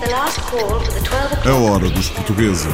A 0.00 1.54
hora 1.54 1.90
dos 1.90 2.08
portugueses. 2.10 2.72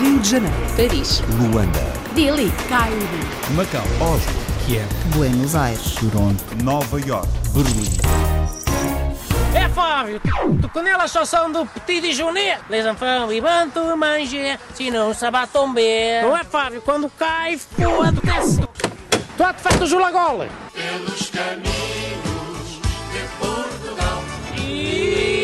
Rio 0.00 0.20
de 0.20 0.28
Janeiro, 0.28 0.56
Paris, 0.76 1.20
Luanda, 1.36 1.80
Delhi, 2.14 2.52
Cairo, 2.68 2.96
Macau, 3.56 3.82
Oslo, 4.00 4.32
Kiev, 4.64 4.86
Buenos 5.16 5.56
Aires, 5.56 5.94
Toronto, 5.94 6.44
Nova 6.62 7.00
York, 7.00 7.26
Berlim. 7.52 7.90
É 9.52 9.68
Fábio, 9.68 10.20
tu 10.60 10.68
conhece 10.68 11.00
a 11.00 11.08
chanson 11.08 11.50
do 11.50 11.66
Petit 11.66 12.00
Déjeuner? 12.00 12.58
Les 12.70 12.86
enfants 12.86 13.26
vont 13.26 13.70
tout 13.74 13.96
manger, 13.96 14.58
sinon 14.74 15.12
ça 15.14 15.30
va 15.32 15.46
tomber. 15.46 16.22
Não 16.22 16.36
é 16.36 16.44
Fábio, 16.44 16.80
quando 16.82 17.10
cai, 17.18 17.58
foda, 17.58 18.12
desce. 18.22 18.60
Tu 19.36 19.42
há 19.42 19.52
de 19.52 19.60
feito 19.60 19.84
o 19.84 19.86
Julagole. 19.86 20.48
Pelos 20.72 21.30
caminhos 21.30 22.80
de 23.12 23.20
Portugal. 23.40 24.22
E... 24.56 25.37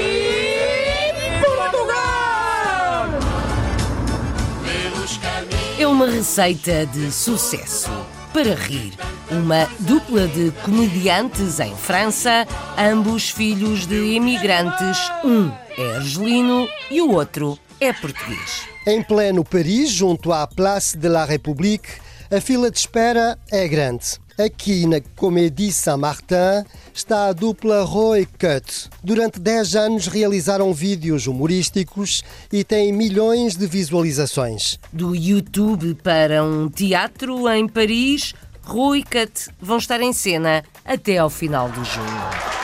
É 5.77 5.89
uma 5.89 6.07
receita 6.07 6.87
de 6.87 7.11
sucesso. 7.11 7.91
Para 8.33 8.55
rir, 8.55 8.93
uma 9.29 9.69
dupla 9.81 10.29
de 10.29 10.53
comediantes 10.65 11.59
em 11.59 11.75
França, 11.75 12.47
ambos 12.79 13.31
filhos 13.31 13.85
de 13.85 14.15
imigrantes. 14.15 14.99
Um 15.25 15.51
é 15.77 15.97
argelino 15.97 16.69
e 16.89 17.03
o 17.03 17.11
outro 17.11 17.59
é 17.81 17.93
português. 17.93 18.69
Em 18.87 19.03
pleno 19.03 19.45
Paris, 19.45 19.91
junto 19.91 20.33
à 20.33 20.47
Place 20.47 20.97
de 20.97 21.09
la 21.09 21.25
République, 21.25 21.89
a 22.35 22.41
fila 22.41 22.69
de 22.69 22.79
espera 22.79 23.39
é 23.51 23.69
grande. 23.69 24.19
Aqui 24.37 24.87
na 24.87 25.01
Comédie 25.15 25.71
Saint-Martin 25.71 26.65
está 26.93 27.29
a 27.29 27.33
dupla 27.33 27.85
Roy 27.85 28.27
Cut. 28.27 28.91
Durante 29.05 29.39
10 29.39 29.77
anos 29.77 30.07
realizaram 30.09 30.75
vídeos 30.75 31.29
humorísticos 31.29 32.25
e 32.53 32.65
têm 32.65 32.93
milhões 32.93 33.57
de 33.57 33.69
visualizações. 33.69 34.81
Do 34.93 35.15
YouTube 35.15 35.95
para 36.03 36.43
um 36.43 36.69
teatro 36.69 37.49
em 37.49 37.69
Paris, 37.69 38.35
Rui 38.65 39.05
Cut 39.05 39.49
vão 39.61 39.77
estar 39.77 40.01
em 40.01 40.13
cena 40.13 40.65
até 40.85 41.19
ao 41.19 41.31
final 41.31 41.71
de 41.71 41.85
junho. 41.85 42.55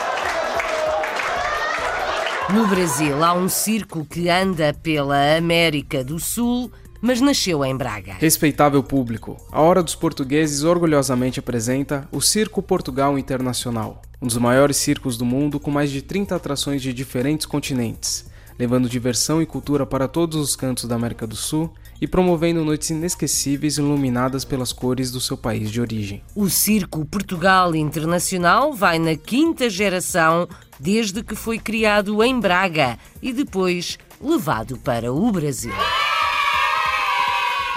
No 2.53 2.67
Brasil 2.67 3.23
há 3.23 3.33
um 3.33 3.47
circo 3.47 4.03
que 4.03 4.27
anda 4.27 4.73
pela 4.73 5.37
América 5.37 6.03
do 6.03 6.19
Sul, 6.19 6.69
mas 7.01 7.19
nasceu 7.19 7.65
em 7.65 7.75
Braga. 7.75 8.13
Respeitável 8.19 8.83
público, 8.83 9.37
a 9.51 9.59
Hora 9.61 9.81
dos 9.81 9.95
Portugueses 9.95 10.63
orgulhosamente 10.63 11.39
apresenta 11.39 12.07
o 12.11 12.21
Circo 12.21 12.61
Portugal 12.61 13.17
Internacional, 13.17 14.01
um 14.21 14.27
dos 14.27 14.37
maiores 14.37 14.77
circos 14.77 15.17
do 15.17 15.25
mundo 15.25 15.59
com 15.59 15.71
mais 15.71 15.89
de 15.89 16.01
30 16.01 16.35
atrações 16.35 16.81
de 16.81 16.93
diferentes 16.93 17.45
continentes, 17.45 18.29
levando 18.59 18.87
diversão 18.87 19.41
e 19.41 19.45
cultura 19.45 19.85
para 19.85 20.07
todos 20.07 20.39
os 20.39 20.55
cantos 20.55 20.85
da 20.85 20.95
América 20.95 21.25
do 21.25 21.35
Sul 21.35 21.73
e 21.99 22.07
promovendo 22.07 22.65
noites 22.65 22.89
inesquecíveis 22.89 23.77
iluminadas 23.77 24.43
pelas 24.43 24.73
cores 24.73 25.11
do 25.11 25.21
seu 25.21 25.37
país 25.37 25.69
de 25.69 25.79
origem. 25.79 26.23
O 26.35 26.49
Circo 26.49 27.05
Portugal 27.05 27.75
Internacional 27.75 28.73
vai 28.73 28.97
na 28.97 29.15
quinta 29.15 29.69
geração 29.69 30.47
desde 30.79 31.23
que 31.23 31.35
foi 31.35 31.59
criado 31.59 32.23
em 32.23 32.39
Braga 32.39 32.97
e 33.21 33.31
depois 33.31 33.99
levado 34.19 34.77
para 34.77 35.13
o 35.13 35.31
Brasil. 35.31 35.73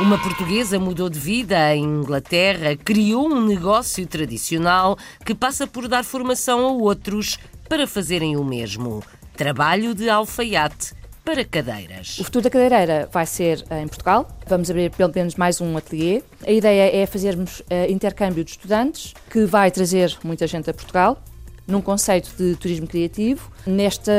Uma 0.00 0.18
portuguesa 0.18 0.76
mudou 0.76 1.08
de 1.08 1.20
vida 1.20 1.72
em 1.72 1.84
Inglaterra, 1.84 2.76
criou 2.76 3.32
um 3.32 3.46
negócio 3.46 4.04
tradicional 4.08 4.98
que 5.24 5.36
passa 5.36 5.68
por 5.68 5.86
dar 5.86 6.02
formação 6.02 6.66
a 6.66 6.72
outros 6.72 7.38
para 7.68 7.86
fazerem 7.86 8.36
o 8.36 8.42
mesmo. 8.42 9.04
Trabalho 9.36 9.94
de 9.94 10.10
alfaiate 10.10 10.94
para 11.24 11.44
cadeiras. 11.44 12.18
O 12.18 12.24
futuro 12.24 12.42
da 12.42 12.50
cadeireira 12.50 13.08
vai 13.12 13.24
ser 13.24 13.64
eh, 13.70 13.82
em 13.82 13.86
Portugal. 13.86 14.28
Vamos 14.48 14.68
abrir 14.68 14.90
pelo 14.90 15.12
menos 15.14 15.36
mais 15.36 15.60
um 15.60 15.76
ateliê. 15.76 16.24
A 16.44 16.50
ideia 16.50 16.90
é 16.94 17.06
fazermos 17.06 17.60
uh, 17.60 17.64
intercâmbio 17.88 18.44
de 18.44 18.50
estudantes, 18.50 19.14
que 19.30 19.44
vai 19.44 19.70
trazer 19.70 20.18
muita 20.24 20.44
gente 20.48 20.68
a 20.68 20.74
Portugal, 20.74 21.22
num 21.66 21.80
conceito 21.80 22.30
de 22.36 22.56
turismo 22.56 22.86
criativo, 22.86 23.50
nesta 23.66 24.12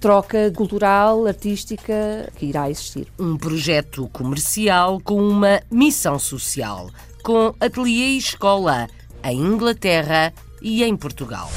troca 0.00 0.50
cultural, 0.54 1.26
artística 1.26 2.30
que 2.36 2.46
irá 2.46 2.70
existir. 2.70 3.06
Um 3.18 3.36
projeto 3.36 4.08
comercial 4.12 5.00
com 5.00 5.22
uma 5.22 5.60
missão 5.70 6.18
social, 6.18 6.90
com 7.22 7.54
ateliê 7.60 8.10
e 8.10 8.18
escola 8.18 8.88
em 9.22 9.38
Inglaterra 9.38 10.32
e 10.62 10.82
em 10.82 10.96
Portugal. 10.96 11.50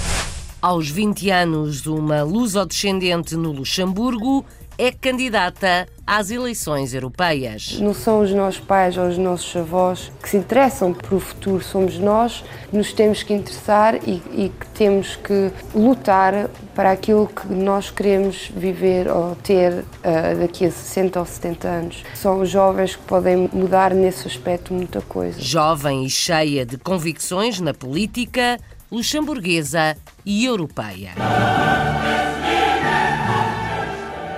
Aos 0.61 0.89
20 0.89 1.29
anos, 1.29 1.85
uma 1.87 2.23
luso-descendente 2.23 3.35
no 3.35 3.51
Luxemburgo 3.51 4.45
é 4.77 4.91
candidata 4.91 5.87
às 6.05 6.31
eleições 6.31 6.93
europeias. 6.93 7.77
Não 7.79 7.93
são 7.93 8.21
os 8.21 8.31
nossos 8.31 8.59
pais 8.59 8.97
ou 8.97 9.07
os 9.07 9.17
nossos 9.17 9.55
avós 9.55 10.11
que 10.21 10.29
se 10.29 10.37
interessam 10.37 10.93
pelo 10.93 11.19
futuro, 11.19 11.63
somos 11.63 11.97
nós 11.97 12.43
que 12.69 12.77
nos 12.77 12.91
temos 12.91 13.23
que 13.23 13.33
interessar 13.33 13.95
e, 13.95 14.21
e, 14.31 14.51
que 14.59 14.67
temos 14.73 15.15
que 15.15 15.51
lutar 15.73 16.49
para 16.75 16.91
aquilo 16.91 17.27
que 17.27 17.47
nós 17.47 17.89
queremos 17.89 18.51
viver 18.55 19.07
ou 19.07 19.35
ter 19.35 19.73
uh, 19.73 20.39
daqui 20.39 20.65
a 20.65 20.71
60 20.71 21.19
ou 21.19 21.25
70 21.25 21.67
anos. 21.67 22.03
São 22.15 22.41
os 22.41 22.49
jovens 22.49 22.95
que 22.95 23.03
podem 23.03 23.49
mudar 23.53 23.93
nesse 23.93 24.27
aspecto 24.27 24.73
muita 24.73 25.01
coisa. 25.01 25.39
Jovem 25.39 26.05
e 26.05 26.09
cheia 26.09 26.65
de 26.65 26.77
convicções 26.77 27.59
na 27.59 27.73
política, 27.73 28.59
luxemburguesa 28.91 29.95
e 30.25 30.45
europeia. 30.45 31.11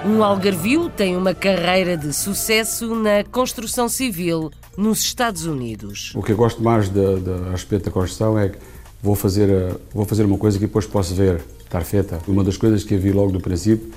Um 0.06 0.24
algarvio 0.24 0.88
tem 0.88 1.18
uma 1.18 1.34
carreira 1.34 1.98
de 1.98 2.14
sucesso 2.14 2.94
na 2.94 3.24
construção 3.24 3.90
civil 3.90 4.52
nos 4.78 5.00
Estados 5.00 5.48
Unidos. 5.48 6.14
O 6.14 6.22
que 6.22 6.32
eu 6.32 6.38
gosto 6.38 6.62
mais 6.62 6.90
de, 6.90 7.20
de, 7.20 7.32
a 7.48 7.50
respeito 7.50 7.86
da 7.86 7.92
construção 7.92 8.38
é 8.38 8.50
que 8.50 8.58
vou 9.02 9.16
fazer, 9.16 9.50
eh, 9.50 9.76
vou 9.92 10.06
fazer 10.06 10.24
uma 10.24 10.38
coisa 10.38 10.60
que 10.60 10.68
depois 10.68 10.86
posso 10.86 11.16
ver 11.16 11.42
estar 11.60 11.82
feita. 11.82 12.20
Uma 12.28 12.44
das 12.44 12.56
coisas 12.56 12.84
que 12.84 12.94
eu 12.94 13.00
vi 13.00 13.12
logo 13.12 13.32
do 13.32 13.40
princípio, 13.40 13.92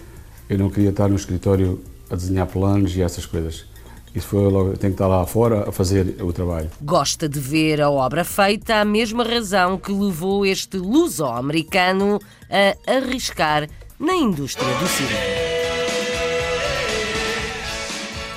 eu 0.48 0.56
não 0.56 0.70
queria 0.70 0.88
estar 0.88 1.08
no 1.08 1.14
escritório 1.16 1.78
a 2.08 2.16
desenhar 2.16 2.46
planos 2.46 2.96
e 2.96 3.02
essas 3.02 3.26
coisas. 3.26 3.66
Isso 4.14 4.28
foi 4.28 4.50
logo, 4.50 4.78
tenho 4.78 4.94
que 4.94 5.02
estar 5.02 5.08
lá 5.08 5.26
fora 5.26 5.68
a 5.68 5.72
fazer 5.72 6.16
o 6.22 6.32
trabalho. 6.32 6.70
Gosta 6.80 7.28
de 7.28 7.38
ver 7.38 7.82
a 7.82 7.90
obra 7.90 8.24
feita, 8.24 8.76
a 8.76 8.84
mesma 8.84 9.24
razão 9.24 9.76
que 9.76 9.92
levou 9.92 10.46
este 10.46 10.78
luso-americano 10.78 12.18
a 12.48 12.92
arriscar 12.96 13.68
na 14.00 14.14
indústria 14.14 14.74
do 14.78 14.88
cinema. 14.88 15.57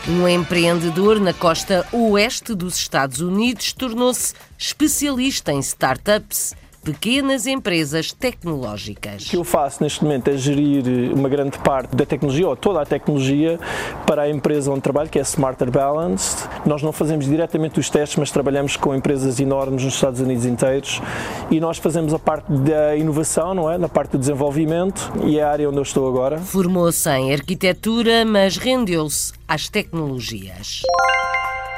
Um 0.08 0.28
empreendedor 0.28 1.20
na 1.20 1.32
costa 1.32 1.86
oeste 1.92 2.56
dos 2.56 2.76
Estados 2.76 3.22
Unidos 3.22 3.72
tornou-se 3.72 4.34
especialista 4.58 5.54
em 5.54 5.60
startups, 5.60 6.56
pequenas 6.84 7.46
empresas 7.46 8.12
tecnológicas. 8.12 9.28
O 9.28 9.30
que 9.30 9.38
eu 9.38 9.44
faço 9.44 9.84
neste 9.84 10.04
momento 10.04 10.30
é 10.30 10.38
gerir 10.38 11.14
uma 11.14 11.30
grande 11.30 11.58
parte 11.60 11.96
da 11.96 12.06
tecnologia, 12.06 12.48
ou 12.48 12.56
toda 12.56 12.82
a 12.82 12.86
tecnologia, 12.86 13.60
para 14.06 14.24
a 14.24 14.30
empresa 14.30 14.72
onde 14.72 14.82
trabalho, 14.82 15.10
que 15.10 15.20
é 15.20 15.22
Smarter 15.22 15.72
Balanced. 15.72 16.50
Nós 16.66 16.82
não 16.82 16.92
fazemos 16.92 17.26
diretamente 17.26 17.80
os 17.80 17.90
testes, 17.90 18.18
mas 18.18 18.32
trabalhamos 18.32 18.76
com 18.76 18.96
empresas 18.96 19.40
enormes 19.40 19.84
nos 19.84 19.94
Estados 19.94 20.20
Unidos 20.20 20.46
inteiros 20.46 21.02
e 21.50 21.60
nós 21.60 21.78
fazemos 21.78 22.14
a 22.14 22.20
parte 22.20 22.52
da 22.52 22.96
inovação, 22.96 23.54
não 23.54 23.70
é? 23.70 23.78
Na 23.78 23.90
parte 23.90 24.12
do 24.12 24.18
desenvolvimento 24.18 25.12
e 25.24 25.38
é 25.38 25.44
a 25.44 25.52
área 25.52 25.70
onde 25.70 25.78
eu 25.78 25.84
estou 25.84 26.08
agora. 26.08 26.40
Formou-se 26.40 27.10
em 27.10 27.34
arquitetura, 27.34 28.26
mas 28.26 28.58
rendeu-se 28.58 29.34
às 29.48 29.70
tecnologias. 29.70 30.82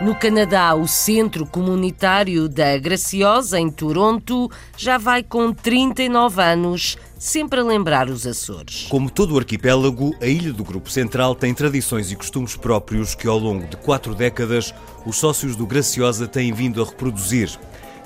No 0.03 0.13
Canadá, 0.13 0.75
o 0.75 0.85
Centro 0.85 1.45
Comunitário 1.45 2.49
da 2.49 2.77
Graciosa, 2.77 3.57
em 3.57 3.69
Toronto, 3.69 4.51
já 4.75 4.97
vai 4.97 5.23
com 5.23 5.53
39 5.53 6.41
anos, 6.41 6.97
sempre 7.17 7.61
a 7.61 7.63
lembrar 7.63 8.09
os 8.09 8.27
Açores. 8.27 8.87
Como 8.89 9.09
todo 9.09 9.33
o 9.33 9.37
arquipélago, 9.37 10.13
a 10.21 10.25
Ilha 10.25 10.51
do 10.51 10.61
Grupo 10.61 10.89
Central 10.89 11.33
tem 11.33 11.53
tradições 11.53 12.11
e 12.11 12.17
costumes 12.17 12.57
próprios 12.57 13.15
que, 13.15 13.29
ao 13.29 13.37
longo 13.37 13.65
de 13.65 13.77
quatro 13.77 14.13
décadas, 14.13 14.75
os 15.05 15.15
sócios 15.15 15.55
do 15.55 15.65
Graciosa 15.65 16.27
têm 16.27 16.51
vindo 16.51 16.83
a 16.83 16.85
reproduzir. 16.85 17.57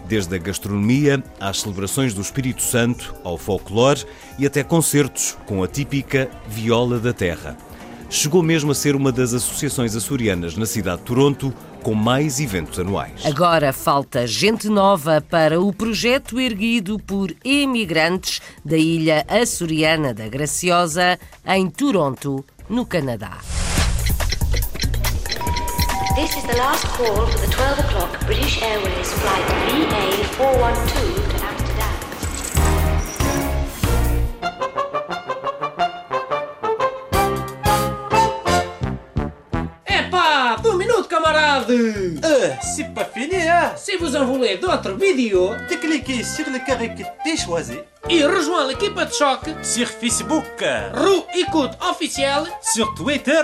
Desde 0.06 0.36
a 0.36 0.38
gastronomia 0.38 1.24
às 1.39 1.62
celebrações 1.62 2.13
do 2.13 2.22
Espírito 2.22 2.62
Santo, 2.62 3.16
ao 3.24 3.39
folclore 3.39 4.06
e 4.38 4.45
até 4.45 4.63
concertos 4.63 5.36
com 5.48 5.63
a 5.63 5.68
típica 5.68 6.30
viola 6.48 7.00
da 7.00 7.12
terra. 7.12 7.57
Chegou 8.09 8.42
mesmo 8.42 8.71
a 8.71 8.75
ser 8.75 8.95
uma 8.95 9.12
das 9.12 9.33
associações 9.33 9.95
açorianas 9.95 10.56
na 10.56 10.65
cidade 10.65 11.00
de 11.00 11.04
Toronto, 11.04 11.54
com 11.83 11.94
mais 11.94 12.39
eventos 12.39 12.80
anuais. 12.80 13.25
Agora 13.25 13.74
falta 13.74 14.25
gente 14.25 14.69
nova 14.69 15.21
para 15.21 15.59
o 15.59 15.74
projeto 15.74 16.39
erguido 16.39 16.98
por 17.00 17.36
emigrantes 17.44 18.42
da 18.63 18.77
ilha 18.77 19.25
açoriana 19.27 20.13
da 20.13 20.27
Graciosa, 20.27 21.19
em 21.45 21.69
Toronto, 21.69 22.44
no 22.69 22.86
Canadá. 22.86 23.38
This 26.15 26.36
is 26.36 26.44
the 26.45 26.56
last 26.57 26.88
call 26.98 27.27
for 27.27 27.39
the 27.39 27.48
12 27.48 27.80
o'clock 27.80 28.25
British 28.25 28.60
Airways 28.63 29.13
flight 29.13 29.45
VA412 29.69 31.26
Euh, 41.69 42.50
c'est 42.62 42.94
pas 42.94 43.06
fini, 43.06 43.48
hein. 43.48 43.72
Si 43.75 43.96
vous 43.98 44.16
en 44.16 44.25
voulez 44.25 44.58
d'autres 44.58 44.92
vidéos, 44.94 45.52
de 45.69 45.75
cliquer 45.75 46.24
sur 46.24 46.46
le 46.52 46.60
carré 46.66 46.90
que 46.96 47.04
t'es 47.24 47.38
choisi. 47.38 47.78
et 48.10 48.24
rejoins 48.25 48.68
l'équipe 48.68 48.94
de 48.96 49.12
choc 49.12 49.42
sur 49.62 49.88
Facebook, 49.88 50.46
Roux 50.94 51.24
Écoute 51.38 51.72
Officiel, 51.90 52.44
sur 52.62 52.94
Twitter, 52.96 53.42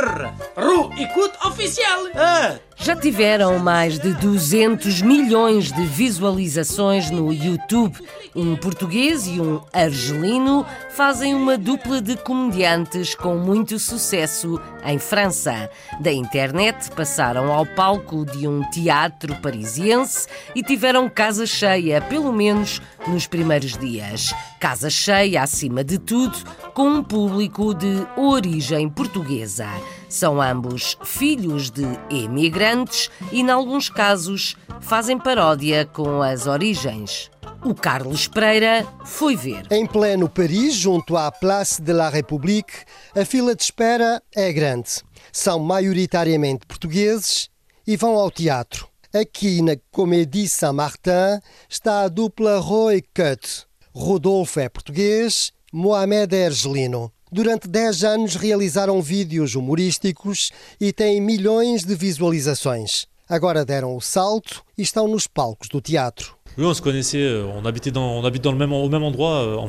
Roux 0.56 0.90
Écoute 0.98 1.34
Officiel. 1.46 2.12
Ah. 2.16 2.52
Já 2.84 2.98
tiveram 2.98 3.60
mais 3.60 3.98
de 3.98 4.14
200 4.14 5.02
milhões 5.02 5.72
de 5.72 5.86
visualizações 5.86 7.10
no 7.10 7.32
YouTube. 7.32 7.98
Um 8.36 8.58
português 8.58 9.26
e 9.26 9.40
um 9.40 9.62
argelino 9.72 10.66
fazem 10.90 11.34
uma 11.34 11.58
dupla 11.58 12.02
de 12.02 12.18
comediantes 12.18 13.16
com 13.16 13.38
muito 13.38 13.80
sucesso 13.80 14.60
em 14.84 15.00
França. 15.00 15.70
Da 16.02 16.12
internet 16.12 16.92
passaram 16.92 17.54
ao 17.54 17.66
palco 17.66 18.26
de 18.26 18.50
um 18.50 18.70
teatro 18.70 19.34
parisiense 19.38 20.28
e 20.54 20.62
tiveram 20.62 21.08
casa 21.08 21.46
cheia, 21.46 22.02
pelo 22.02 22.34
menos 22.34 22.82
nos 23.08 23.26
primeiros 23.26 23.78
dias. 23.78 24.34
Casa 24.64 24.90
cheia, 24.90 25.44
acima 25.44 25.84
de 25.84 26.00
tudo, 26.00 26.38
com 26.74 26.88
um 26.88 27.04
público 27.04 27.74
de 27.74 28.08
origem 28.16 28.88
portuguesa. 28.88 29.68
São 30.08 30.42
ambos 30.42 30.98
filhos 31.04 31.70
de 31.70 31.84
emigrantes 32.10 33.12
e, 33.30 33.42
em 33.42 33.52
alguns 33.52 33.90
casos, 33.90 34.56
fazem 34.80 35.18
paródia 35.18 35.86
com 35.86 36.22
as 36.22 36.48
origens. 36.48 37.30
O 37.62 37.76
Carlos 37.76 38.26
Pereira 38.30 38.88
foi 39.04 39.36
ver. 39.36 39.68
Em 39.70 39.86
pleno 39.86 40.30
Paris, 40.30 40.76
junto 40.76 41.18
à 41.18 41.30
Place 41.30 41.82
de 41.82 41.92
la 41.92 42.08
République, 42.08 42.86
a 43.14 43.26
fila 43.26 43.54
de 43.54 43.64
espera 43.64 44.24
é 44.34 44.50
grande. 44.54 44.92
São 45.34 45.60
maioritariamente 45.60 46.66
portugueses 46.66 47.50
e 47.86 47.98
vão 47.98 48.16
ao 48.16 48.32
teatro. 48.32 48.88
Aqui 49.14 49.62
na 49.62 49.76
Comédie 49.92 50.48
Saint-Martin 50.48 51.42
está 51.70 52.04
a 52.04 52.08
dupla 52.08 52.60
Roy 52.60 53.02
Cut. 53.14 53.68
Rodolfo 53.96 54.60
é 54.60 54.68
português, 54.68 55.52
Mohamed 55.72 56.36
é 56.36 56.48
argelino. 56.48 57.12
Durante 57.32 57.68
10 57.68 58.04
anos 58.04 58.36
realizaram 58.36 59.00
vídeos 59.02 59.54
humorísticos 59.54 60.52
e 60.82 60.92
têm 60.92 61.22
milhões 61.22 61.84
de 61.84 61.94
visualizações. 61.94 63.06
Agora 63.30 63.64
deram 63.64 63.96
o 63.96 64.02
salto 64.02 64.64
e 64.76 64.82
estão 64.82 65.08
nos 65.08 65.28
palcos 65.28 65.70
do 65.70 65.80
teatro. 65.80 66.36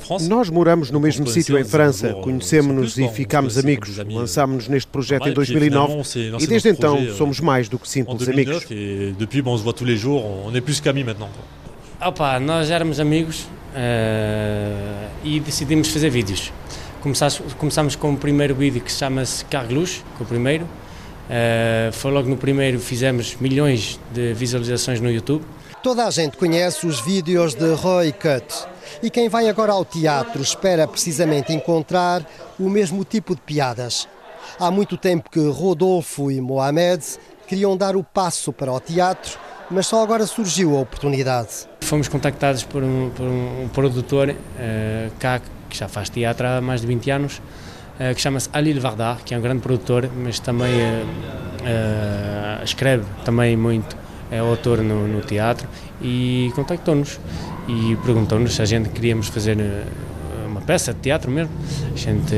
France. 0.01 0.29
Nós 0.29 0.49
moramos 0.49 0.91
no 0.91 1.01
mesmo 1.01 1.27
sítio 1.27 1.59
em 1.59 1.65
França, 1.65 2.15
conhecemos-nos 2.15 2.97
e 2.97 3.07
ficámos 3.09 3.59
amigos. 3.59 3.99
Lançámos-nos 3.99 4.69
neste 4.69 4.91
projeto 4.91 5.29
em 5.29 5.35
2009 5.35 6.03
e 6.41 6.47
desde 6.47 6.71
então 6.71 7.15
somos 7.15 7.41
mais 7.41 7.69
do 7.69 7.79
que 7.79 7.89
simples 7.89 8.27
amigos. 8.27 8.65
Depuis, 9.19 9.43
bon, 9.43 9.53
on 9.53 9.59
se 9.59 9.63
voit 9.63 9.75
tous 9.75 9.87
les 9.87 9.99
jours, 9.99 10.25
on 10.25 10.55
est 10.55 10.63
plus 10.63 10.81
qu'amis 10.81 11.05
maintenant. 11.05 11.29
Opa, 12.01 12.41
nós 12.41 12.71
éramos 12.71 12.99
amigos 13.01 13.47
uh, 13.75 15.11
e 15.23 15.41
decidimos 15.41 15.89
fazer 15.89 16.11
vídeos. 16.11 16.53
Começámos 17.59 17.97
com 17.97 18.13
o 18.13 18.17
primeiro 18.17 18.55
vídeo 18.55 18.81
que 18.81 18.91
se 18.91 18.99
chama-se 18.99 19.45
Carglus, 19.45 20.03
com 20.17 20.25
o 20.25 20.27
primeiro. 20.27 20.65
Uh, 20.65 21.93
foi 21.93 22.11
logo 22.11 22.29
no 22.29 22.37
primeiro, 22.37 22.79
fizemos 22.79 23.37
milhões 23.41 24.01
de 24.13 24.33
visualizações 24.33 25.01
no 25.01 25.11
YouTube. 25.11 25.45
Toda 25.83 26.07
a 26.07 26.11
gente 26.11 26.37
conhece 26.39 26.87
os 26.87 27.01
vídeos 27.01 27.55
de 27.55 27.75
Roy 27.75 28.13
Cut. 28.13 28.67
E 29.03 29.11
quem 29.11 29.29
vai 29.29 29.49
agora 29.49 29.73
ao 29.73 29.85
teatro 29.85 30.41
espera 30.41 30.89
precisamente 30.89 31.53
encontrar 31.53 32.27
o 32.59 32.71
mesmo 32.71 33.05
tipo 33.05 33.35
de 33.35 33.43
piadas. 33.43 34.09
Há 34.59 34.71
muito 34.71 34.97
tempo 34.97 35.29
que 35.31 35.47
Rodolfo 35.49 36.31
e 36.31 36.41
Mohamed 36.41 37.05
queriam 37.47 37.77
dar 37.77 37.97
o 37.97 38.03
passo 38.03 38.51
para 38.53 38.73
o 38.73 38.81
teatro, 38.81 39.39
mas 39.71 39.87
só 39.87 40.03
agora 40.03 40.27
surgiu 40.27 40.77
a 40.77 40.81
oportunidade. 40.81 41.69
Fomos 41.83 42.09
contactados 42.09 42.65
por 42.65 42.83
um, 42.83 43.11
por 43.11 43.25
um 43.27 43.69
produtor 43.73 44.31
uh, 44.31 44.35
cá 45.19 45.41
que 45.69 45.77
já 45.77 45.89
faz 45.89 46.09
teatro 46.09 46.47
há 46.47 46.61
mais 46.61 46.81
de 46.81 46.87
20 46.87 47.11
anos, 47.11 47.39
uh, 47.39 48.15
que 48.15 48.21
chama-se 48.21 48.49
Alil 48.53 48.81
Vardar, 48.81 49.19
que 49.25 49.35
é 49.35 49.39
um 49.39 49.41
grande 49.41 49.61
produtor, 49.63 50.09
mas 50.17 50.39
também 50.39 50.75
uh, 50.81 52.65
escreve 52.65 53.05
também 53.25 53.57
muito, 53.57 53.97
é 54.31 54.39
autor 54.39 54.79
no, 54.79 55.09
no 55.09 55.21
teatro, 55.21 55.69
e 56.01 56.53
contactou-nos 56.55 57.19
e 57.69 57.97
perguntou-nos 58.05 58.55
se 58.55 58.63
a 58.63 58.65
gente 58.65 58.91
queríamos 58.91 59.29
fazer 59.29 59.57
uma 60.47 60.61
peça 60.61 60.93
de 60.93 61.01
teatro 61.01 61.31
mesmo. 61.31 61.53
A 61.93 61.97
gente 61.97 62.35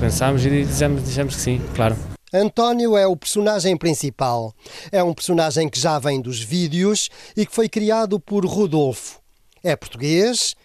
pensámos 0.00 0.44
e 0.44 0.64
dissemos, 0.64 1.04
dissemos 1.04 1.34
que 1.36 1.40
sim, 1.40 1.60
claro. 1.74 2.13
António 2.36 2.96
é 2.96 3.06
o 3.06 3.16
personagem 3.16 3.76
principal. 3.76 4.52
É 4.90 5.00
um 5.04 5.14
personagem 5.14 5.68
que 5.68 5.78
já 5.78 6.00
vem 6.00 6.20
dos 6.20 6.40
vídeos 6.40 7.08
e 7.36 7.46
que 7.46 7.54
foi 7.54 7.68
criado 7.68 8.18
por 8.18 8.44
Rodolfo. 8.44 9.20
É 9.62 9.76
português, 9.76 10.56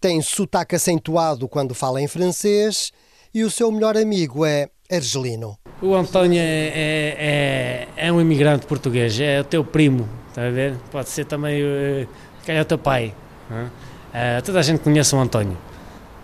tem 0.00 0.22
sotaque 0.22 0.74
acentuado 0.74 1.46
quando 1.46 1.74
fala 1.74 2.00
em 2.00 2.08
francês 2.08 2.90
e 3.34 3.44
o 3.44 3.50
seu 3.50 3.70
melhor 3.70 3.98
amigo 3.98 4.46
é 4.46 4.68
argelino. 4.90 5.58
O 5.82 5.94
António 5.94 6.40
é, 6.40 6.42
é, 6.42 7.16
é, 7.18 8.06
é 8.08 8.12
um 8.12 8.18
imigrante 8.18 8.64
português, 8.64 9.20
é 9.20 9.42
o 9.42 9.44
teu 9.44 9.62
primo, 9.62 10.08
está 10.30 10.46
a 10.46 10.50
ver? 10.50 10.74
Pode 10.90 11.10
ser 11.10 11.26
também, 11.26 12.08
calhar, 12.46 12.62
o 12.62 12.64
teu 12.64 12.78
pai. 12.78 13.14
Uh, 13.50 14.42
toda 14.42 14.58
a 14.58 14.62
gente 14.62 14.80
conhece 14.80 15.14
o 15.14 15.18
António. 15.18 15.58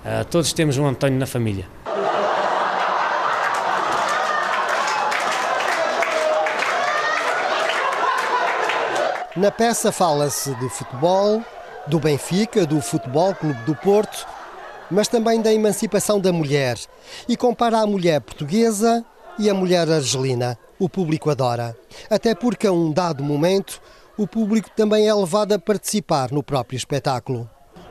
Uh, 0.04 0.25
todos 0.31 0.54
temos 0.54 0.78
um 0.78 0.87
António 0.87 1.19
na 1.19 1.26
família. 1.26 1.66
Na 9.36 9.50
peça 9.50 9.92
fala-se 9.92 10.54
de 10.54 10.68
futebol, 10.70 11.44
do 11.86 12.00
Benfica, 12.00 12.64
do 12.64 12.80
Futebol 12.80 13.34
Clube 13.34 13.62
do 13.64 13.74
Porto, 13.74 14.26
mas 14.90 15.08
também 15.08 15.42
da 15.42 15.52
emancipação 15.52 16.18
da 16.18 16.32
mulher 16.32 16.78
e 17.28 17.36
compara 17.36 17.80
a 17.80 17.86
mulher 17.86 18.22
portuguesa 18.22 19.04
e 19.38 19.50
a 19.50 19.54
mulher 19.54 19.90
argelina. 19.90 20.58
O 20.78 20.88
público 20.88 21.28
adora. 21.28 21.76
Até 22.08 22.34
porque, 22.34 22.66
a 22.66 22.72
um 22.72 22.90
dado 22.90 23.22
momento, 23.22 23.78
o 24.16 24.26
público 24.26 24.70
também 24.74 25.06
é 25.06 25.12
levado 25.12 25.52
a 25.52 25.58
participar 25.58 26.32
no 26.32 26.42
próprio 26.42 26.78
espetáculo. 26.78 27.46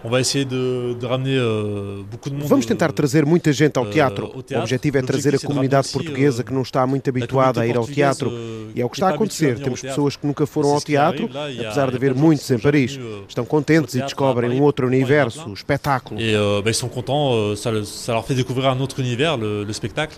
Euh, 0.06 2.04
Vamos 2.48 2.66
tentar 2.66 2.92
trazer 2.92 3.26
muita 3.26 3.52
gente 3.52 3.78
ao 3.78 3.90
teatro. 3.90 4.28
O 4.28 4.60
objetivo 4.60 4.98
é 4.98 5.02
trazer 5.02 5.36
a 5.36 5.40
comunidade 5.40 5.90
portuguesa 5.90 6.44
que 6.44 6.54
não 6.54 6.62
está 6.62 6.86
muito 6.86 7.10
habituada 7.10 7.62
a 7.62 7.68
ir 7.68 7.76
ao 7.76 7.88
teatro. 7.88 8.32
E 8.76 8.82
é 8.82 8.86
o 8.86 8.90
que 8.90 8.98
está 8.98 9.10
a 9.10 9.14
acontecer. 9.14 9.60
Temos 9.60 9.82
pessoas 9.82 10.16
que 10.16 10.28
nunca 10.28 10.46
foram 10.46 10.70
ao 10.72 10.82
teatro, 10.82 11.30
apesar 11.60 11.90
de 11.90 11.98
haver 11.98 12.14
muitos 12.14 12.50
em 12.52 12.60
Paris. 12.60 13.00
Estão 13.28 13.46
contentes 13.46 13.96
e 13.96 14.02
descobrem 14.02 14.52
um 14.60 14.64
outro 14.64 14.86
universo, 14.88 15.50
o 15.50 15.54
espetáculo. 15.54 16.20
E 16.20 16.34
eles 16.34 16.76
estão 16.76 16.90
contentes, 16.90 17.60
ça 17.60 18.14
leur 18.14 18.26
fait 18.26 18.36
découvrir 18.36 18.68
un 18.68 18.80
autre 18.80 19.00
univers, 19.00 19.38
le, 19.38 19.64
le 19.64 19.74
spectacle. 19.74 20.18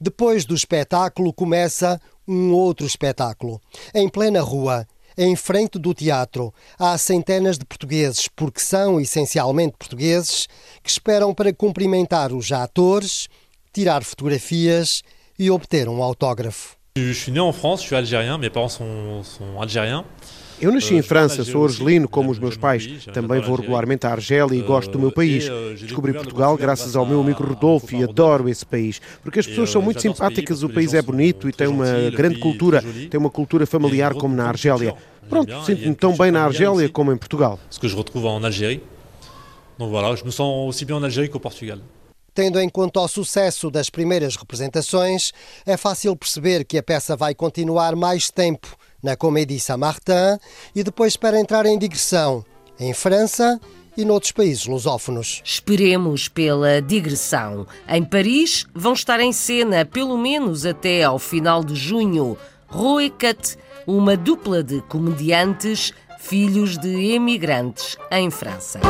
Depois 0.00 0.44
do 0.44 0.54
espetáculo 0.54 1.32
começa 1.32 2.00
um 2.26 2.52
outro 2.52 2.84
espetáculo. 2.86 3.60
Em 3.94 4.08
plena 4.08 4.40
rua, 4.40 4.84
em 5.16 5.36
frente 5.36 5.78
do 5.78 5.94
teatro, 5.94 6.52
há 6.78 6.96
centenas 6.98 7.58
de 7.58 7.64
portugueses, 7.64 8.28
porque 8.28 8.60
são 8.60 9.00
essencialmente 9.00 9.76
portugueses, 9.78 10.48
que 10.82 10.90
esperam 10.90 11.34
para 11.34 11.52
cumprimentar 11.52 12.32
os 12.32 12.50
atores, 12.52 13.28
tirar 13.72 14.02
fotografias 14.04 15.02
e 15.38 15.50
obter 15.50 15.88
um 15.88 16.02
autógrafo. 16.02 16.76
Je 16.94 17.14
suis 17.14 17.32
né 17.32 17.40
en 17.40 17.52
France, 17.54 17.80
je 17.82 17.86
suis 17.86 17.96
algérien, 17.96 18.36
mes 18.36 18.50
parents 18.50 18.74
sont, 18.74 19.24
sont 19.24 19.58
algériens. 19.58 20.04
Eu 20.62 20.70
nasci 20.70 20.94
em 20.94 21.02
França, 21.02 21.42
sou 21.42 21.64
argelino 21.64 22.08
como 22.08 22.30
os 22.30 22.38
meus 22.38 22.56
pais. 22.56 23.04
Também 23.12 23.40
vou 23.40 23.56
regularmente 23.56 24.06
à 24.06 24.12
Argélia 24.12 24.56
e 24.56 24.62
gosto 24.62 24.92
do 24.92 24.98
meu 25.00 25.10
país. 25.10 25.48
Descobri 25.80 26.12
Portugal 26.12 26.56
graças 26.56 26.94
ao 26.94 27.04
meu 27.04 27.20
amigo 27.20 27.42
Rodolfo 27.42 27.92
e 27.96 28.04
adoro 28.04 28.48
esse 28.48 28.64
país. 28.64 29.00
Porque 29.24 29.40
as 29.40 29.46
pessoas 29.48 29.70
são 29.70 29.82
muito 29.82 30.00
simpáticas, 30.00 30.62
o 30.62 30.68
país 30.68 30.94
é 30.94 31.02
bonito 31.02 31.48
e 31.48 31.52
tem 31.52 31.66
uma 31.66 32.10
grande 32.14 32.38
cultura, 32.38 32.80
tem 33.10 33.18
uma 33.18 33.28
cultura 33.28 33.66
familiar 33.66 34.14
como 34.14 34.36
na 34.36 34.46
Argélia. 34.46 34.94
Pronto, 35.28 35.52
sinto-me 35.64 35.96
tão 35.96 36.16
bem 36.16 36.30
na 36.30 36.44
Argélia 36.44 36.88
como 36.88 37.12
em 37.12 37.16
Portugal. 37.16 37.58
Ce 37.68 37.80
que 37.80 37.88
je 37.88 37.96
retrouve 37.96 38.26
en 38.26 38.44
Algérie. 38.44 38.80
Donc 39.76 39.90
voilà, 39.90 40.14
je 40.14 40.24
me 40.24 40.30
sens 40.30 40.68
aussi 40.68 40.84
bien 40.84 40.96
en 40.96 41.02
Algérie 41.02 41.28
qu'au 41.28 41.40
Portugal. 41.40 41.80
Tendo 42.32 42.60
em 42.60 42.68
conta 42.68 43.00
o 43.00 43.08
sucesso 43.08 43.68
das 43.68 43.90
primeiras 43.90 44.36
representações, 44.36 45.32
é 45.66 45.76
fácil 45.76 46.14
perceber 46.14 46.64
que 46.64 46.78
a 46.78 46.82
peça 46.82 47.16
vai 47.16 47.34
continuar 47.34 47.96
mais 47.96 48.30
tempo 48.30 48.76
na 49.02 49.16
Comédie 49.16 49.58
Saint-Martin 49.58 50.38
e 50.74 50.82
depois 50.82 51.16
para 51.16 51.40
entrar 51.40 51.66
em 51.66 51.78
digressão 51.78 52.44
em 52.78 52.94
França 52.94 53.60
e 53.96 54.04
noutros 54.04 54.32
países 54.32 54.66
lusófonos. 54.66 55.42
Esperemos 55.44 56.28
pela 56.28 56.80
digressão. 56.80 57.66
Em 57.88 58.02
Paris 58.02 58.66
vão 58.74 58.92
estar 58.92 59.20
em 59.20 59.32
cena 59.32 59.84
pelo 59.84 60.16
menos 60.16 60.64
até 60.64 61.02
ao 61.02 61.18
final 61.18 61.62
de 61.62 61.74
junho. 61.74 62.36
Roecat, 62.68 63.56
uma 63.86 64.16
dupla 64.16 64.62
de 64.62 64.80
comediantes 64.82 65.92
filhos 66.18 66.78
de 66.78 67.12
emigrantes 67.12 67.96
em 68.10 68.30
França. 68.30 68.80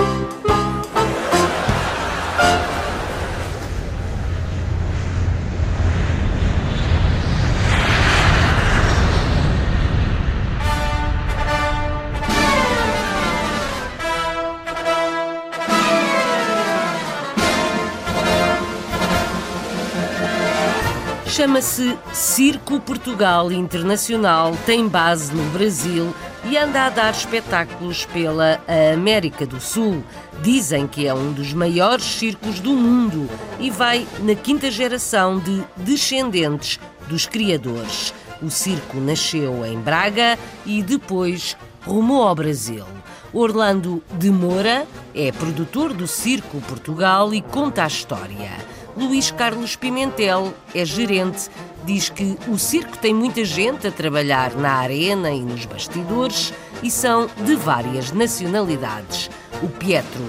Chama-se 21.33 21.97
Circo 22.13 22.79
Portugal 22.79 23.51
Internacional, 23.51 24.55
tem 24.67 24.87
base 24.87 25.33
no 25.33 25.43
Brasil 25.49 26.15
e 26.45 26.59
anda 26.59 26.85
a 26.85 26.91
dar 26.91 27.11
espetáculos 27.11 28.05
pela 28.05 28.61
América 28.93 29.47
do 29.47 29.59
Sul. 29.59 30.05
Dizem 30.43 30.87
que 30.87 31.07
é 31.07 31.15
um 31.15 31.33
dos 31.33 31.55
maiores 31.55 32.05
circos 32.05 32.61
do 32.61 32.75
mundo 32.75 33.31
e 33.59 33.71
vai 33.71 34.07
na 34.21 34.35
quinta 34.35 34.71
geração 34.71 35.39
de 35.39 35.65
descendentes 35.75 36.79
dos 37.09 37.25
criadores. 37.25 38.13
O 38.43 38.51
circo 38.51 38.99
nasceu 39.01 39.65
em 39.65 39.81
Braga 39.81 40.39
e 40.67 40.83
depois 40.83 41.57
rumou 41.87 42.29
ao 42.29 42.35
Brasil. 42.35 42.85
Orlando 43.33 44.03
de 44.19 44.31
Moura 44.31 44.87
é 45.15 45.33
produtor 45.33 45.95
do 45.95 46.07
Circo 46.07 46.61
Portugal 46.61 47.33
e 47.33 47.41
conta 47.41 47.85
a 47.85 47.87
história. 47.87 48.51
Luís 48.97 49.31
Carlos 49.31 49.75
Pimentel 49.75 50.53
é 50.75 50.85
gerente. 50.85 51.49
Diz 51.85 52.11
que 52.11 52.37
o 52.47 52.59
circo 52.59 52.99
tem 52.99 53.15
muita 53.15 53.45
gente 53.45 53.87
a 53.87 53.91
trabalhar 53.91 54.55
na 54.55 54.75
arena 54.75 55.31
e 55.31 55.41
nos 55.41 55.65
bastidores 55.65 56.53
e 56.83 56.91
são 56.91 57.29
de 57.45 57.57
várias 57.57 58.13
nacionalidades. 58.13 59.31
O 59.63 59.69
Pietro 59.69 60.23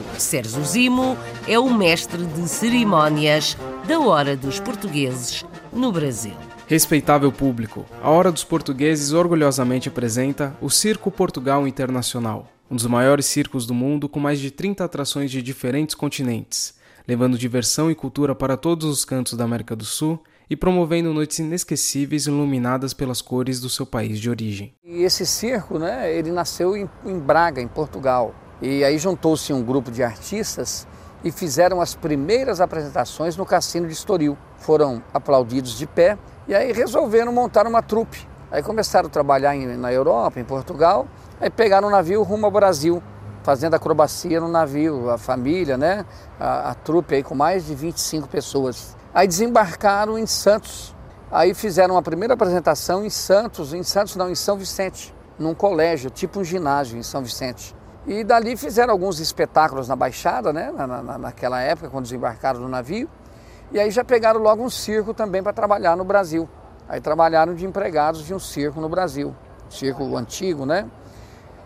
Zimo 0.63 1.17
é 1.47 1.59
o 1.59 1.71
mestre 1.73 2.25
de 2.25 2.47
cerimónias 2.47 3.57
da 3.87 3.99
Hora 3.99 4.35
dos 4.35 4.59
Portugueses 4.59 5.43
no 5.71 5.91
Brasil. 5.91 6.35
Respeitável 6.65 7.31
público, 7.31 7.85
a 8.01 8.09
Hora 8.09 8.31
dos 8.31 8.45
Portugueses 8.45 9.11
orgulhosamente 9.11 9.89
apresenta 9.89 10.55
o 10.61 10.69
Circo 10.69 11.11
Portugal 11.11 11.67
Internacional, 11.67 12.49
um 12.71 12.75
dos 12.75 12.87
maiores 12.87 13.25
circos 13.25 13.65
do 13.65 13.73
mundo 13.73 14.07
com 14.07 14.19
mais 14.19 14.39
de 14.39 14.49
30 14.49 14.85
atrações 14.85 15.29
de 15.29 15.41
diferentes 15.41 15.93
continentes 15.93 16.81
levando 17.07 17.37
diversão 17.37 17.91
e 17.91 17.95
cultura 17.95 18.33
para 18.33 18.57
todos 18.57 18.87
os 18.87 19.05
cantos 19.05 19.33
da 19.33 19.43
América 19.43 19.75
do 19.75 19.85
Sul 19.85 20.21
e 20.49 20.55
promovendo 20.55 21.13
noites 21.13 21.39
inesquecíveis 21.39 22.27
iluminadas 22.27 22.93
pelas 22.93 23.21
cores 23.21 23.59
do 23.59 23.69
seu 23.69 23.85
país 23.85 24.19
de 24.19 24.29
origem. 24.29 24.73
E 24.83 25.03
esse 25.03 25.25
circo, 25.25 25.79
né, 25.79 26.13
ele 26.13 26.31
nasceu 26.31 26.75
em, 26.75 26.89
em 27.05 27.17
Braga, 27.19 27.61
em 27.61 27.67
Portugal. 27.67 28.33
E 28.61 28.83
aí 28.83 28.97
juntou-se 28.97 29.51
um 29.51 29.63
grupo 29.63 29.91
de 29.91 30.03
artistas 30.03 30.87
e 31.23 31.31
fizeram 31.31 31.81
as 31.81 31.95
primeiras 31.95 32.61
apresentações 32.61 33.35
no 33.35 33.45
Cassino 33.45 33.87
de 33.87 33.93
Estoril. 33.93 34.37
Foram 34.57 35.03
aplaudidos 35.13 35.77
de 35.77 35.87
pé 35.87 36.17
e 36.47 36.53
aí 36.53 36.71
resolveram 36.71 37.31
montar 37.31 37.65
uma 37.65 37.81
trupe. 37.81 38.27
Aí 38.51 38.61
começaram 38.61 39.07
a 39.07 39.09
trabalhar 39.09 39.55
em, 39.55 39.65
na 39.77 39.91
Europa, 39.91 40.39
em 40.39 40.43
Portugal, 40.43 41.07
aí 41.41 41.49
pegaram 41.49 41.87
um 41.87 41.91
navio 41.91 42.21
rumo 42.21 42.45
ao 42.45 42.51
Brasil 42.51 43.01
fazendo 43.43 43.75
acrobacia 43.75 44.39
no 44.39 44.47
navio, 44.47 45.09
a 45.09 45.17
família, 45.17 45.77
né? 45.77 46.05
A, 46.39 46.71
a 46.71 46.73
trupe 46.73 47.15
aí 47.15 47.23
com 47.23 47.35
mais 47.35 47.65
de 47.65 47.75
25 47.75 48.27
pessoas. 48.27 48.95
Aí 49.13 49.27
desembarcaram 49.27 50.17
em 50.17 50.25
Santos. 50.25 50.95
Aí 51.29 51.53
fizeram 51.53 51.95
uma 51.95 52.01
primeira 52.01 52.33
apresentação 52.33 53.05
em 53.05 53.09
Santos, 53.09 53.73
em 53.73 53.83
Santos 53.83 54.15
não, 54.15 54.29
em 54.29 54.35
São 54.35 54.55
Vicente, 54.55 55.13
num 55.37 55.53
colégio, 55.53 56.09
tipo 56.09 56.39
um 56.39 56.43
ginásio 56.43 56.97
em 56.97 57.03
São 57.03 57.23
Vicente. 57.23 57.75
E 58.05 58.23
dali 58.23 58.55
fizeram 58.55 58.91
alguns 58.91 59.19
espetáculos 59.19 59.87
na 59.87 59.95
Baixada, 59.95 60.51
né? 60.53 60.71
Na, 60.71 60.87
na, 60.87 61.17
naquela 61.17 61.61
época, 61.61 61.89
quando 61.89 62.03
desembarcaram 62.03 62.59
no 62.59 62.69
navio. 62.69 63.09
E 63.71 63.79
aí 63.79 63.89
já 63.89 64.03
pegaram 64.03 64.39
logo 64.39 64.63
um 64.63 64.69
circo 64.69 65.13
também 65.13 65.41
para 65.41 65.53
trabalhar 65.53 65.95
no 65.95 66.03
Brasil. 66.03 66.47
Aí 66.87 67.01
trabalharam 67.01 67.55
de 67.55 67.65
empregados 67.65 68.23
de 68.25 68.33
um 68.33 68.39
circo 68.39 68.79
no 68.79 68.89
Brasil. 68.89 69.33
Circo 69.69 70.15
antigo, 70.15 70.65
né? 70.65 70.87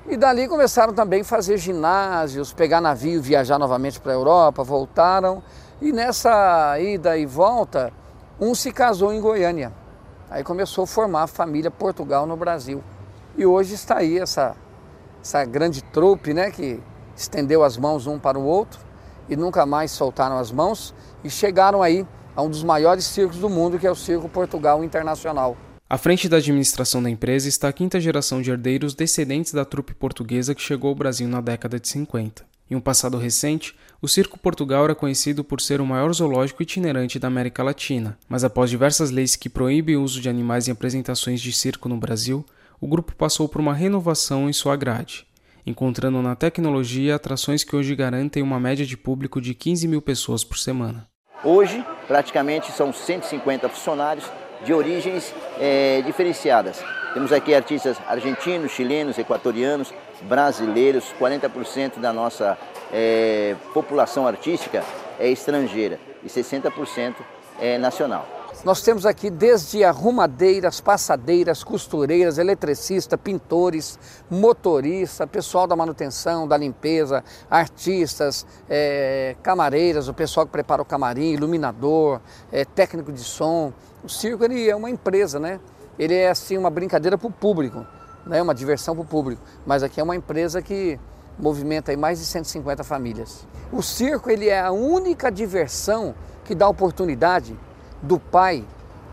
E 0.09 0.15
dali 0.15 0.47
começaram 0.47 0.93
também 0.93 1.19
a 1.19 1.25
fazer 1.25 1.57
ginásios, 1.57 2.53
pegar 2.53 2.79
navio, 2.79 3.21
viajar 3.21 3.59
novamente 3.59 3.99
para 3.99 4.13
a 4.13 4.15
Europa, 4.15 4.63
voltaram. 4.63 5.43
E 5.81 5.91
nessa 5.91 6.79
ida 6.79 7.17
e 7.17 7.25
volta, 7.25 7.91
um 8.39 8.55
se 8.55 8.71
casou 8.71 9.11
em 9.11 9.19
Goiânia. 9.19 9.73
Aí 10.29 10.45
começou 10.45 10.85
a 10.85 10.87
formar 10.87 11.23
a 11.23 11.27
família 11.27 11.69
Portugal 11.69 12.25
no 12.25 12.37
Brasil. 12.37 12.81
E 13.35 13.45
hoje 13.45 13.73
está 13.73 13.97
aí 13.97 14.17
essa, 14.17 14.55
essa 15.21 15.43
grande 15.43 15.83
trupe, 15.83 16.33
né, 16.33 16.51
que 16.51 16.81
estendeu 17.13 17.61
as 17.61 17.75
mãos 17.75 18.07
um 18.07 18.17
para 18.17 18.39
o 18.39 18.45
outro 18.45 18.79
e 19.27 19.35
nunca 19.35 19.65
mais 19.65 19.91
soltaram 19.91 20.37
as 20.37 20.53
mãos 20.53 20.95
e 21.21 21.29
chegaram 21.29 21.83
aí 21.83 22.07
a 22.33 22.41
um 22.41 22.49
dos 22.49 22.63
maiores 22.63 23.03
circos 23.03 23.39
do 23.39 23.49
mundo, 23.49 23.77
que 23.77 23.85
é 23.85 23.91
o 23.91 23.95
Circo 23.95 24.29
Portugal 24.29 24.81
Internacional. 24.85 25.57
À 25.89 25.97
frente 25.97 26.27
da 26.27 26.35
administração 26.35 27.01
da 27.01 27.09
empresa 27.09 27.47
está 27.47 27.69
a 27.69 27.73
quinta 27.73 27.97
geração 27.97 28.41
de 28.41 28.51
herdeiros 28.51 28.93
descendentes 28.93 29.53
da 29.53 29.63
trupe 29.63 29.93
portuguesa 29.93 30.53
que 30.53 30.61
chegou 30.61 30.89
ao 30.89 30.95
Brasil 30.95 31.29
na 31.29 31.39
década 31.39 31.79
de 31.79 31.87
50. 31.87 32.45
Em 32.69 32.75
um 32.75 32.81
passado 32.81 33.17
recente, 33.17 33.73
o 34.01 34.07
Circo 34.07 34.37
Portugal 34.37 34.83
era 34.83 34.93
conhecido 34.93 35.45
por 35.45 35.61
ser 35.61 35.79
o 35.79 35.85
maior 35.85 36.11
zoológico 36.13 36.61
itinerante 36.61 37.17
da 37.17 37.29
América 37.29 37.63
Latina, 37.63 38.17
mas 38.27 38.43
após 38.43 38.69
diversas 38.69 39.11
leis 39.11 39.37
que 39.37 39.47
proíbem 39.47 39.95
o 39.95 40.03
uso 40.03 40.19
de 40.19 40.27
animais 40.27 40.67
em 40.67 40.71
apresentações 40.71 41.39
de 41.39 41.53
circo 41.53 41.87
no 41.87 41.95
Brasil, 41.95 42.45
o 42.81 42.87
grupo 42.87 43.15
passou 43.15 43.47
por 43.47 43.61
uma 43.61 43.73
renovação 43.73 44.49
em 44.49 44.53
sua 44.53 44.75
grade, 44.75 45.25
encontrando 45.65 46.21
na 46.21 46.35
tecnologia 46.35 47.15
atrações 47.15 47.63
que 47.63 47.77
hoje 47.77 47.95
garantem 47.95 48.43
uma 48.43 48.59
média 48.59 48.85
de 48.85 48.97
público 48.97 49.39
de 49.39 49.53
15 49.53 49.87
mil 49.87 50.01
pessoas 50.01 50.43
por 50.43 50.57
semana. 50.57 51.07
Hoje, 51.45 51.81
praticamente 52.09 52.73
são 52.73 52.91
150 52.91 53.69
funcionários 53.69 54.29
de 54.63 54.73
origens 54.73 55.33
é, 55.59 56.01
diferenciadas. 56.05 56.83
Temos 57.13 57.31
aqui 57.31 57.53
artistas 57.55 57.97
argentinos, 58.07 58.71
chilenos, 58.71 59.17
equatorianos, 59.17 59.93
brasileiros, 60.21 61.13
40% 61.19 61.99
da 61.99 62.13
nossa 62.13 62.57
é, 62.91 63.55
população 63.73 64.27
artística 64.27 64.83
é 65.19 65.29
estrangeira 65.29 65.99
e 66.23 66.27
60% 66.27 67.15
é 67.59 67.77
nacional. 67.77 68.36
Nós 68.65 68.81
temos 68.81 69.05
aqui 69.05 69.29
desde 69.29 69.83
arrumadeiras, 69.83 70.81
passadeiras, 70.81 71.63
costureiras, 71.63 72.37
eletricista, 72.37 73.17
pintores, 73.17 73.99
motorista, 74.29 75.27
pessoal 75.27 75.67
da 75.67 75.75
manutenção, 75.75 76.47
da 76.47 76.57
limpeza, 76.57 77.23
artistas, 77.49 78.45
é, 78.67 79.35
camareiras, 79.43 80.07
o 80.07 80.13
pessoal 80.13 80.45
que 80.45 80.51
prepara 80.51 80.81
o 80.81 80.85
camarim, 80.85 81.33
iluminador, 81.33 82.19
é, 82.51 82.65
técnico 82.65 83.11
de 83.11 83.23
som. 83.23 83.71
O 84.03 84.09
circo 84.09 84.43
ele 84.43 84.67
é 84.67 84.75
uma 84.75 84.89
empresa, 84.89 85.39
né? 85.39 85.59
Ele 85.97 86.15
é 86.15 86.29
assim 86.29 86.57
uma 86.57 86.71
brincadeira 86.71 87.17
para 87.17 87.27
o 87.27 87.31
público, 87.31 87.85
né? 88.25 88.41
uma 88.41 88.55
diversão 88.55 88.95
para 88.95 89.03
o 89.03 89.07
público. 89.07 89.41
Mas 89.65 89.83
aqui 89.83 89.99
é 89.99 90.03
uma 90.03 90.15
empresa 90.15 90.61
que 90.61 90.99
movimenta 91.37 91.91
aí 91.91 91.97
mais 91.97 92.19
de 92.19 92.25
150 92.25 92.83
famílias. 92.83 93.47
O 93.71 93.83
circo 93.83 94.31
ele 94.31 94.49
é 94.49 94.59
a 94.59 94.71
única 94.71 95.31
diversão 95.31 96.15
que 96.43 96.55
dá 96.55 96.67
oportunidade 96.67 97.55
do 98.01 98.19
pai 98.19 98.65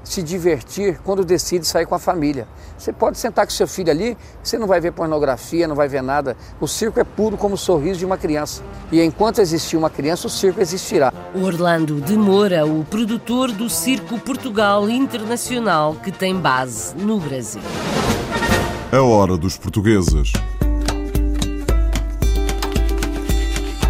se 0.04 0.22
divertir 0.22 1.00
quando 1.02 1.24
decide 1.24 1.66
sair 1.66 1.86
com 1.86 1.94
a 1.94 1.98
família. 1.98 2.46
Você 2.76 2.92
pode 2.92 3.18
sentar 3.18 3.46
com 3.46 3.52
seu 3.52 3.66
filho 3.66 3.90
ali, 3.90 4.16
você 4.42 4.58
não 4.58 4.66
vai 4.66 4.80
ver 4.80 4.92
pornografia, 4.92 5.66
não 5.66 5.74
vai 5.74 5.88
ver 5.88 6.02
nada. 6.02 6.36
O 6.60 6.68
circo 6.68 7.00
é 7.00 7.04
puro 7.04 7.36
como 7.36 7.54
o 7.54 7.58
sorriso 7.58 7.98
de 7.98 8.04
uma 8.04 8.18
criança. 8.18 8.62
E 8.92 9.02
enquanto 9.02 9.40
existir 9.40 9.76
uma 9.76 9.88
criança, 9.88 10.26
o 10.26 10.30
circo 10.30 10.60
existirá. 10.60 11.12
Orlando 11.34 12.00
de 12.00 12.16
Moura, 12.16 12.66
o 12.66 12.84
produtor 12.84 13.50
do 13.50 13.68
Circo 13.70 14.18
Portugal 14.18 14.88
Internacional, 14.88 15.94
que 15.94 16.12
tem 16.12 16.36
base 16.36 16.94
no 16.96 17.18
Brasil. 17.18 17.62
É 18.92 18.98
hora 18.98 19.36
dos 19.36 19.56
portugueses. 19.56 20.32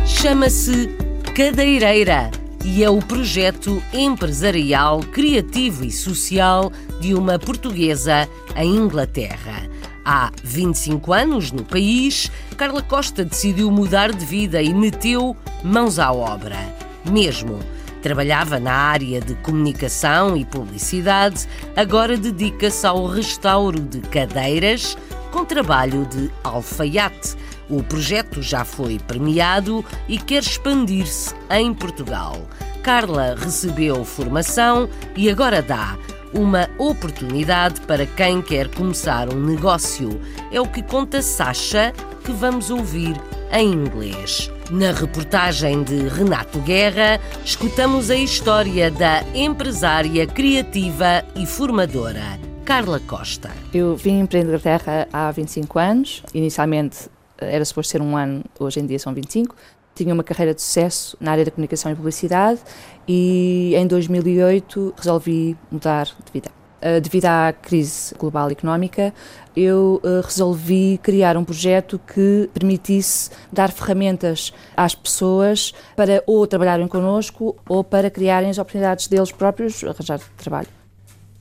Chama-se 0.07 0.89
Cadeireira 1.35 2.44
e 2.65 2.83
é 2.83 2.89
o 2.89 2.99
projeto 2.99 3.83
empresarial, 3.93 5.01
criativo 5.01 5.85
e 5.85 5.93
social 5.93 6.73
de 6.99 7.15
uma 7.15 7.39
portuguesa 7.39 8.27
em 8.57 8.75
Inglaterra. 8.77 9.69
Há 10.03 10.33
25 10.43 11.13
anos 11.13 11.53
no 11.53 11.63
país, 11.63 12.31
Carla 12.57 12.83
Costa 12.83 13.25
decidiu 13.25 13.71
mudar 13.71 14.13
de 14.13 14.25
vida 14.25 14.63
e 14.63 14.73
meteu 14.73 15.37
mãos 15.63 15.99
à 15.99 16.11
obra. 16.11 16.57
Mesmo 17.05 17.59
trabalhava 18.03 18.59
na 18.59 18.73
área 18.73 19.21
de 19.21 19.35
comunicação 19.37 20.37
e 20.37 20.45
publicidade, 20.45 21.47
agora 21.75 22.19
dedica-se 22.19 22.87
ao 22.87 23.07
restauro 23.07 23.81
de 23.81 24.01
cadeiras 24.01 24.97
com 25.33 25.45
trabalho 25.45 26.07
de 26.07 26.31
alfaiate 26.45 27.35
o 27.69 27.83
projeto 27.83 28.43
já 28.43 28.65
foi 28.65 28.99
premiado 28.99 29.85
e 30.09 30.19
quer 30.19 30.43
expandir-se 30.43 31.35
em 31.51 31.73
Portugal. 31.73 32.37
Carla 32.83 33.35
recebeu 33.39 34.05
formação 34.05 34.89
e 35.17 35.31
agora 35.31 35.63
dá 35.63 35.97
uma 36.35 36.69
oportunidade 36.79 37.81
para 37.83 38.05
quem 38.05 38.43
quer 38.43 38.69
começar 38.69 39.33
um 39.33 39.41
negócio. 39.41 40.21
É 40.51 40.61
o 40.61 40.67
que 40.67 40.83
conta 40.83 41.23
Sasha, 41.23 41.93
que 42.25 42.33
vamos 42.33 42.71
ouvir 42.71 43.15
em 43.53 43.73
inglês. 43.73 44.51
Na 44.71 44.93
reportagem 44.93 45.83
de 45.83 46.09
Renato 46.09 46.59
Guerra, 46.61 47.21
escutamos 47.45 48.11
a 48.11 48.17
história 48.17 48.91
da 48.91 49.23
empresária 49.35 50.27
criativa 50.27 51.25
e 51.37 51.47
formadora 51.47 52.39
Carla 52.65 52.99
Costa. 52.99 53.51
Eu 53.75 53.95
vim 53.95 54.25
para 54.25 54.39
a 54.39 54.43
Inglaterra 54.43 55.09
há 55.13 55.31
25 55.31 55.79
anos. 55.79 56.23
Inicialmente 56.33 57.11
era 57.39 57.65
suposto 57.65 57.91
ser 57.91 58.03
um 58.03 58.17
ano, 58.17 58.45
hoje 58.59 58.81
em 58.81 58.87
dia 58.87 58.99
são 58.99 59.13
25. 59.13 59.55
Tinha 59.95 60.13
uma 60.13 60.25
carreira 60.25 60.53
de 60.55 60.61
sucesso 60.61 61.17
na 61.21 61.33
área 61.33 61.45
da 61.45 61.51
comunicação 61.51 61.93
e 61.93 61.95
publicidade 61.95 62.61
e 63.07 63.75
em 63.77 63.87
2008 63.87 64.95
resolvi 64.97 65.57
mudar 65.71 66.07
de 66.07 66.33
vida. 66.33 66.51
Uh, 66.85 67.01
devido 67.01 67.25
à 67.25 67.51
crise 67.53 68.15
global 68.17 68.51
económica, 68.51 69.15
eu 69.57 70.03
uh, 70.05 70.21
resolvi 70.21 71.01
criar 71.03 71.35
um 71.35 71.45
projeto 71.45 71.99
que 71.99 72.51
permitisse 72.53 73.31
dar 73.51 73.73
ferramentas 73.73 74.53
às 74.77 74.95
pessoas 74.95 75.73
para 75.97 76.23
ou 76.27 76.47
trabalharem 76.47 76.87
connosco 76.87 77.57
ou 77.67 77.83
para 77.83 78.11
criarem 78.11 78.51
as 78.51 78.59
oportunidades 78.59 79.07
deles 79.07 79.33
próprios 79.33 79.83
arranjar 79.83 80.21
trabalho. 80.37 80.69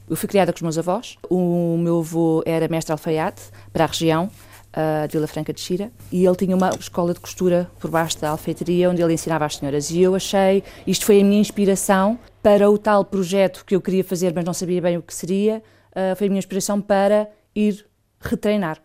Eu 0.10 0.16
fui 0.16 0.30
criada 0.30 0.54
com 0.54 0.58
os 0.58 0.62
meus 0.62 0.78
avós. 0.78 1.18
O 1.30 1.78
meu 1.78 2.00
avô 2.00 2.44
era 2.46 2.68
mestre 2.68 2.92
alfaiate 2.92 3.42
para 3.72 3.86
a 3.86 3.88
região 3.88 4.30
uh, 4.74 5.08
de 5.08 5.14
Vila 5.14 5.28
Franca 5.28 5.54
de 5.54 5.62
Xira, 5.62 5.92
e 6.12 6.26
ele 6.26 6.36
tinha 6.36 6.56
uma 6.56 6.70
escola 6.80 7.14
de 7.14 7.20
costura 7.20 7.70
por 7.80 7.90
baixo 7.90 8.20
da 8.20 8.30
alfeitaria 8.30 8.90
onde 8.90 9.02
ele 9.02 9.14
ensinava 9.14 9.46
às 9.46 9.56
senhoras. 9.56 9.90
E 9.92 10.02
eu 10.02 10.16
achei, 10.16 10.64
isto 10.86 11.06
foi 11.06 11.22
a 11.22 11.24
minha 11.24 11.40
inspiração 11.40 12.20
para 12.42 12.70
o 12.70 12.78
tal 12.78 13.06
projeto 13.06 13.64
que 13.66 13.76
eu 13.76 13.82
queria 13.82 14.04
fazer, 14.04 14.34
mas 14.34 14.44
não 14.44 14.54
sabia 14.54 14.82
bem 14.82 14.98
o 14.98 15.02
que 15.02 15.14
seria, 15.14 15.64
uh, 15.92 16.16
foi 16.16 16.28
a 16.28 16.30
minha 16.30 16.40
inspiração 16.40 16.82
para 16.82 17.30
ir 17.56 17.86
retreinar. 18.20 18.82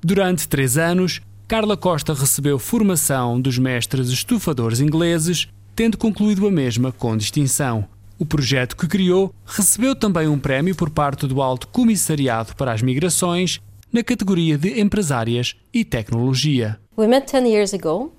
Durante 0.00 0.48
três 0.48 0.76
anos, 0.76 1.20
Carla 1.46 1.76
Costa 1.76 2.14
recebeu 2.14 2.58
formação 2.58 3.40
dos 3.40 3.58
mestres 3.58 4.08
estufadores 4.08 4.80
ingleses, 4.80 5.48
tendo 5.76 5.98
concluído 5.98 6.46
a 6.46 6.50
mesma 6.50 6.92
com 6.92 7.16
distinção. 7.16 7.86
O 8.18 8.24
projeto 8.24 8.76
que 8.76 8.86
criou 8.86 9.34
recebeu 9.44 9.94
também 9.94 10.28
um 10.28 10.38
prémio 10.38 10.74
por 10.74 10.90
parte 10.90 11.26
do 11.26 11.42
Alto 11.42 11.66
Comissariado 11.68 12.54
para 12.54 12.72
as 12.72 12.80
Migrações 12.80 13.60
na 13.92 14.02
categoria 14.02 14.56
de 14.56 14.80
empresárias 14.80 15.54
e 15.72 15.84
tecnologia. 15.84 16.80
We 16.96 17.06
met 17.06 17.30
10 17.30 17.46
years 17.46 17.74
ago 17.74 18.10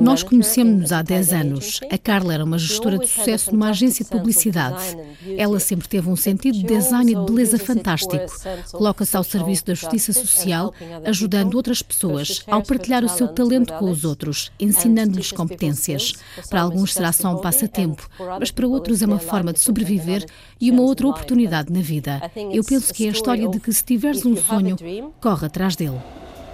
nós 0.00 0.24
conhecemos-nos 0.24 0.90
há 0.90 1.00
10 1.00 1.32
anos. 1.32 1.80
A 1.90 1.96
Carla 1.96 2.34
era 2.34 2.44
uma 2.44 2.58
gestora 2.58 2.98
de 2.98 3.06
sucesso 3.06 3.52
numa 3.52 3.70
agência 3.70 4.04
de 4.04 4.10
publicidade. 4.10 4.96
Ela 5.36 5.60
sempre 5.60 5.86
teve 5.86 6.08
um 6.08 6.16
sentido 6.16 6.58
de 6.58 6.64
design 6.64 7.12
e 7.12 7.14
de 7.14 7.24
beleza 7.24 7.56
fantástico. 7.56 8.26
Coloca-se 8.72 9.16
ao 9.16 9.22
serviço 9.22 9.66
da 9.66 9.74
justiça 9.74 10.12
social, 10.12 10.74
ajudando 11.04 11.54
outras 11.54 11.82
pessoas 11.82 12.42
ao 12.48 12.62
partilhar 12.62 13.04
o 13.04 13.08
seu 13.08 13.28
talento 13.28 13.72
com 13.74 13.88
os 13.88 14.04
outros, 14.04 14.50
ensinando-lhes 14.58 15.30
competências. 15.30 16.12
Para 16.50 16.62
alguns 16.62 16.94
será 16.94 17.12
só 17.12 17.32
um 17.32 17.40
passatempo, 17.40 18.08
mas 18.40 18.50
para 18.50 18.66
outros 18.66 19.02
é 19.02 19.06
uma 19.06 19.20
forma 19.20 19.52
de 19.52 19.60
sobreviver 19.60 20.26
e 20.60 20.70
uma 20.70 20.82
outra 20.82 21.06
oportunidade 21.06 21.72
na 21.72 21.80
vida. 21.80 22.20
Eu 22.52 22.64
penso 22.64 22.92
que 22.92 23.06
é 23.06 23.08
a 23.08 23.12
história 23.12 23.48
de 23.48 23.60
que 23.60 23.72
se 23.72 23.84
tiveres 23.84 24.26
um 24.26 24.36
sonho, 24.36 24.76
corre 25.20 25.46
atrás 25.46 25.76
dele. 25.76 26.00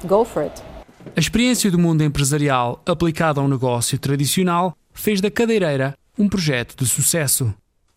Go 0.04 0.24
for 0.24 0.42
it. 0.42 0.67
A 1.16 1.20
experiência 1.20 1.70
do 1.70 1.78
mundo 1.78 2.02
empresarial 2.04 2.82
aplicada 2.86 3.40
a 3.40 3.44
um 3.44 3.48
negócio 3.48 3.98
tradicional 3.98 4.76
fez 4.92 5.20
da 5.20 5.30
cadeireira 5.30 5.96
um 6.18 6.28
projeto 6.28 6.76
de 6.76 6.88
sucesso. 6.88 7.52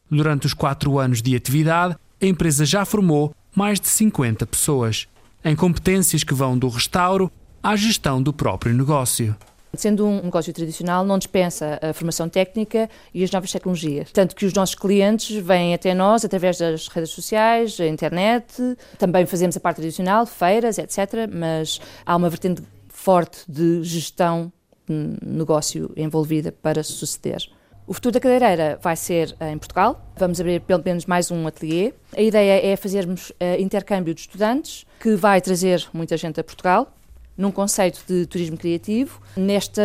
Durante 0.10 0.46
os 0.46 0.54
quatro 0.54 1.00
anos 1.00 1.22
de 1.22 1.36
atividade, 1.36 1.96
a 2.22 2.26
empresa 2.26 2.66
já 2.66 2.86
formou 2.86 3.34
mais 3.56 3.80
de 3.80 3.88
50 3.88 4.46
pessoas, 4.46 5.08
em 5.44 5.56
competências 5.56 6.24
que 6.24 6.34
vão 6.34 6.58
do 6.58 6.68
restauro 6.70 7.32
à 7.62 7.76
gestão 7.76 8.22
do 8.22 8.34
próprio 8.34 8.74
negócio. 8.74 9.36
Sendo 9.74 10.06
um 10.06 10.24
negócio 10.24 10.52
tradicional, 10.52 11.06
não 11.06 11.18
dispensa 11.18 11.80
a 11.82 11.94
formação 11.94 12.28
técnica 12.28 12.90
e 13.14 13.24
as 13.24 13.32
novas 13.32 13.52
tecnologias. 13.52 14.12
Tanto 14.12 14.36
que 14.36 14.46
os 14.46 14.54
nossos 14.54 14.76
clientes 14.76 15.34
vêm 15.42 15.74
até 15.74 15.94
nós 15.94 16.26
através 16.26 16.58
das 16.58 16.90
redes 16.90 17.12
sociais, 17.12 17.80
a 17.80 17.88
internet, 17.88 18.78
também 18.98 19.26
fazemos 19.26 19.56
a 19.56 19.62
parte 19.62 19.78
tradicional, 19.78 20.26
feiras, 20.26 20.78
etc. 20.78 21.30
Mas 21.32 21.80
há 22.06 22.16
uma 22.18 22.30
vertente 22.30 22.62
forte 23.02 23.40
de 23.52 23.84
gestão 23.84 24.54
negócio 24.88 25.92
envolvida 25.98 26.52
para 26.52 26.84
suceder. 26.84 27.42
O 27.88 27.94
futuro 27.96 28.14
da 28.14 28.20
cadeireira 28.20 28.78
vai 28.80 28.96
ser 28.96 29.36
em 29.42 29.58
Portugal. 29.58 30.00
Vamos 30.18 30.40
abrir 30.40 30.62
pelo 30.62 30.84
menos 30.86 31.08
mais 31.08 31.32
um 31.32 31.48
ateliê. 31.48 31.94
A 32.16 32.22
ideia 32.22 32.64
é 32.64 32.76
fazermos 32.76 33.32
uh, 33.32 33.60
intercâmbio 33.60 34.14
de 34.14 34.22
estudantes, 34.22 34.86
que 35.00 35.16
vai 35.16 35.42
trazer 35.42 35.84
muita 35.92 36.16
gente 36.16 36.40
a 36.40 36.44
Portugal, 36.44 36.94
num 37.36 37.52
conceito 37.52 38.04
de 38.08 38.28
turismo 38.28 38.56
criativo, 38.56 39.20
nesta 39.36 39.82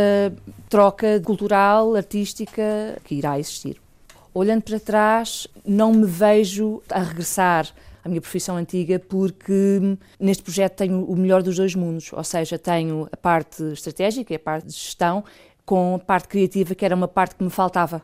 troca 0.68 1.18
cultural, 1.24 1.96
artística 1.96 3.00
que 3.02 3.14
irá 3.14 3.38
existir. 3.38 3.80
Olhando 4.34 4.62
para 4.62 4.78
trás, 4.78 5.48
não 5.64 5.90
me 5.90 6.04
vejo 6.04 6.82
a 6.90 7.00
regressar 7.00 7.66
a 8.06 8.08
minha 8.08 8.20
profissão 8.20 8.56
antiga, 8.56 8.98
porque 8.98 9.80
hum, 9.82 9.96
neste 10.18 10.42
projeto 10.42 10.76
tenho 10.76 11.04
o 11.04 11.16
melhor 11.16 11.42
dos 11.42 11.56
dois 11.56 11.74
mundos, 11.74 12.12
ou 12.12 12.24
seja, 12.24 12.58
tenho 12.58 13.08
a 13.10 13.16
parte 13.16 13.62
estratégica 13.72 14.32
e 14.32 14.36
a 14.36 14.38
parte 14.38 14.66
de 14.66 14.72
gestão, 14.72 15.24
com 15.64 15.96
a 15.96 15.98
parte 15.98 16.28
criativa, 16.28 16.74
que 16.74 16.84
era 16.84 16.94
uma 16.94 17.08
parte 17.08 17.34
que 17.34 17.42
me 17.42 17.50
faltava. 17.50 18.00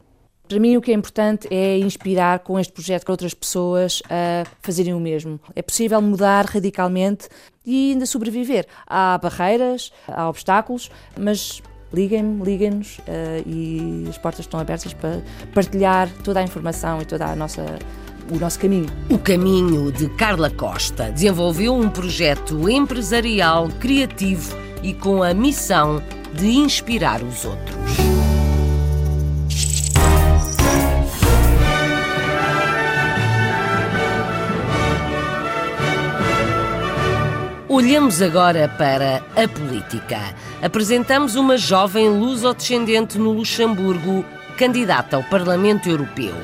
Para 0.49 0.59
mim, 0.59 0.77
o 0.77 0.83
que 0.83 0.91
é 0.91 0.95
importante 0.95 1.47
é 1.51 1.79
inspirar 1.79 2.41
com 2.41 2.59
este 2.59 2.73
projeto 2.73 3.09
outras 3.09 3.33
pessoas 3.33 4.03
a 4.11 4.45
fazerem 4.61 4.93
o 4.93 5.01
mesmo. 5.01 5.41
É 5.55 5.63
possível 5.63 6.03
mudar 6.03 6.45
radicalmente 6.47 7.29
e 7.65 7.93
ainda 7.93 8.05
sobreviver. 8.05 8.67
Há 8.87 9.17
barreiras, 9.19 9.93
há 10.09 10.29
obstáculos, 10.29 10.91
mas 11.19 11.63
liguem-me, 11.93 12.45
liguem-nos 12.45 12.99
uh, 12.99 13.03
e 13.47 14.07
as 14.09 14.19
portas 14.19 14.41
estão 14.41 14.59
abertas 14.59 14.93
para 14.93 15.23
partilhar 15.55 16.11
toda 16.25 16.41
a 16.41 16.43
informação 16.43 17.01
e 17.01 17.05
toda 17.05 17.27
a 17.27 17.37
nossa 17.37 17.65
o 18.31 18.39
nosso 18.39 18.59
caminho. 18.59 18.87
O 19.11 19.19
caminho 19.19 19.91
de 19.91 20.09
Carla 20.11 20.51
Costa 20.51 21.11
desenvolveu 21.11 21.75
um 21.75 21.89
projeto 21.89 22.69
empresarial 22.69 23.69
criativo 23.81 24.57
e 24.83 24.93
com 24.93 25.23
a 25.23 25.33
missão 25.33 26.03
de 26.35 26.49
inspirar 26.49 27.23
os 27.23 27.45
outros. 27.45 27.83
Olhamos 37.69 38.21
agora 38.21 38.69
para 38.69 39.25
a 39.35 39.49
política. 39.49 40.19
Apresentamos 40.63 41.37
uma 41.37 41.57
jovem 41.57 42.09
luso-descendente 42.09 43.19
no 43.19 43.33
Luxemburgo, 43.33 44.25
candidata 44.57 45.17
ao 45.17 45.25
Parlamento 45.25 45.89
Europeu. 45.89 46.35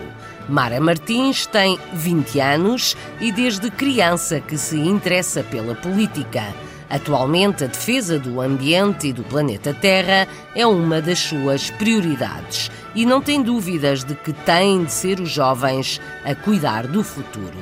Mara 0.49 0.81
Martins 0.81 1.45
tem 1.45 1.79
20 1.93 2.41
anos 2.41 2.97
e 3.21 3.31
desde 3.31 3.71
criança 3.71 4.41
que 4.41 4.57
se 4.57 4.79
interessa 4.79 5.43
pela 5.43 5.75
política. 5.75 6.43
Atualmente, 6.89 7.65
a 7.65 7.67
defesa 7.67 8.19
do 8.19 8.41
ambiente 8.41 9.09
e 9.09 9.13
do 9.13 9.23
planeta 9.23 9.75
Terra 9.75 10.27
é 10.55 10.67
uma 10.67 11.03
das 11.03 11.19
suas 11.19 11.69
prioridades 11.69 12.71
e 12.95 13.05
não 13.05 13.21
tem 13.21 13.43
dúvidas 13.43 14.03
de 14.05 14.15
que 14.15 14.33
têm 14.33 14.85
de 14.85 14.93
ser 14.93 15.21
os 15.21 15.29
jovens 15.29 16.01
a 16.25 16.35
cuidar 16.35 16.87
do 16.87 17.05
futuro. 17.05 17.59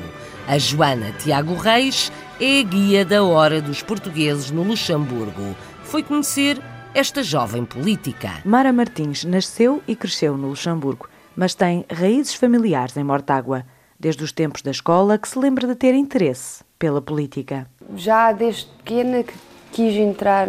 A 0.47 0.57
Joana 0.57 1.11
Tiago 1.19 1.57
Reis 1.57 2.13
é 2.41 2.61
a 2.61 2.63
guia 2.63 3.05
da 3.05 3.25
Hora 3.25 3.61
dos 3.61 3.83
Portugueses 3.83 4.53
no 4.53 4.63
Luxemburgo. 4.63 5.57
Foi 5.83 6.05
conhecer 6.05 6.63
esta 6.95 7.21
jovem 7.21 7.65
política. 7.65 8.31
Mara 8.45 8.73
Martins 8.73 9.25
nasceu 9.25 9.83
e 9.89 9.97
cresceu 9.97 10.37
no 10.37 10.51
Luxemburgo 10.51 11.09
mas 11.37 11.55
tem 11.55 11.85
raízes 11.93 12.35
familiares 12.35 12.97
em 12.97 13.05
Mortágua, 13.05 13.65
desde 14.01 14.25
os 14.25 14.33
tempos 14.33 14.63
da 14.63 14.71
escola 14.71 15.19
que 15.19 15.29
se 15.29 15.39
lembra 15.39 15.67
de 15.67 15.75
ter 15.75 15.95
interesse 15.95 16.65
pela 16.79 17.01
política. 17.01 17.67
Já 17.95 18.33
desde 18.33 18.67
pequena 18.79 19.23
que 19.23 19.35
quis 19.73 19.95
entrar, 19.95 20.49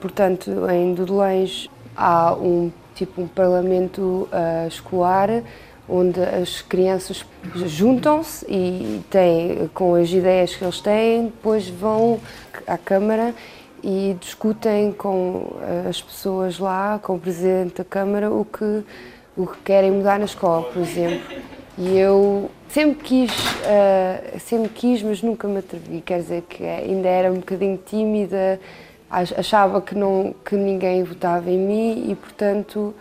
portanto, 0.00 0.50
em 0.70 0.94
Dudelães 0.94 1.68
há 1.96 2.34
um 2.34 2.70
tipo 2.94 3.22
um 3.22 3.28
parlamento 3.28 4.28
uh, 4.32 4.68
escolar 4.68 5.42
onde 5.88 6.20
as 6.20 6.60
crianças 6.60 7.24
juntam-se 7.54 8.44
e 8.46 9.02
têm, 9.08 9.70
com 9.72 9.94
as 9.94 10.10
ideias 10.10 10.54
que 10.54 10.62
eles 10.62 10.80
têm, 10.80 11.26
depois 11.26 11.68
vão 11.68 12.20
à 12.66 12.76
Câmara 12.76 13.34
e 13.82 14.14
discutem 14.20 14.92
com 14.92 15.56
as 15.88 16.02
pessoas 16.02 16.58
lá, 16.58 16.98
com 17.02 17.14
o 17.14 17.18
Presidente 17.18 17.76
da 17.76 17.84
Câmara, 17.84 18.30
o 18.30 18.44
que 18.44 18.84
o 19.38 19.46
que 19.46 19.58
querem 19.62 19.92
mudar 19.92 20.18
na 20.18 20.24
escola, 20.24 20.64
por 20.64 20.82
exemplo. 20.82 21.38
E 21.78 21.96
eu 21.96 22.50
sempre 22.68 23.04
quis, 23.04 23.30
uh, 23.30 24.40
sempre 24.40 24.68
quis, 24.70 25.00
mas 25.00 25.22
nunca 25.22 25.46
me 25.46 25.58
atrevi. 25.58 26.00
Quer 26.00 26.18
dizer 26.20 26.42
que 26.42 26.64
ainda 26.64 27.08
era 27.08 27.30
um 27.30 27.36
bocadinho 27.36 27.78
tímida, 27.78 28.60
achava 29.08 29.80
que, 29.80 29.94
não, 29.94 30.34
que 30.44 30.56
ninguém 30.56 31.04
votava 31.04 31.48
em 31.48 31.56
mim 31.56 32.10
e, 32.10 32.16
portanto, 32.16 32.92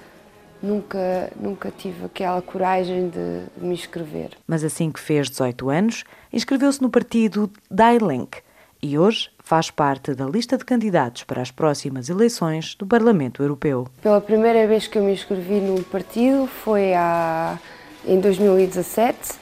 nunca, 0.61 1.31
nunca 1.39 1.71
tive 1.75 2.05
aquela 2.05 2.39
coragem 2.39 3.09
de, 3.09 3.41
me 3.57 3.73
inscrever. 3.73 4.29
Mas 4.45 4.63
assim 4.63 4.91
que 4.91 4.99
fez 4.99 5.27
18 5.29 5.69
anos, 5.69 6.03
inscreveu-se 6.31 6.79
no 6.79 6.89
partido 6.91 7.49
Dailink 7.69 8.37
e 8.81 8.97
hoje 8.97 9.29
faz 9.43 9.69
parte 9.69 10.13
da 10.13 10.25
lista 10.25 10.57
de 10.57 10.65
candidatos 10.65 11.23
para 11.23 11.41
as 11.41 11.51
próximas 11.51 12.09
eleições 12.09 12.75
do 12.75 12.85
Parlamento 12.85 13.41
Europeu. 13.41 13.87
Pela 14.01 14.21
primeira 14.21 14.67
vez 14.67 14.87
que 14.87 14.97
eu 14.97 15.03
me 15.03 15.13
inscrevi 15.13 15.59
no 15.59 15.81
partido 15.83 16.47
foi 16.47 16.93
há, 16.93 17.57
em 18.05 18.19
2017, 18.19 19.35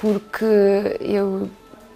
porque 0.00 0.44
eu 1.00 1.48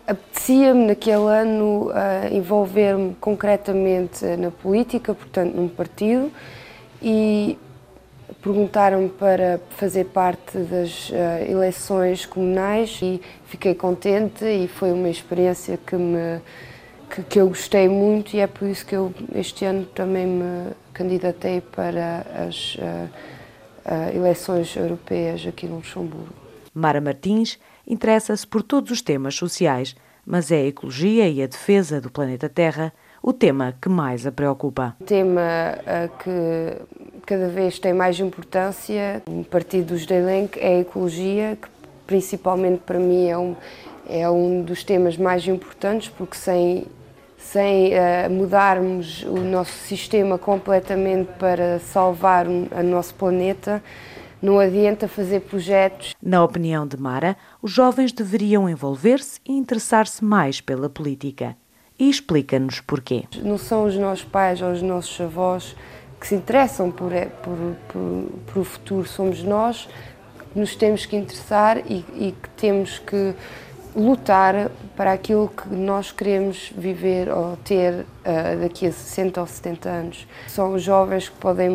Apetecia-me 0.07 0.87
naquele 0.87 1.27
ano 1.27 1.89
uh, 1.89 2.33
envolver-me 2.33 3.17
concretamente 3.17 4.25
na 4.37 4.53
política, 4.53 5.13
portanto 5.13 5.53
num 5.57 5.67
partido, 5.67 6.31
e 7.03 7.59
perguntaram-me 8.41 9.09
para 9.09 9.61
fazer 9.71 10.05
parte 10.05 10.59
das 10.59 11.11
uh, 11.11 11.15
eleições 11.51 12.25
comunais 12.25 13.01
e 13.03 13.21
fiquei 13.47 13.75
contente 13.75 14.45
e 14.45 14.69
foi 14.69 14.93
uma 14.93 15.09
experiência 15.09 15.77
que 15.77 15.97
me 15.97 16.41
que, 17.11 17.23
que, 17.23 17.41
eu 17.41 17.49
gostei 17.49 17.89
muito 17.89 18.35
e 18.35 18.41
é 18.41 18.47
por 18.47 18.69
isso 18.69 18.85
que 18.85 18.95
eu 18.95 19.13
este 19.35 19.65
ano 19.65 19.85
também 19.87 20.27
me 20.27 20.73
candidatei 20.93 21.61
para 21.61 22.27
as 22.49 22.77
uh, 22.77 23.09
uh, 23.85 24.17
eleições 24.17 24.75
europeias 24.77 25.47
aqui 25.47 25.67
no 25.67 25.77
Luxemburgo. 25.77 26.29
Mara 26.75 27.01
Martins 27.01 27.59
interessa-se 27.87 28.47
por 28.47 28.63
todos 28.63 28.91
os 28.91 29.01
temas 29.01 29.35
sociais, 29.35 29.95
mas 30.25 30.51
é 30.51 30.57
a 30.57 30.67
ecologia 30.67 31.29
e 31.29 31.43
a 31.43 31.47
defesa 31.47 32.01
do 32.01 32.11
planeta 32.11 32.49
Terra 32.49 32.93
o 33.23 33.33
tema 33.33 33.75
que 33.83 33.89
mais 33.89 34.25
a 34.25 34.31
preocupa. 34.31 34.95
O 35.01 35.05
tema 35.05 35.41
uh, 35.81 36.17
que 36.19 37.23
cada 37.27 37.49
vez 37.49 37.79
tem 37.79 37.93
mais 37.93 38.21
importância 38.21 39.21
no 39.29 39.45
Partido 39.45 39.89
dos 39.95 40.07
Delenque 40.07 40.61
é 40.61 40.77
a 40.77 40.81
ecologia, 40.81 41.59
que 41.61 41.69
principalmente 42.07 42.83
para 42.87 43.01
mim 43.01 43.27
é 43.27 43.37
um, 43.37 43.57
é 44.09 44.31
um 44.31 44.63
dos 44.63 44.85
temas 44.85 45.17
mais 45.17 45.47
importantes, 45.49 46.09
porque 46.09 46.37
sem, 46.37 46.87
sem 47.53 47.93
uh, 47.93 48.31
mudarmos 48.31 49.23
o 49.25 49.39
nosso 49.39 49.73
sistema 49.73 50.39
completamente 50.39 51.31
para 51.39 51.79
salvar 51.79 52.47
o 52.47 52.83
nosso 52.83 53.15
planeta, 53.15 53.83
não 54.43 54.59
adianta 54.59 55.09
fazer 55.09 55.41
projetos. 55.41 56.15
Na 56.23 56.43
opinião 56.45 56.87
de 56.87 56.97
Mara, 56.97 57.37
os 57.63 57.71
jovens 57.71 58.13
deveriam 58.13 58.69
envolver-se 58.69 59.41
e 59.47 59.53
interessar-se 59.53 60.25
mais 60.25 60.61
pela 60.61 60.89
política 60.89 61.57
e 61.99 62.11
explica-nos 62.11 62.81
porquê. 62.81 63.25
Não 63.43 63.59
são 63.59 63.85
os 63.85 63.97
nossos 63.97 64.25
pais 64.25 64.61
ou 64.61 64.71
os 64.71 64.83
nossos 64.83 65.19
avós 65.21 65.75
que 66.21 66.27
se 66.27 66.35
interessam 66.35 66.91
por, 66.91 67.13
é, 67.13 67.27
por, 67.27 67.57
por, 67.89 68.29
por 68.47 68.61
o 68.61 68.65
futuro, 68.65 69.07
somos 69.07 69.43
nós 69.43 69.89
que 70.53 70.59
nos 70.59 70.75
temos 70.75 71.07
que 71.07 71.17
interessar 71.17 71.79
e, 71.79 72.05
e, 72.15 72.35
que 72.43 72.49
temos 72.57 72.99
que 72.99 73.35
lutar 73.97 74.71
para 74.95 75.13
aquilo 75.13 75.49
que 75.49 75.75
nós 75.75 76.13
queremos 76.13 76.71
viver 76.77 77.31
ou 77.31 77.57
ter 77.65 77.95
uh, 77.95 78.61
daqui 78.61 78.87
a 78.87 78.93
60 78.93 79.41
ou 79.41 79.47
70 79.47 79.89
anos. 79.89 80.27
São 80.47 80.75
os 80.75 80.83
jovens 80.83 81.29
que 81.31 81.37
podem 81.37 81.71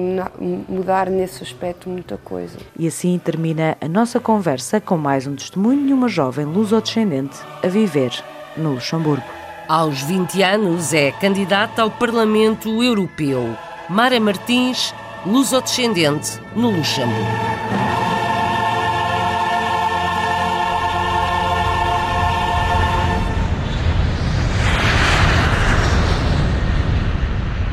mudar 0.69 1.09
nesse 1.09 1.43
aspecto 1.43 1.89
muita 1.89 2.17
coisa. 2.17 2.57
E 2.77 2.87
assim 2.87 3.19
termina 3.19 3.75
a 3.81 3.87
nossa 3.87 4.19
conversa 4.19 4.79
com 4.79 4.97
mais 4.97 5.25
um 5.25 5.35
testemunho 5.35 5.87
de 5.87 5.93
uma 5.93 6.07
jovem 6.07 6.45
luso-descendente 6.45 7.39
a 7.63 7.67
viver 7.67 8.11
no 8.55 8.73
Luxemburgo. 8.73 9.25
Aos 9.67 10.01
20 10.01 10.43
anos 10.43 10.93
é 10.93 11.11
candidata 11.11 11.81
ao 11.81 11.89
Parlamento 11.89 12.83
Europeu. 12.83 13.55
Mara 13.89 14.19
Martins, 14.19 14.93
luso-descendente, 15.25 16.39
no 16.55 16.69
Luxemburgo. 16.69 17.80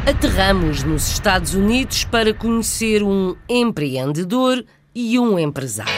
Aterramos 0.08 0.84
nos 0.84 1.06
Estados 1.06 1.52
Unidos 1.52 2.02
para 2.02 2.32
conhecer 2.32 3.02
um 3.02 3.36
empreendedor 3.46 4.64
e 4.94 5.18
um 5.18 5.38
empresário. 5.38 5.92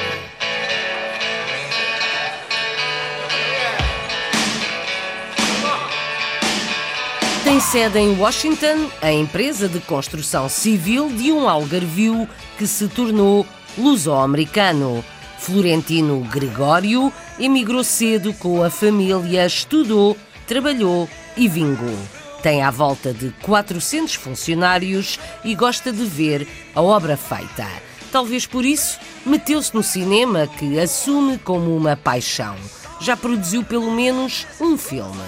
Tem 7.45 7.61
sede 7.61 8.01
em 8.01 8.19
Washington 8.19 8.91
a 9.01 9.13
empresa 9.13 9.69
de 9.69 9.79
construção 9.79 10.49
civil 10.49 11.09
de 11.11 11.31
um 11.31 11.49
algarvio 11.49 12.29
que 12.59 12.67
se 12.67 12.89
tornou 12.89 13.47
luso-americano. 13.79 15.05
Florentino 15.39 16.19
Gregório 16.25 17.13
emigrou 17.39 17.85
cedo 17.85 18.35
com 18.35 18.61
a 18.61 18.71
família, 18.71 19.47
estudou, 19.47 20.17
trabalhou 20.49 21.09
e 21.37 21.47
vingou. 21.47 22.20
Tem 22.43 22.63
à 22.63 22.71
volta 22.71 23.13
de 23.13 23.31
400 23.43 24.15
funcionários 24.15 25.21
e 25.45 25.55
gosta 25.55 25.93
de 25.93 26.05
ver 26.05 26.49
a 26.75 26.81
obra 26.81 27.17
feita. 27.17 27.67
Talvez 28.11 28.47
por 28.47 28.65
isso 28.65 28.99
meteu-se 29.27 29.75
no 29.75 29.83
cinema 29.83 30.47
que 30.47 30.81
assume 30.81 31.39
como 31.39 31.77
uma 31.77 31.97
paixão. 31.97 32.57
Já 33.01 33.17
produziu 33.17 33.63
pelo 33.63 33.91
menos 33.91 34.47
um 34.61 34.79
filme. 34.79 35.23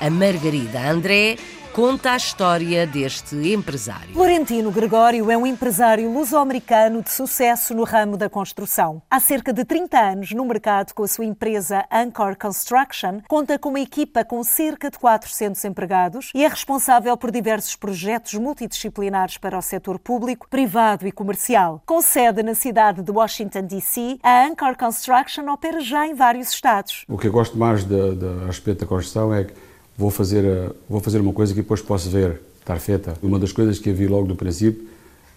A 0.00 0.10
Margarida 0.10 0.80
André 0.90 1.38
conta 1.72 2.12
a 2.12 2.16
história 2.16 2.86
deste 2.86 3.36
empresário. 3.36 4.12
Florentino 4.12 4.70
Gregório 4.72 5.30
é 5.30 5.36
um 5.36 5.46
empresário 5.46 6.12
luso-americano 6.12 7.02
de 7.02 7.10
sucesso 7.10 7.74
no 7.74 7.84
ramo 7.84 8.16
da 8.16 8.28
construção. 8.28 9.00
Há 9.08 9.20
cerca 9.20 9.52
de 9.52 9.64
30 9.64 9.98
anos 9.98 10.32
no 10.32 10.44
mercado 10.44 10.92
com 10.92 11.04
a 11.04 11.08
sua 11.08 11.24
empresa 11.24 11.84
Anchor 11.90 12.36
Construction, 12.36 13.20
conta 13.28 13.58
com 13.58 13.68
uma 13.68 13.80
equipa 13.80 14.24
com 14.24 14.42
cerca 14.42 14.90
de 14.90 14.98
400 14.98 15.64
empregados 15.64 16.30
e 16.34 16.44
é 16.44 16.48
responsável 16.48 17.16
por 17.16 17.30
diversos 17.30 17.76
projetos 17.76 18.34
multidisciplinares 18.34 19.38
para 19.38 19.56
o 19.56 19.62
setor 19.62 19.98
público, 19.98 20.48
privado 20.48 21.06
e 21.06 21.12
comercial. 21.12 21.82
Com 21.86 22.02
sede 22.02 22.42
na 22.42 22.54
cidade 22.54 23.02
de 23.02 23.10
Washington, 23.10 23.62
D.C., 23.62 24.18
a 24.22 24.44
Anchor 24.44 24.76
Construction 24.76 25.48
opera 25.48 25.80
já 25.80 26.06
em 26.06 26.14
vários 26.14 26.52
estados. 26.52 27.04
O 27.08 27.16
que 27.16 27.28
eu 27.28 27.32
gosto 27.32 27.56
mais 27.56 27.84
da 27.84 28.46
respeito 28.46 28.80
da 28.80 28.86
construção 28.86 29.32
é 29.32 29.44
que 29.44 29.69
vou 29.96 30.10
fazer, 30.10 30.44
eh, 30.44 30.70
vou 30.88 31.00
fazer 31.00 31.20
uma 31.20 31.32
coisa 31.32 31.52
que 31.52 31.60
depois 31.60 31.80
posso 31.80 32.10
ver, 32.10 32.40
estar 32.60 32.78
feita. 32.78 33.14
Uma 33.22 33.38
das 33.38 33.52
coisas 33.52 33.78
que 33.78 33.90
eu 33.90 33.94
vi 33.94 34.06
logo 34.06 34.26
do 34.26 34.36
princípio, 34.36 34.86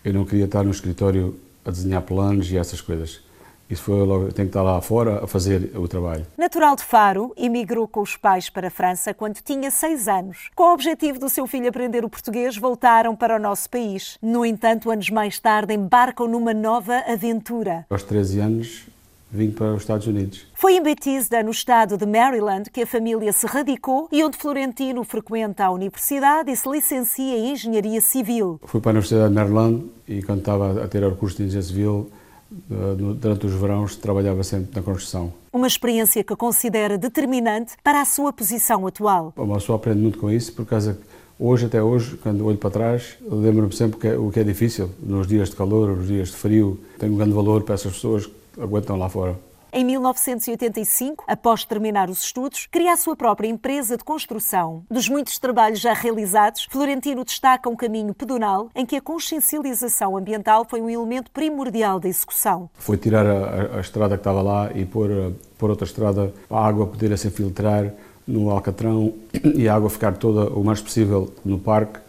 eu 0.03 0.13
não 0.13 0.25
queria 0.25 0.45
estar 0.45 0.63
no 0.63 0.71
escritório 0.71 1.35
a 1.65 1.71
desenhar 1.71 2.01
planos 2.01 2.51
e 2.51 2.57
essas 2.57 2.81
coisas. 2.81 3.21
Isso 3.69 3.83
foi 3.83 4.05
logo, 4.05 4.31
tenho 4.31 4.47
que 4.47 4.49
estar 4.49 4.61
lá 4.61 4.79
fora 4.81 5.23
a 5.23 5.27
fazer 5.27 5.71
o 5.75 5.87
trabalho. 5.87 6.27
Natural 6.37 6.75
de 6.75 6.83
Faro, 6.83 7.33
emigrou 7.35 7.87
com 7.87 8.01
os 8.01 8.15
pais 8.15 8.49
para 8.49 8.67
a 8.67 8.69
França 8.69 9.13
quando 9.13 9.41
tinha 9.41 9.71
seis 9.71 10.07
anos. 10.07 10.49
Com 10.53 10.63
o 10.63 10.73
objetivo 10.73 11.17
do 11.17 11.29
seu 11.29 11.47
filho 11.47 11.69
aprender 11.69 12.03
o 12.05 12.09
português, 12.09 12.57
voltaram 12.57 13.15
para 13.15 13.35
o 13.35 13.39
nosso 13.39 13.69
país. 13.69 14.17
No 14.21 14.45
entanto, 14.45 14.91
anos 14.91 15.09
mais 15.09 15.39
tarde, 15.39 15.73
embarcam 15.73 16.27
numa 16.27 16.53
nova 16.53 17.03
aventura. 17.07 17.85
Aos 17.89 18.03
13 18.03 18.39
anos, 18.39 18.85
vim 19.33 19.49
para 19.49 19.73
os 19.73 19.81
Estados 19.81 20.05
Unidos. 20.05 20.45
Foi 20.53 20.75
em 20.75 20.83
Bethesda, 20.83 21.41
no 21.41 21.49
estado 21.49 21.97
de 21.97 22.05
Maryland, 22.05 22.69
que 22.69 22.83
a 22.83 22.87
família 22.87 23.33
se 23.33 23.47
radicou 23.47 24.07
e 24.11 24.23
onde 24.23 24.37
Florentino 24.37 25.03
frequenta 25.03 25.65
a 25.65 25.71
universidade 25.71 26.51
e 26.51 26.55
se 26.55 26.69
licencia 26.69 27.35
em 27.35 27.53
Engenharia 27.53 27.99
Civil. 27.99 28.59
Fui 28.63 28.79
para 28.79 28.91
a 28.91 28.93
Universidade 28.93 29.29
de 29.29 29.35
Maryland 29.35 29.85
e 30.07 30.21
quando 30.21 30.39
estava 30.39 30.83
a 30.83 30.87
ter 30.87 31.03
o 31.03 31.15
curso 31.15 31.37
de 31.37 31.43
Engenharia 31.43 31.67
Civil, 31.67 32.11
eh, 32.51 32.95
durante 33.15 33.47
os 33.47 33.53
verões 33.53 33.95
trabalhava 33.95 34.43
sempre 34.43 34.75
na 34.75 34.83
construção. 34.83 35.33
Uma 35.51 35.67
experiência 35.67 36.23
que 36.23 36.35
considera 36.35 36.95
determinante 36.95 37.73
para 37.83 38.01
a 38.01 38.05
sua 38.05 38.31
posição 38.31 38.85
atual. 38.85 39.33
Uma 39.35 39.55
pessoa 39.55 39.77
aprende 39.77 39.99
muito 39.99 40.19
com 40.19 40.29
isso, 40.29 40.53
por 40.53 40.65
causa 40.65 40.93
que 40.93 40.99
hoje, 41.39 41.65
até 41.65 41.81
hoje, 41.81 42.17
quando 42.17 42.45
olho 42.45 42.57
para 42.57 42.69
trás, 42.69 43.17
lembro-me 43.21 43.75
sempre 43.75 43.99
que 43.99 44.07
é, 44.07 44.15
o 44.15 44.29
que 44.29 44.39
é 44.39 44.43
difícil, 44.43 44.91
nos 45.01 45.25
dias 45.25 45.49
de 45.49 45.55
calor, 45.55 45.97
nos 45.97 46.07
dias 46.07 46.29
de 46.29 46.35
frio. 46.35 46.79
Tenho 46.99 47.13
um 47.13 47.17
grande 47.17 47.33
valor 47.33 47.63
para 47.63 47.73
essas 47.73 47.93
pessoas 47.93 48.29
aguentam 48.57 48.97
lá 48.97 49.09
fora. 49.09 49.37
Em 49.75 49.83
1985, 49.83 51.23
após 51.27 51.65
terminar 51.65 52.07
os 52.07 52.21
estudos, 52.21 52.67
cria 52.69 52.93
a 52.93 52.97
sua 52.97 53.15
própria 53.15 53.47
empresa 53.47 53.97
de 53.97 54.03
construção. 54.03 54.83
Dos 54.87 55.09
muitos 55.09 55.39
trabalhos 55.39 55.79
já 55.79 55.93
realizados, 55.93 56.67
Florentino 56.69 57.25
destaca 57.25 57.67
um 57.67 57.75
caminho 57.75 58.13
pedonal 58.13 58.69
em 58.75 58.85
que 58.85 58.95
a 58.95 59.01
consciencialização 59.01 60.15
ambiental 60.15 60.63
foi 60.69 60.79
um 60.79 60.87
elemento 60.87 61.31
primordial 61.31 61.99
da 61.99 62.07
execução. 62.07 62.69
Foi 62.75 62.97
tirar 62.97 63.25
a, 63.25 63.77
a 63.77 63.79
estrada 63.79 64.15
que 64.15 64.21
estava 64.21 64.43
lá 64.43 64.71
e 64.75 64.85
pôr, 64.85 65.33
pôr 65.57 65.71
outra 65.71 65.87
estrada 65.87 66.31
para 66.47 66.57
a 66.59 66.67
água 66.67 66.85
poder 66.85 67.17
se 67.17 67.27
infiltrar 67.29 67.91
no 68.27 68.51
Alcatrão 68.51 69.15
e 69.55 69.67
a 69.67 69.73
água 69.73 69.89
ficar 69.89 70.15
toda 70.17 70.53
o 70.53 70.63
mais 70.63 70.81
possível 70.81 71.33
no 71.43 71.57
parque 71.57 71.99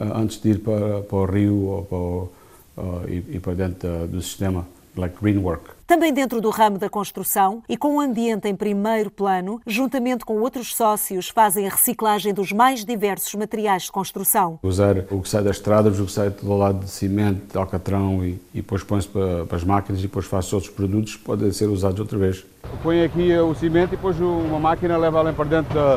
eh, 0.00 0.10
antes 0.16 0.40
de 0.40 0.50
ir 0.50 0.58
para, 0.58 1.02
para 1.02 1.16
o 1.16 1.24
rio 1.26 1.66
ou 1.66 1.84
para 1.84 1.96
o, 1.96 2.28
uh, 2.76 3.08
e, 3.08 3.36
e 3.36 3.40
para 3.40 3.54
dentro 3.54 4.08
do 4.08 4.20
sistema 4.20 4.66
like 4.96 5.16
green 5.22 5.38
work. 5.38 5.73
Também 5.86 6.14
dentro 6.14 6.40
do 6.40 6.48
ramo 6.48 6.78
da 6.78 6.88
construção 6.88 7.62
e 7.68 7.76
com 7.76 7.96
o 7.96 8.00
ambiente 8.00 8.48
em 8.48 8.56
primeiro 8.56 9.10
plano, 9.10 9.60
juntamente 9.66 10.24
com 10.24 10.40
outros 10.40 10.74
sócios, 10.74 11.28
fazem 11.28 11.66
a 11.66 11.70
reciclagem 11.70 12.32
dos 12.32 12.52
mais 12.52 12.86
diversos 12.86 13.34
materiais 13.34 13.84
de 13.84 13.92
construção. 13.92 14.58
Usar 14.62 14.96
o 15.10 15.20
que 15.20 15.28
sai 15.28 15.42
das 15.42 15.56
estradas, 15.56 16.00
o 16.00 16.06
que 16.06 16.12
sai 16.12 16.30
do 16.30 16.56
lado 16.56 16.84
de 16.84 16.90
cimento, 16.90 17.52
de 17.52 17.58
alcatrão 17.58 18.24
e, 18.24 18.40
e 18.54 18.62
depois 18.62 18.82
põe-se 18.82 19.08
para, 19.08 19.44
para, 19.44 19.56
as 19.58 19.64
máquinas 19.64 19.98
e 20.00 20.04
depois 20.04 20.24
faz 20.24 20.50
outros 20.54 20.72
produtos 20.72 21.16
que 21.16 21.22
podem 21.22 21.52
ser 21.52 21.66
usados 21.66 22.00
outra 22.00 22.18
vez. 22.18 22.46
Põe 22.82 23.04
aqui 23.04 23.36
o 23.36 23.54
cimento 23.54 23.92
e 23.92 23.96
depois 23.96 24.18
uma 24.18 24.58
máquina 24.58 24.96
leva 24.96 25.18
além 25.18 25.34
para 25.34 25.44
dentro 25.44 25.74
da, 25.74 25.96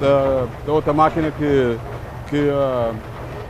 da, 0.00 0.48
da 0.64 0.72
outra 0.72 0.94
máquina 0.94 1.30
que, 1.30 1.78
que 2.30 2.48
uh, 2.48 2.96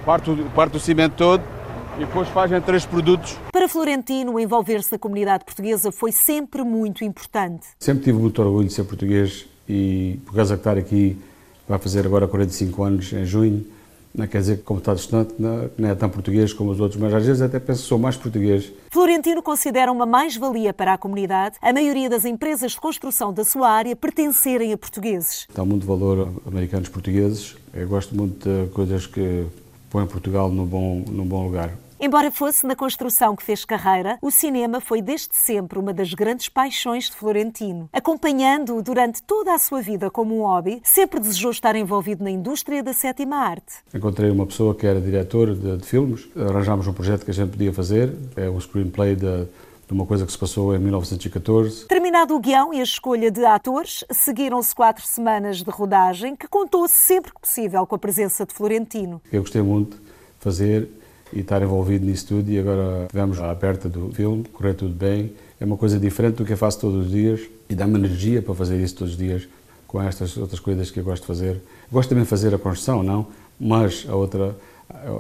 parte, 0.05 0.31
parte 0.53 0.77
o 0.77 0.81
cimento 0.81 1.15
todo 1.17 1.56
e 1.97 2.01
depois 2.01 2.29
fazem 2.29 2.61
três 2.61 2.85
produtos. 2.85 3.37
Para 3.51 3.69
Florentino, 3.69 4.39
envolver-se 4.39 4.93
na 4.93 4.99
comunidade 4.99 5.45
portuguesa 5.45 5.91
foi 5.91 6.13
sempre 6.13 6.63
muito 6.63 7.05
importante. 7.05 7.67
Sempre 7.81 8.05
tive 8.05 8.19
muito 8.19 8.41
orgulho 8.43 8.69
de 8.69 8.75
ser 8.75 8.85
português 8.85 9.47
e 9.69 10.21
por 10.27 10.35
causa 10.35 10.55
de 10.55 10.61
estar 10.61 10.77
aqui, 10.77 11.19
vai 11.67 11.79
fazer 11.79 12.05
agora 12.07 12.29
45 12.29 12.83
anos 12.83 13.13
em 13.13 13.25
junho, 13.25 13.67
não 14.15 14.27
quer 14.27 14.39
dizer 14.39 14.59
que 14.59 14.63
como 14.63 14.79
está 14.79 14.95
distante, 14.95 15.35
não, 15.39 15.71
não 15.77 15.89
é 15.89 15.95
tão 15.95 16.09
português 16.09 16.53
como 16.53 16.71
os 16.71 16.81
outros, 16.81 17.01
mas 17.01 17.13
às 17.13 17.27
vezes 17.27 17.43
até 17.43 17.59
penso 17.59 17.83
que 17.83 17.89
sou 17.89 17.99
mais 17.99 18.17
português. 18.17 18.73
Florentino 18.91 19.43
considera 19.43 19.91
uma 19.91 20.07
mais-valia 20.07 20.73
para 20.73 20.95
a 20.95 20.99
comunidade 20.99 21.57
a 21.61 21.73
maioria 21.73 22.09
das 22.09 22.25
empresas 22.25 22.73
de 22.73 22.81
construção 22.81 23.33
da 23.33 23.45
sua 23.45 23.69
área 23.69 23.95
pertencerem 23.95 24.73
a 24.73 24.79
portugueses. 24.79 25.47
Dá 25.55 25.65
muito 25.65 25.87
valor 25.87 26.29
a 26.47 26.49
americanos 26.49 26.89
portugueses. 26.89 27.57
Eu 27.75 27.89
gosto 27.89 28.15
muito 28.15 28.49
de 28.49 28.71
coisas 28.71 29.07
que 29.07 29.47
põem 29.91 30.07
Portugal 30.07 30.51
num 30.51 30.67
bom, 30.67 31.05
num 31.09 31.27
bom 31.27 31.45
lugar. 31.45 31.73
Embora 31.99 32.31
fosse 32.31 32.67
na 32.67 32.77
construção 32.77 33.35
que 33.35 33.43
fez 33.43 33.65
carreira, 33.65 34.19
o 34.21 34.31
cinema 34.31 34.83
foi 34.83 35.01
desde 35.01 35.31
sempre 35.33 35.79
uma 35.79 35.95
das 35.95 36.13
grandes 36.13 36.47
paixões 36.47 37.05
de 37.05 37.17
Florentino. 37.17 37.89
Acompanhando-o 37.91 38.83
durante 38.83 39.23
toda 39.23 39.55
a 39.55 39.59
sua 39.59 39.81
vida 39.81 40.11
como 40.11 40.37
um 40.37 40.43
hobby, 40.43 40.83
sempre 40.85 41.19
desejou 41.19 41.51
estar 41.51 41.75
envolvido 41.75 42.23
na 42.23 42.31
indústria 42.31 42.83
da 42.83 42.93
sétima 42.93 43.37
arte. 43.37 43.77
Encontrei 43.95 44.31
uma 44.31 44.45
pessoa 44.45 44.75
que 44.75 44.87
era 44.87 45.01
diretor 45.01 45.55
de, 45.55 45.79
de 45.79 45.87
filmes, 45.87 46.29
arranjámos 46.37 46.87
um 46.87 46.93
projeto 46.93 47.25
que 47.25 47.31
a 47.31 47.35
gente 47.35 47.53
podia 47.53 47.73
fazer, 47.73 48.15
é 48.37 48.47
o 48.47 48.61
screenplay 48.61 49.17
de, 49.17 49.47
de 49.87 49.93
uma 49.93 50.05
coisa 50.05 50.27
que 50.27 50.33
se 50.33 50.39
passou 50.39 50.77
em 50.77 50.79
1914. 50.79 51.87
Terminado 51.87 52.37
o 52.37 52.39
guião 52.39 52.75
e 52.75 52.81
a 52.81 52.83
escolha 52.83 53.31
de 53.31 53.43
atores, 53.47 54.05
seguiram-se 54.13 54.75
quatro 54.75 55.07
semanas 55.07 55.63
de 55.63 55.71
rodagem 55.71 56.37
que 56.37 56.47
contou 56.47 56.87
sempre 56.89 57.33
que 57.33 57.41
possível 57.41 57.87
com 57.87 57.95
a 57.95 57.99
presença 57.99 58.45
de 58.45 58.53
Florentino. 58.53 59.23
Eu 59.33 59.41
gostei 59.41 59.63
muito 59.63 59.97
de 59.97 60.03
fazer 60.41 60.91
e 61.33 61.41
estar 61.41 61.63
envolvido 61.63 62.05
nisso 62.07 62.29
tudo 62.29 62.51
e 62.51 62.59
agora 62.59 63.07
tivemos 63.09 63.41
a 63.41 63.51
aberta 63.51 63.89
do 63.89 64.13
filme, 64.13 64.45
correr 64.53 64.75
tudo 64.75 64.95
bem. 64.95 65.33
É 65.61 65.65
uma 65.65 65.77
coisa 65.77 65.99
diferente 65.99 66.37
do 66.37 66.45
que 66.45 66.53
eu 66.53 66.57
faço 66.57 66.81
todos 66.81 67.07
os 67.07 67.11
dias 67.13 67.41
e 67.69 67.75
dá-me 67.75 67.99
energia 67.99 68.43
para 68.43 68.55
fazer 68.55 68.81
isso 68.83 68.97
todos 68.97 69.13
os 69.13 69.19
dias 69.19 69.49
com 69.87 70.03
estas 70.03 70.37
outras 70.37 70.61
coisas 70.61 70.91
que 70.91 71.01
eu 71.01 71.05
gosto 71.05 71.23
de 71.23 71.27
fazer. 71.27 71.61
gosto 71.91 72.09
também 72.09 72.25
de 72.25 72.31
fazer 72.31 72.55
a 72.55 72.59
construção, 72.59 73.03
não? 73.03 73.27
Mas 73.59 74.07
a 74.09 74.15
outra, 74.15 74.57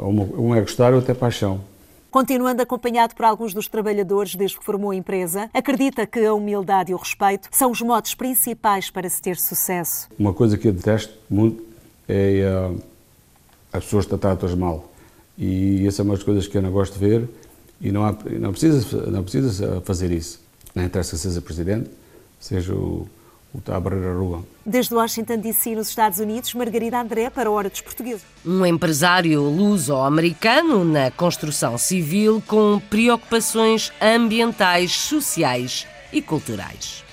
uma 0.00 0.58
é 0.58 0.60
gostar, 0.60 0.92
outra 0.92 1.12
é 1.12 1.14
paixão. 1.14 1.60
Continuando 2.10 2.62
acompanhado 2.62 3.14
por 3.14 3.24
alguns 3.24 3.52
dos 3.52 3.68
trabalhadores 3.68 4.34
desde 4.34 4.58
que 4.58 4.64
formou 4.64 4.90
a 4.90 4.96
empresa, 4.96 5.50
acredita 5.52 6.06
que 6.06 6.24
a 6.24 6.32
humildade 6.32 6.90
e 6.90 6.94
o 6.94 6.98
respeito 6.98 7.48
são 7.50 7.70
os 7.70 7.82
modos 7.82 8.14
principais 8.14 8.90
para 8.90 9.08
se 9.08 9.20
ter 9.20 9.36
sucesso. 9.36 10.08
Uma 10.18 10.32
coisa 10.32 10.56
que 10.56 10.68
eu 10.68 10.72
detesto 10.72 11.12
muito 11.28 11.62
é 12.08 12.70
uh, 12.70 12.82
as 13.72 13.84
pessoas 13.84 14.06
tratarem 14.06 14.56
mal. 14.56 14.88
E 15.38 15.86
essa 15.86 16.02
é 16.02 16.04
uma 16.04 16.14
das 16.14 16.22
coisas 16.22 16.46
que 16.46 16.56
eu 16.56 16.62
não 16.62 16.70
gosto 16.70 16.94
de 16.94 16.98
ver 16.98 17.28
e 17.80 17.92
não, 17.92 18.04
há, 18.04 18.16
não, 18.38 18.52
precisa, 18.52 19.06
não 19.10 19.22
precisa 19.22 19.80
fazer 19.82 20.10
isso. 20.10 20.40
Não 20.74 20.84
interessa 20.84 21.16
seja 21.16 21.40
presidente, 21.40 21.90
seja 22.40 22.74
o, 22.74 23.08
o 23.52 23.60
Tabreira 23.60 24.14
Rua. 24.14 24.44
Desde 24.64 24.94
Washington 24.94 25.38
DC, 25.38 25.74
nos 25.74 25.88
Estados 25.88 26.18
Unidos, 26.18 26.52
Margarida 26.54 27.00
André 27.00 27.30
para 27.30 27.48
a 27.48 27.52
Hora 27.52 27.68
dos 27.68 27.80
Portugueses. 27.80 28.22
Um 28.44 28.64
empresário 28.64 29.42
luso-americano 29.42 30.84
na 30.84 31.10
construção 31.10 31.76
civil 31.76 32.42
com 32.46 32.80
preocupações 32.90 33.92
ambientais, 34.00 34.92
sociais 34.92 35.86
e 36.12 36.22
culturais. 36.22 37.05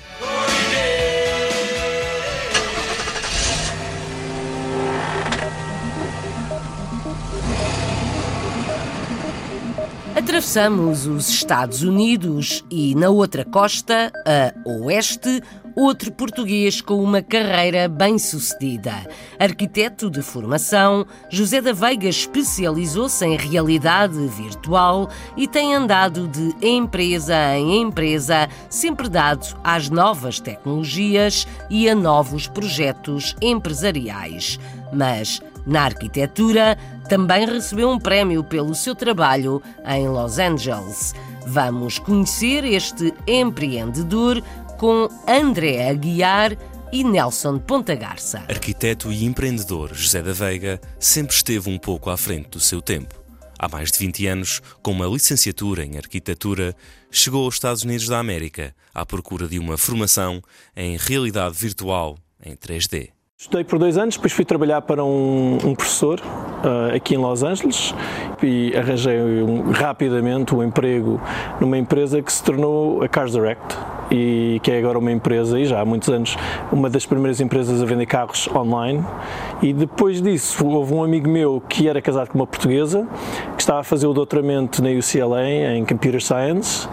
Atravessamos 10.33 11.05
os 11.05 11.29
Estados 11.29 11.83
Unidos 11.83 12.65
e, 12.67 12.95
na 12.95 13.11
outra 13.11 13.45
costa, 13.45 14.11
a 14.25 14.67
oeste, 14.67 15.43
outro 15.75 16.11
português 16.11 16.81
com 16.81 17.03
uma 17.03 17.21
carreira 17.21 17.87
bem-sucedida. 17.87 18.93
Arquiteto 19.37 20.09
de 20.09 20.23
formação, 20.23 21.05
José 21.29 21.61
da 21.61 21.71
Veiga 21.71 22.07
especializou-se 22.07 23.23
em 23.23 23.37
realidade 23.37 24.17
virtual 24.25 25.07
e 25.37 25.47
tem 25.47 25.75
andado 25.75 26.27
de 26.27 26.67
empresa 26.67 27.55
em 27.55 27.83
empresa, 27.83 28.49
sempre 28.71 29.07
dado 29.09 29.55
às 29.63 29.87
novas 29.87 30.39
tecnologias 30.39 31.47
e 31.69 31.87
a 31.87 31.93
novos 31.93 32.47
projetos 32.47 33.35
empresariais. 33.39 34.59
Mas 34.91 35.39
na 35.65 35.83
arquitetura, 35.83 36.77
também 37.07 37.45
recebeu 37.45 37.89
um 37.89 37.99
prémio 37.99 38.43
pelo 38.43 38.73
seu 38.75 38.95
trabalho 38.95 39.61
em 39.85 40.07
Los 40.07 40.39
Angeles. 40.39 41.13
Vamos 41.45 41.99
conhecer 41.99 42.63
este 42.63 43.13
empreendedor 43.27 44.41
com 44.77 45.07
André 45.27 45.89
Aguiar 45.89 46.57
e 46.91 47.03
Nelson 47.03 47.57
Pontagarça. 47.57 48.43
Arquiteto 48.47 49.11
e 49.11 49.25
empreendedor 49.25 49.93
José 49.93 50.21
da 50.21 50.31
Veiga 50.31 50.79
sempre 50.99 51.35
esteve 51.35 51.69
um 51.69 51.77
pouco 51.77 52.09
à 52.09 52.17
frente 52.17 52.49
do 52.49 52.59
seu 52.59 52.81
tempo. 52.81 53.23
Há 53.57 53.67
mais 53.69 53.91
de 53.91 53.99
20 53.99 54.27
anos, 54.27 54.61
com 54.81 54.91
uma 54.91 55.07
licenciatura 55.07 55.85
em 55.85 55.97
arquitetura, 55.97 56.75
chegou 57.09 57.45
aos 57.45 57.55
Estados 57.55 57.83
Unidos 57.83 58.07
da 58.07 58.19
América 58.19 58.75
à 58.93 59.05
procura 59.05 59.47
de 59.47 59.57
uma 59.57 59.77
formação 59.77 60.41
em 60.75 60.97
realidade 60.97 61.55
virtual 61.55 62.17
em 62.43 62.55
3D. 62.55 63.11
Estudei 63.43 63.65
por 63.65 63.77
dois 63.77 63.97
anos, 63.97 64.15
depois 64.15 64.31
fui 64.31 64.45
trabalhar 64.45 64.81
para 64.83 65.03
um, 65.03 65.57
um 65.65 65.75
professor 65.75 66.17
uh, 66.21 66.95
aqui 66.95 67.15
em 67.15 67.17
Los 67.17 67.43
Angeles 67.43 67.93
e 68.41 68.73
arranjei 68.73 69.19
um, 69.19 69.69
rapidamente 69.69 70.55
um 70.55 70.63
emprego 70.63 71.19
numa 71.59 71.77
empresa 71.77 72.21
que 72.21 72.31
se 72.31 72.41
tornou 72.41 73.03
a 73.03 73.09
Cars 73.09 73.33
Direct 73.33 73.77
e 74.09 74.61
que 74.63 74.71
é 74.71 74.79
agora 74.79 74.97
uma 74.97 75.11
empresa, 75.11 75.59
e 75.59 75.65
já 75.65 75.81
há 75.81 75.83
muitos 75.83 76.07
anos, 76.07 76.37
uma 76.71 76.89
das 76.89 77.05
primeiras 77.05 77.41
empresas 77.41 77.81
a 77.81 77.85
vender 77.85 78.05
carros 78.05 78.47
online. 78.55 79.03
E 79.61 79.73
depois 79.73 80.21
disso, 80.21 80.65
houve 80.65 80.93
um 80.93 81.03
amigo 81.03 81.29
meu 81.29 81.61
que 81.67 81.89
era 81.89 82.01
casado 82.01 82.29
com 82.29 82.39
uma 82.39 82.47
portuguesa, 82.47 83.05
que 83.57 83.61
estava 83.61 83.81
a 83.81 83.83
fazer 83.83 84.07
o 84.07 84.13
doutoramento 84.13 84.81
na 84.81 84.89
UCLA 84.91 85.75
em 85.75 85.83
Computer 85.83 86.23
Science 86.23 86.87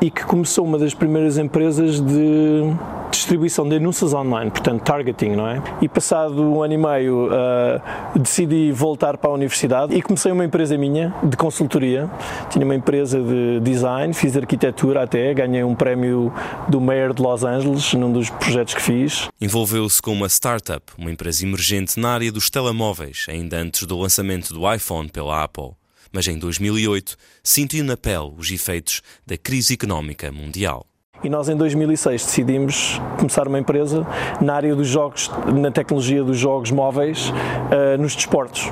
e 0.00 0.10
que 0.10 0.24
começou 0.24 0.64
uma 0.64 0.78
das 0.78 0.94
primeiras 0.94 1.38
empresas 1.38 2.00
de 2.00 2.74
distribuição 3.12 3.68
de 3.68 3.76
anúncios 3.76 4.12
online, 4.12 4.50
portanto 4.50 4.82
targeting, 4.82 5.30
não 5.36 5.46
é? 5.46 5.62
E 5.80 5.88
passado 5.88 6.42
um 6.42 6.62
ano 6.62 6.74
e 6.74 6.76
meio 6.76 7.28
uh, 7.28 8.18
decidi 8.18 8.72
voltar 8.72 9.16
para 9.18 9.30
a 9.30 9.32
universidade 9.34 9.94
e 9.94 10.02
comecei 10.02 10.32
uma 10.32 10.44
empresa 10.44 10.76
minha 10.76 11.14
de 11.22 11.36
consultoria. 11.36 12.10
Tinha 12.50 12.64
uma 12.64 12.74
empresa 12.74 13.22
de 13.22 13.60
design, 13.60 14.12
fiz 14.14 14.36
arquitetura 14.36 15.02
até, 15.02 15.32
ganhei 15.34 15.62
um 15.62 15.74
prémio 15.74 16.32
do 16.68 16.80
Mayor 16.80 17.12
de 17.12 17.22
Los 17.22 17.44
Angeles 17.44 17.92
num 17.94 18.10
dos 18.10 18.30
projetos 18.30 18.74
que 18.74 18.82
fiz. 18.82 19.28
Envolveu-se 19.40 20.00
com 20.00 20.12
uma 20.12 20.28
startup, 20.28 20.84
uma 20.98 21.10
empresa 21.10 21.44
emergente 21.44 22.00
na 22.00 22.14
área 22.14 22.32
dos 22.32 22.50
telemóveis, 22.50 23.26
ainda 23.28 23.58
antes 23.58 23.86
do 23.86 23.98
lançamento 23.98 24.52
do 24.54 24.72
iPhone 24.72 25.08
pela 25.08 25.44
Apple 25.44 25.72
mas 26.14 26.28
em 26.28 26.38
2008 26.38 27.16
sentiu 27.42 27.82
na 27.82 27.96
pele 27.96 28.34
os 28.36 28.50
efeitos 28.50 29.00
da 29.26 29.38
crise 29.38 29.72
económica 29.72 30.30
mundial. 30.30 30.86
E 31.24 31.28
nós 31.28 31.48
em 31.48 31.56
2006 31.56 32.24
decidimos 32.24 33.00
começar 33.16 33.46
uma 33.46 33.58
empresa 33.58 34.04
na 34.40 34.54
área 34.54 34.74
dos 34.74 34.88
jogos, 34.88 35.30
na 35.54 35.70
tecnologia 35.70 36.24
dos 36.24 36.36
jogos 36.36 36.72
móveis, 36.72 37.30
uh, 37.30 38.00
nos 38.00 38.16
desportos. 38.16 38.68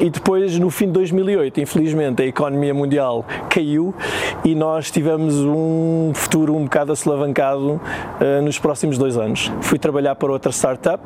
E 0.00 0.08
depois, 0.08 0.58
no 0.58 0.70
fim 0.70 0.86
de 0.86 0.92
2008, 0.92 1.60
infelizmente, 1.60 2.22
a 2.22 2.26
economia 2.26 2.72
mundial 2.72 3.24
caiu 3.50 3.94
e 4.42 4.54
nós 4.54 4.90
tivemos 4.90 5.34
um 5.34 6.12
futuro 6.14 6.56
um 6.56 6.64
bocado 6.64 6.92
acelavancado 6.92 7.72
uh, 7.72 8.42
nos 8.42 8.58
próximos 8.58 8.96
dois 8.96 9.18
anos. 9.18 9.52
Fui 9.60 9.78
trabalhar 9.78 10.14
para 10.14 10.32
outra 10.32 10.52
startup 10.52 11.02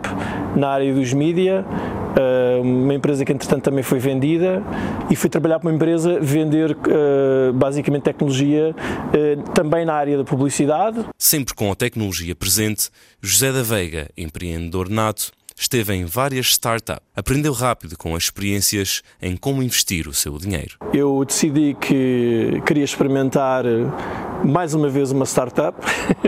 na 0.54 0.68
área 0.68 0.94
dos 0.94 1.12
mídia, 1.12 1.64
uma 2.64 2.94
empresa 2.94 3.24
que 3.24 3.32
entretanto 3.32 3.62
também 3.62 3.82
foi 3.82 3.98
vendida 3.98 4.62
e 5.10 5.16
fui 5.16 5.28
trabalhar 5.30 5.58
para 5.58 5.68
uma 5.68 5.74
empresa 5.74 6.18
vender 6.20 6.76
basicamente 7.54 8.02
tecnologia 8.02 8.74
também 9.54 9.84
na 9.84 9.94
área 9.94 10.16
da 10.18 10.24
publicidade. 10.24 11.04
Sempre 11.18 11.54
com 11.54 11.70
a 11.70 11.74
tecnologia 11.74 12.34
presente, 12.34 12.90
José 13.22 13.52
da 13.52 13.62
Veiga, 13.62 14.08
empreendedor 14.16 14.88
nato, 14.88 15.30
esteve 15.64 15.94
em 15.94 16.04
várias 16.04 16.46
startups. 16.46 17.02
Aprendeu 17.16 17.52
rápido 17.52 17.96
com 17.96 18.14
as 18.14 18.24
experiências 18.24 19.02
em 19.20 19.36
como 19.36 19.62
investir 19.62 20.08
o 20.08 20.14
seu 20.14 20.38
dinheiro. 20.38 20.76
Eu 20.92 21.24
decidi 21.24 21.74
que 21.80 22.62
queria 22.66 22.84
experimentar 22.84 23.64
mais 24.44 24.74
uma 24.74 24.88
vez 24.88 25.10
uma 25.10 25.24
startup. 25.24 25.78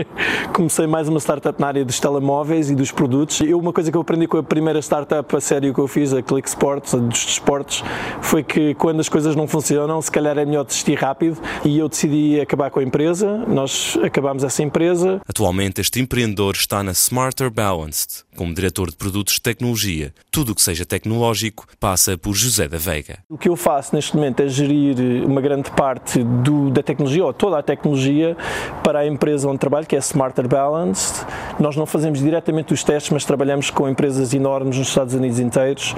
Comecei 0.53 0.87
mais 0.87 1.07
uma 1.07 1.19
startup 1.19 1.59
na 1.61 1.67
área 1.67 1.85
dos 1.85 1.99
telemóveis 1.99 2.69
e 2.69 2.75
dos 2.75 2.91
produtos. 2.91 3.41
Eu, 3.41 3.59
uma 3.59 3.71
coisa 3.71 3.91
que 3.91 3.97
eu 3.97 4.01
aprendi 4.01 4.27
com 4.27 4.37
a 4.37 4.43
primeira 4.43 4.79
startup 4.81 5.35
a 5.35 5.39
sério 5.39 5.73
que 5.73 5.79
eu 5.79 5.87
fiz, 5.87 6.13
a 6.13 6.21
Click 6.21 6.47
Sports, 6.47 6.95
a 6.95 6.97
dos 6.97 7.25
desportos, 7.25 7.83
foi 8.21 8.43
que 8.43 8.73
quando 8.75 8.99
as 8.99 9.09
coisas 9.09 9.35
não 9.35 9.47
funcionam, 9.47 10.01
se 10.01 10.11
calhar 10.11 10.37
é 10.37 10.45
melhor 10.45 10.65
desistir 10.65 10.95
rápido 10.95 11.37
e 11.63 11.77
eu 11.77 11.87
decidi 11.87 12.39
acabar 12.39 12.71
com 12.71 12.79
a 12.79 12.83
empresa. 12.83 13.45
Nós 13.47 13.97
acabámos 14.01 14.43
essa 14.43 14.63
empresa. 14.63 15.21
Atualmente, 15.27 15.79
este 15.79 15.99
empreendedor 15.99 16.55
está 16.55 16.81
na 16.81 16.91
Smarter 16.91 17.51
Balanced 17.51 18.25
como 18.37 18.53
diretor 18.53 18.89
de 18.91 18.95
produto 18.95 19.26
produtos 19.27 19.33
de 19.35 19.41
tecnologia. 19.41 20.13
Tudo 20.31 20.51
o 20.51 20.55
que 20.55 20.61
seja 20.61 20.85
tecnológico 20.85 21.67
passa 21.79 22.17
por 22.17 22.33
José 22.33 22.67
da 22.67 22.77
Veiga. 22.77 23.19
O 23.29 23.37
que 23.37 23.49
eu 23.49 23.55
faço 23.55 23.93
neste 23.93 24.15
momento 24.15 24.41
é 24.41 24.47
gerir 24.47 25.25
uma 25.25 25.41
grande 25.41 25.69
parte 25.71 26.23
do, 26.23 26.69
da 26.71 26.81
tecnologia, 26.81 27.25
ou 27.25 27.33
toda 27.33 27.59
a 27.59 27.63
tecnologia, 27.63 28.35
para 28.83 28.99
a 28.99 29.07
empresa 29.07 29.47
onde 29.47 29.59
trabalho, 29.59 29.85
que 29.85 29.95
é 29.95 29.99
Smarter 29.99 30.47
Balanced. 30.47 31.25
Nós 31.59 31.75
não 31.75 31.85
fazemos 31.85 32.19
diretamente 32.19 32.73
os 32.73 32.83
testes, 32.83 33.11
mas 33.11 33.25
trabalhamos 33.25 33.69
com 33.69 33.89
empresas 33.89 34.33
enormes 34.33 34.77
nos 34.77 34.87
Estados 34.87 35.13
Unidos 35.13 35.39
inteiros 35.39 35.95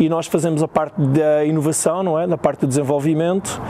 e 0.00 0.08
nós 0.08 0.26
fazemos 0.26 0.62
a 0.62 0.68
parte 0.68 1.00
da 1.00 1.44
inovação, 1.44 2.02
não 2.02 2.18
é? 2.18 2.26
Na 2.26 2.36
parte 2.36 2.60
do 2.60 2.66
desenvolvimento 2.66 3.60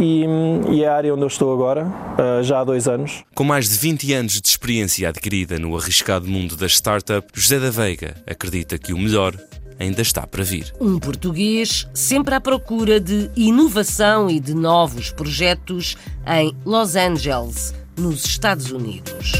e, 0.00 0.24
e, 0.70 0.82
é 0.82 0.88
a 0.88 0.96
área 0.96 1.14
onde 1.14 1.22
eu 1.22 1.28
estou 1.28 1.52
agora, 1.52 1.86
uh, 1.86 2.42
já 2.42 2.60
há 2.60 2.64
dois 2.64 2.88
anos. 2.88 3.22
Com 3.34 3.44
mais 3.44 3.68
de 3.68 3.76
20 3.76 4.12
anos 4.14 4.40
de 4.40 4.48
experiência 4.48 5.08
adquirida 5.08 5.58
no 5.58 5.76
arriscado 5.76 6.26
mundo 6.26 6.56
das 6.56 6.72
startups, 6.72 7.30
José 7.34 7.58
da 7.58 7.70
Veiga 7.70 8.14
acredita 8.26 8.78
que 8.78 8.92
o 8.92 8.98
melhor 8.98 9.34
ainda 9.78 10.02
está 10.02 10.26
para 10.26 10.42
vir. 10.42 10.72
Um 10.80 10.98
português 10.98 11.88
sempre 11.94 12.34
à 12.34 12.40
procura 12.40 13.00
de 13.00 13.30
inovação 13.34 14.28
e 14.30 14.38
de 14.38 14.54
novos 14.54 15.10
projetos 15.10 15.96
em 16.26 16.54
Los 16.64 16.96
Angeles, 16.96 17.74
nos 17.96 18.24
Estados 18.24 18.70
Unidos. 18.70 19.32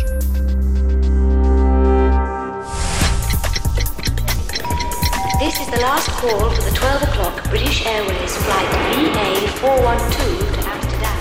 The 5.70 5.80
last 5.82 6.10
call 6.10 6.50
for 6.50 6.62
the 6.62 6.70
12 6.72 7.02
o'clock 7.04 7.48
British 7.48 7.86
Airways 7.86 8.36
flight 8.38 8.68
VA412 8.90 10.10
to 10.10 10.68
Amsterdam. 10.68 11.16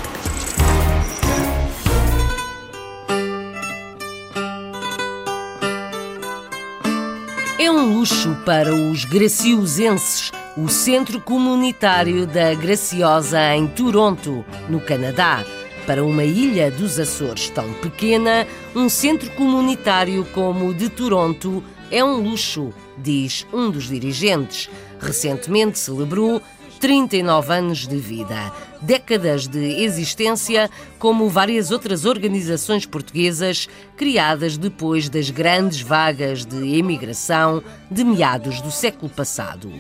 É 7.60 7.70
um 7.70 7.94
luxo 7.94 8.36
para 8.44 8.74
os 8.74 9.06
graciosenses 9.06 10.32
o 10.58 10.68
Centro 10.68 11.22
Comunitário 11.22 12.26
da 12.26 12.56
Graciosa 12.56 13.56
em 13.56 13.68
Toronto, 13.68 14.44
no 14.68 14.80
Canadá. 14.80 15.46
Para 15.86 16.04
uma 16.04 16.24
ilha 16.24 16.72
dos 16.72 17.00
Açores 17.00 17.52
tão 17.52 17.72
pequena, 17.74 18.48
um 18.76 18.90
centro 18.90 19.30
comunitário 19.32 20.26
como 20.34 20.70
o 20.70 20.74
de 20.74 20.90
Toronto 20.90 21.64
é 21.92 22.04
um 22.04 22.18
luxo, 22.18 22.74
diz 23.02 23.46
um 23.54 23.70
dos 23.70 23.88
dirigentes. 23.88 24.70
Recentemente 25.00 25.80
celebrou 25.80 26.42
39 26.80 27.54
anos 27.54 27.88
de 27.88 27.98
vida, 27.98 28.54
décadas 28.82 29.48
de 29.48 29.84
existência, 29.84 30.70
como 30.98 31.30
várias 31.30 31.72
outras 31.72 32.06
organizações 32.06 32.86
portuguesas 32.86 33.68
criadas 33.98 34.58
depois 34.58 35.10
das 35.10 35.30
grandes 35.30 35.82
vagas 35.82 36.46
de 36.46 36.78
emigração 36.78 37.62
de 37.92 38.04
meados 38.04 38.62
do 38.62 38.72
século 38.72 39.10
passado. 39.10 39.72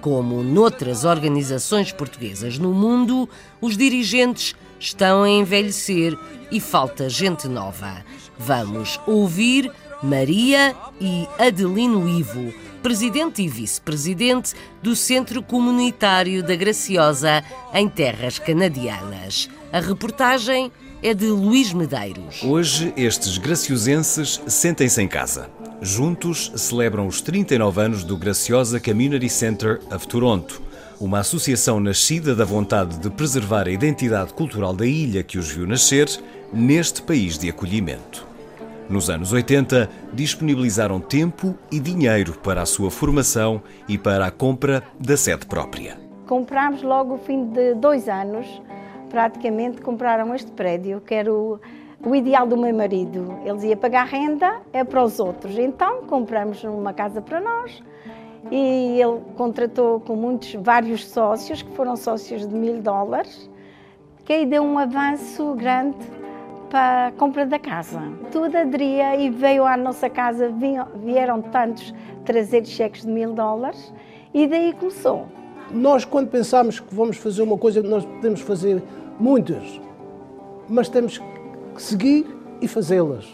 Como 0.00 0.42
noutras 0.42 1.04
organizações 1.04 1.92
portuguesas 1.92 2.58
no 2.58 2.72
mundo, 2.72 3.28
os 3.60 3.76
dirigentes 3.76 4.54
estão 4.78 5.24
a 5.24 5.28
envelhecer 5.28 6.16
e 6.50 6.60
falta 6.60 7.08
gente 7.08 7.48
nova. 7.48 8.04
Vamos 8.38 9.00
ouvir 9.06 9.70
Maria 10.02 10.74
e 11.00 11.26
Adelino 11.38 12.08
Ivo, 12.08 12.52
presidente 12.82 13.42
e 13.42 13.48
vice-presidente 13.48 14.54
do 14.82 14.94
Centro 14.94 15.42
Comunitário 15.42 16.42
da 16.42 16.54
Graciosa 16.54 17.42
em 17.72 17.88
terras 17.88 18.38
canadianas. 18.38 19.48
A 19.72 19.80
reportagem 19.80 20.70
é 21.02 21.14
de 21.14 21.26
Luís 21.26 21.72
Medeiros. 21.72 22.42
Hoje, 22.42 22.92
estes 22.96 23.38
graciosenses 23.38 24.40
sentem-se 24.46 25.00
em 25.00 25.08
casa. 25.08 25.50
Juntos 25.80 26.52
celebram 26.56 27.06
os 27.06 27.20
39 27.20 27.80
anos 27.80 28.04
do 28.04 28.16
Graciosa 28.16 28.80
Community 28.80 29.28
Center 29.28 29.80
of 29.90 30.06
Toronto, 30.06 30.62
uma 30.98 31.20
associação 31.20 31.78
nascida 31.78 32.34
da 32.34 32.44
vontade 32.44 32.98
de 32.98 33.10
preservar 33.10 33.66
a 33.66 33.70
identidade 33.70 34.32
cultural 34.32 34.74
da 34.74 34.86
ilha 34.86 35.22
que 35.22 35.38
os 35.38 35.48
viu 35.50 35.66
nascer 35.66 36.08
neste 36.52 37.02
país 37.02 37.38
de 37.38 37.50
acolhimento. 37.50 38.25
Nos 38.88 39.10
anos 39.10 39.32
80, 39.32 39.90
disponibilizaram 40.12 41.00
tempo 41.00 41.56
e 41.72 41.80
dinheiro 41.80 42.34
para 42.38 42.62
a 42.62 42.66
sua 42.66 42.88
formação 42.88 43.60
e 43.88 43.98
para 43.98 44.26
a 44.26 44.30
compra 44.30 44.80
da 44.98 45.16
sede 45.16 45.44
própria. 45.44 45.98
Comprámos 46.26 46.82
logo 46.82 47.14
ao 47.14 47.18
fim 47.18 47.46
de 47.46 47.74
dois 47.74 48.08
anos, 48.08 48.46
praticamente 49.10 49.80
compraram 49.80 50.32
este 50.34 50.52
prédio, 50.52 51.00
que 51.00 51.14
era 51.14 51.32
o, 51.32 51.58
o 52.04 52.14
ideal 52.14 52.46
do 52.46 52.56
meu 52.56 52.72
marido. 52.72 53.36
Eles 53.44 53.64
iam 53.64 53.76
pagar 53.76 54.06
renda, 54.06 54.60
é 54.72 54.84
para 54.84 55.02
os 55.02 55.18
outros. 55.18 55.58
Então 55.58 56.02
compramos 56.02 56.62
uma 56.62 56.92
casa 56.92 57.20
para 57.20 57.40
nós 57.40 57.82
e 58.52 59.00
ele 59.00 59.20
contratou 59.36 59.98
com 59.98 60.14
muitos, 60.14 60.54
vários 60.54 61.08
sócios, 61.08 61.60
que 61.60 61.72
foram 61.72 61.96
sócios 61.96 62.46
de 62.46 62.54
mil 62.54 62.80
dólares, 62.80 63.50
que 64.24 64.32
aí 64.32 64.46
deu 64.46 64.62
um 64.62 64.78
avanço 64.78 65.54
grande 65.54 65.96
para 66.76 67.06
a 67.06 67.12
compra 67.12 67.46
da 67.46 67.58
casa. 67.58 68.02
Tudo 68.30 68.54
aderia 68.54 69.16
e 69.16 69.30
veio 69.30 69.64
à 69.64 69.78
nossa 69.78 70.10
casa, 70.10 70.52
vieram 71.02 71.40
tantos 71.40 71.94
trazer 72.22 72.66
cheques 72.66 73.00
de 73.00 73.08
mil 73.08 73.32
dólares 73.32 73.94
e 74.34 74.46
daí 74.46 74.74
começou. 74.74 75.26
Nós, 75.70 76.04
quando 76.04 76.28
pensamos 76.28 76.78
que 76.78 76.94
vamos 76.94 77.16
fazer 77.16 77.40
uma 77.40 77.56
coisa, 77.56 77.82
nós 77.82 78.04
podemos 78.04 78.42
fazer 78.42 78.82
muitas, 79.18 79.80
mas 80.68 80.90
temos 80.90 81.16
que 81.16 81.82
seguir 81.82 82.26
e 82.60 82.68
fazê-las. 82.68 83.26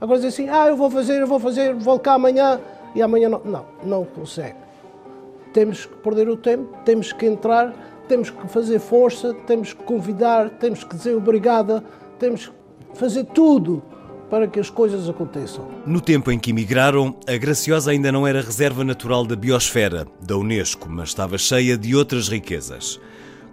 Agora 0.00 0.18
dizer 0.18 0.28
assim, 0.28 0.48
ah, 0.48 0.66
eu 0.66 0.76
vou 0.76 0.90
fazer, 0.90 1.20
eu 1.20 1.28
vou 1.28 1.38
fazer, 1.38 1.72
vou 1.74 1.96
cá 1.96 2.14
amanhã 2.14 2.60
e 2.92 3.00
amanhã 3.00 3.28
não. 3.28 3.40
Não, 3.44 3.66
não 3.84 4.04
consegue. 4.04 4.56
Temos 5.52 5.86
que 5.86 5.94
perder 5.98 6.28
o 6.28 6.36
tempo, 6.36 6.76
temos 6.84 7.12
que 7.12 7.24
entrar, 7.24 7.72
temos 8.08 8.30
que 8.30 8.48
fazer 8.48 8.80
força, 8.80 9.32
temos 9.46 9.72
que 9.72 9.84
convidar, 9.84 10.50
temos 10.58 10.82
que 10.82 10.96
dizer 10.96 11.14
obrigada, 11.14 11.84
temos 12.18 12.48
que 12.48 12.59
fazer 12.94 13.24
tudo 13.24 13.82
para 14.30 14.46
que 14.46 14.60
as 14.60 14.70
coisas 14.70 15.08
aconteçam. 15.08 15.66
No 15.84 16.00
tempo 16.00 16.30
em 16.30 16.38
que 16.38 16.50
emigraram, 16.50 17.16
a 17.26 17.36
Graciosa 17.36 17.90
ainda 17.90 18.12
não 18.12 18.26
era 18.26 18.40
reserva 18.40 18.84
natural 18.84 19.26
da 19.26 19.34
biosfera, 19.34 20.06
da 20.20 20.36
Unesco, 20.36 20.88
mas 20.88 21.08
estava 21.08 21.36
cheia 21.36 21.76
de 21.76 21.96
outras 21.96 22.28
riquezas. 22.28 23.00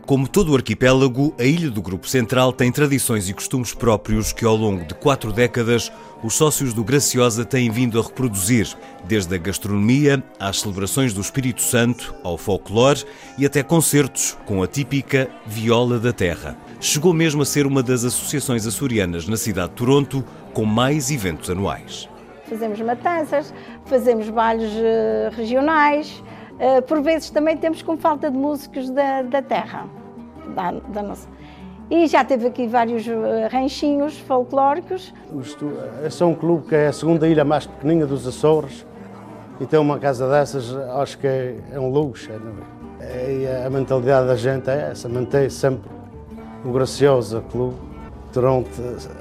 Como 0.08 0.26
todo 0.26 0.54
o 0.54 0.56
arquipélago, 0.56 1.36
a 1.38 1.44
ilha 1.44 1.70
do 1.70 1.82
Grupo 1.82 2.08
Central 2.08 2.54
tem 2.54 2.72
tradições 2.72 3.28
e 3.28 3.34
costumes 3.34 3.74
próprios 3.74 4.32
que, 4.32 4.46
ao 4.46 4.56
longo 4.56 4.86
de 4.86 4.94
quatro 4.94 5.34
décadas, 5.34 5.92
os 6.24 6.34
sócios 6.34 6.74
do 6.74 6.82
Graciosa 6.82 7.44
têm 7.44 7.70
vindo 7.70 8.00
a 8.00 8.02
reproduzir, 8.02 8.74
desde 9.04 9.36
a 9.36 9.38
gastronomia 9.38 10.24
às 10.40 10.62
celebrações 10.62 11.14
do 11.14 11.20
Espírito 11.20 11.62
Santo, 11.62 12.16
ao 12.24 12.38
folclore 12.38 13.04
e 13.38 13.46
até 13.46 13.62
concertos 13.62 14.38
com 14.46 14.64
a 14.64 14.68
típica 14.68 15.30
viola 15.46 16.00
da 16.00 16.14
terra. 16.14 16.56
Chegou 16.80 17.14
mesmo 17.14 17.42
a 17.42 17.46
ser 17.46 17.68
uma 17.68 17.84
das 17.84 18.06
associações 18.06 18.66
açorianas 18.66 19.28
na 19.28 19.36
cidade 19.36 19.72
de 19.72 19.76
Toronto 19.76 20.24
com 20.54 20.64
mais 20.64 21.12
eventos 21.12 21.50
anuais. 21.50 22.08
Fazemos 22.48 22.80
matanças, 22.80 23.54
fazemos 23.86 24.30
bailes 24.30 24.72
eh, 24.74 25.30
regionais, 25.36 26.24
por 26.88 27.02
vezes 27.02 27.30
também 27.30 27.56
temos 27.58 27.82
com 27.82 27.98
falta 27.98 28.32
de 28.32 28.38
músicos 28.38 28.90
da, 28.90 29.22
da 29.22 29.42
terra, 29.42 29.86
da, 30.56 30.72
da 30.72 31.04
nossa. 31.04 31.28
E 31.90 32.06
já 32.08 32.24
teve 32.24 32.48
aqui 32.48 32.68
vários 32.68 33.08
eh, 33.08 33.48
ranchinhos 33.50 34.18
folclóricos. 34.20 35.14
É 36.04 36.26
um 36.26 36.36
clube 36.36 36.68
que 36.68 36.76
é 36.76 36.88
a 36.88 36.94
segunda 36.94 37.26
ilha 37.28 37.46
mais 37.46 37.66
pequenina 37.66 38.06
dos 38.06 38.28
Açores 38.28 38.86
e 39.60 39.66
ter 39.66 39.78
uma 39.78 39.98
casa 39.98 40.30
dessas 40.30 40.76
acho 40.76 41.18
que 41.18 41.28
é, 41.28 41.56
é 41.72 41.80
um 41.80 41.90
luxo. 41.90 42.30
É, 43.00 43.44
é, 43.44 43.66
a 43.66 43.70
mentalidade 43.70 44.28
da 44.28 44.36
gente 44.36 44.70
é 44.70 44.90
essa, 44.92 45.08
manter 45.08 45.50
sempre 45.50 45.90
o 46.66 46.72
Graciosa 46.72 47.42
Clube 47.52 47.78
Toronto 48.34 48.70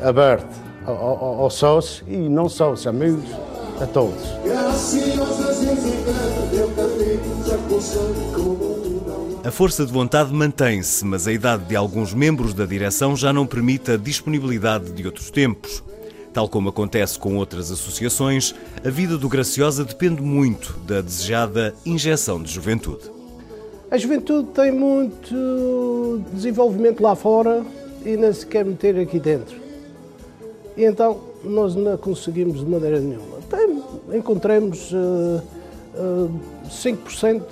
aberto 0.03 0.61
aos 0.85 1.55
sócios 1.55 2.05
e 2.09 2.17
não 2.17 2.49
sócios, 2.49 2.87
amigos, 2.87 3.31
a 3.81 3.87
todos. 3.87 4.23
A 9.45 9.51
força 9.51 9.87
de 9.87 9.93
vontade 9.93 10.33
mantém-se, 10.33 11.05
mas 11.05 11.29
a 11.29 11.33
idade 11.33 11.67
de 11.67 11.77
alguns 11.77 12.13
membros 12.13 12.53
da 12.53 12.67
direção 12.67 13.15
já 13.15 13.33
não 13.33 13.47
permite 13.47 13.93
a 13.93 13.97
disponibilidade 13.97 14.91
de 14.93 15.07
outros 15.07 15.31
tempos. 15.31 15.85
Tal 16.33 16.49
como 16.49 16.69
acontece 16.69 17.19
com 17.19 17.37
outras 17.37 17.71
associações, 17.71 18.55
a 18.85 18.91
vida 18.91 19.17
do 19.17 19.29
Graciosa 19.29 19.85
depende 19.85 20.21
muito 20.21 20.77
da 20.87 21.01
desejada 21.01 21.75
injeção 21.87 22.43
de 22.43 22.53
juventude. 22.53 23.11
A 23.91 23.97
juventude 23.97 24.49
tem 24.49 24.73
muito 24.73 26.23
desenvolvimento 26.33 27.01
lá 27.01 27.15
fora 27.15 27.65
e 28.05 28.17
não 28.17 28.33
se 28.33 28.45
quer 28.45 28.65
meter 28.65 28.99
aqui 28.99 29.21
dentro. 29.21 29.57
E 30.77 30.85
então 30.85 31.21
nós 31.45 31.75
não 31.75 31.97
conseguimos 31.97 32.61
de 32.61 32.67
maneira 32.67 32.99
nenhuma. 32.99 33.39
Tem, 33.49 34.19
encontramos 34.19 34.91
uh, 34.93 35.41
uh, 35.95 36.41
5% 36.71 37.43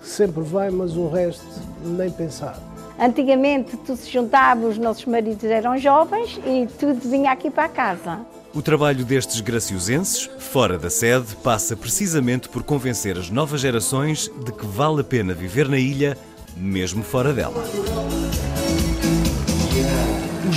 que 0.00 0.08
sempre 0.08 0.42
vai, 0.42 0.70
mas 0.70 0.96
o 0.96 1.08
resto 1.08 1.44
nem 1.84 2.10
pensar. 2.10 2.58
Antigamente 2.98 3.76
tudo 3.78 3.96
se 3.96 4.10
juntava, 4.10 4.66
os 4.66 4.76
nossos 4.76 5.06
maridos 5.06 5.44
eram 5.44 5.78
jovens 5.78 6.38
e 6.44 6.68
tudo 6.78 7.00
vinha 7.08 7.32
aqui 7.32 7.50
para 7.50 7.68
casa. 7.68 8.20
O 8.52 8.60
trabalho 8.60 9.04
destes 9.04 9.40
graciosenses, 9.40 10.28
fora 10.38 10.76
da 10.76 10.90
sede, 10.90 11.36
passa 11.36 11.76
precisamente 11.76 12.48
por 12.48 12.62
convencer 12.62 13.16
as 13.16 13.30
novas 13.30 13.60
gerações 13.60 14.30
de 14.44 14.52
que 14.52 14.66
vale 14.66 15.00
a 15.00 15.04
pena 15.04 15.32
viver 15.32 15.68
na 15.68 15.78
ilha, 15.78 16.18
mesmo 16.56 17.02
fora 17.02 17.32
dela. 17.32 17.62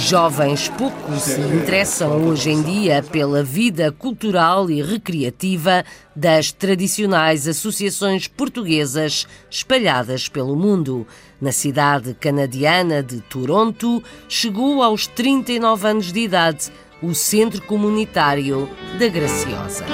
Jovens 0.03 0.67
pouco 0.67 1.17
se 1.17 1.39
interessam 1.39 2.27
hoje 2.27 2.49
em 2.49 2.61
dia 2.61 3.01
pela 3.01 3.41
vida 3.41 3.89
cultural 3.89 4.69
e 4.69 4.81
recreativa 4.81 5.85
das 6.13 6.51
tradicionais 6.51 7.47
associações 7.47 8.27
portuguesas 8.27 9.25
espalhadas 9.49 10.27
pelo 10.27 10.57
mundo. 10.57 11.07
Na 11.39 11.53
cidade 11.53 12.13
canadiana 12.15 13.01
de 13.01 13.21
Toronto, 13.21 14.03
chegou 14.27 14.83
aos 14.83 15.07
39 15.07 15.87
anos 15.87 16.11
de 16.11 16.19
idade 16.19 16.69
o 17.01 17.15
Centro 17.15 17.61
Comunitário 17.61 18.69
da 18.99 19.07
Graciosa. 19.07 19.85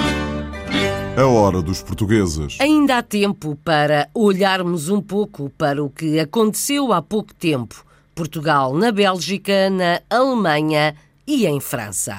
A 1.16 1.24
hora 1.24 1.62
dos 1.62 1.84
portugueses. 1.84 2.56
Ainda 2.58 2.98
há 2.98 3.02
tempo 3.02 3.56
para 3.64 4.08
olharmos 4.12 4.88
um 4.88 5.00
pouco 5.00 5.48
para 5.50 5.84
o 5.84 5.88
que 5.88 6.18
aconteceu 6.18 6.92
há 6.92 7.00
pouco 7.00 7.32
tempo. 7.32 7.88
Portugal 8.14 8.74
na 8.74 8.92
Bélgica, 8.92 9.70
na 9.70 10.00
Alemanha 10.10 10.94
e 11.26 11.46
em 11.46 11.60
França. 11.60 12.16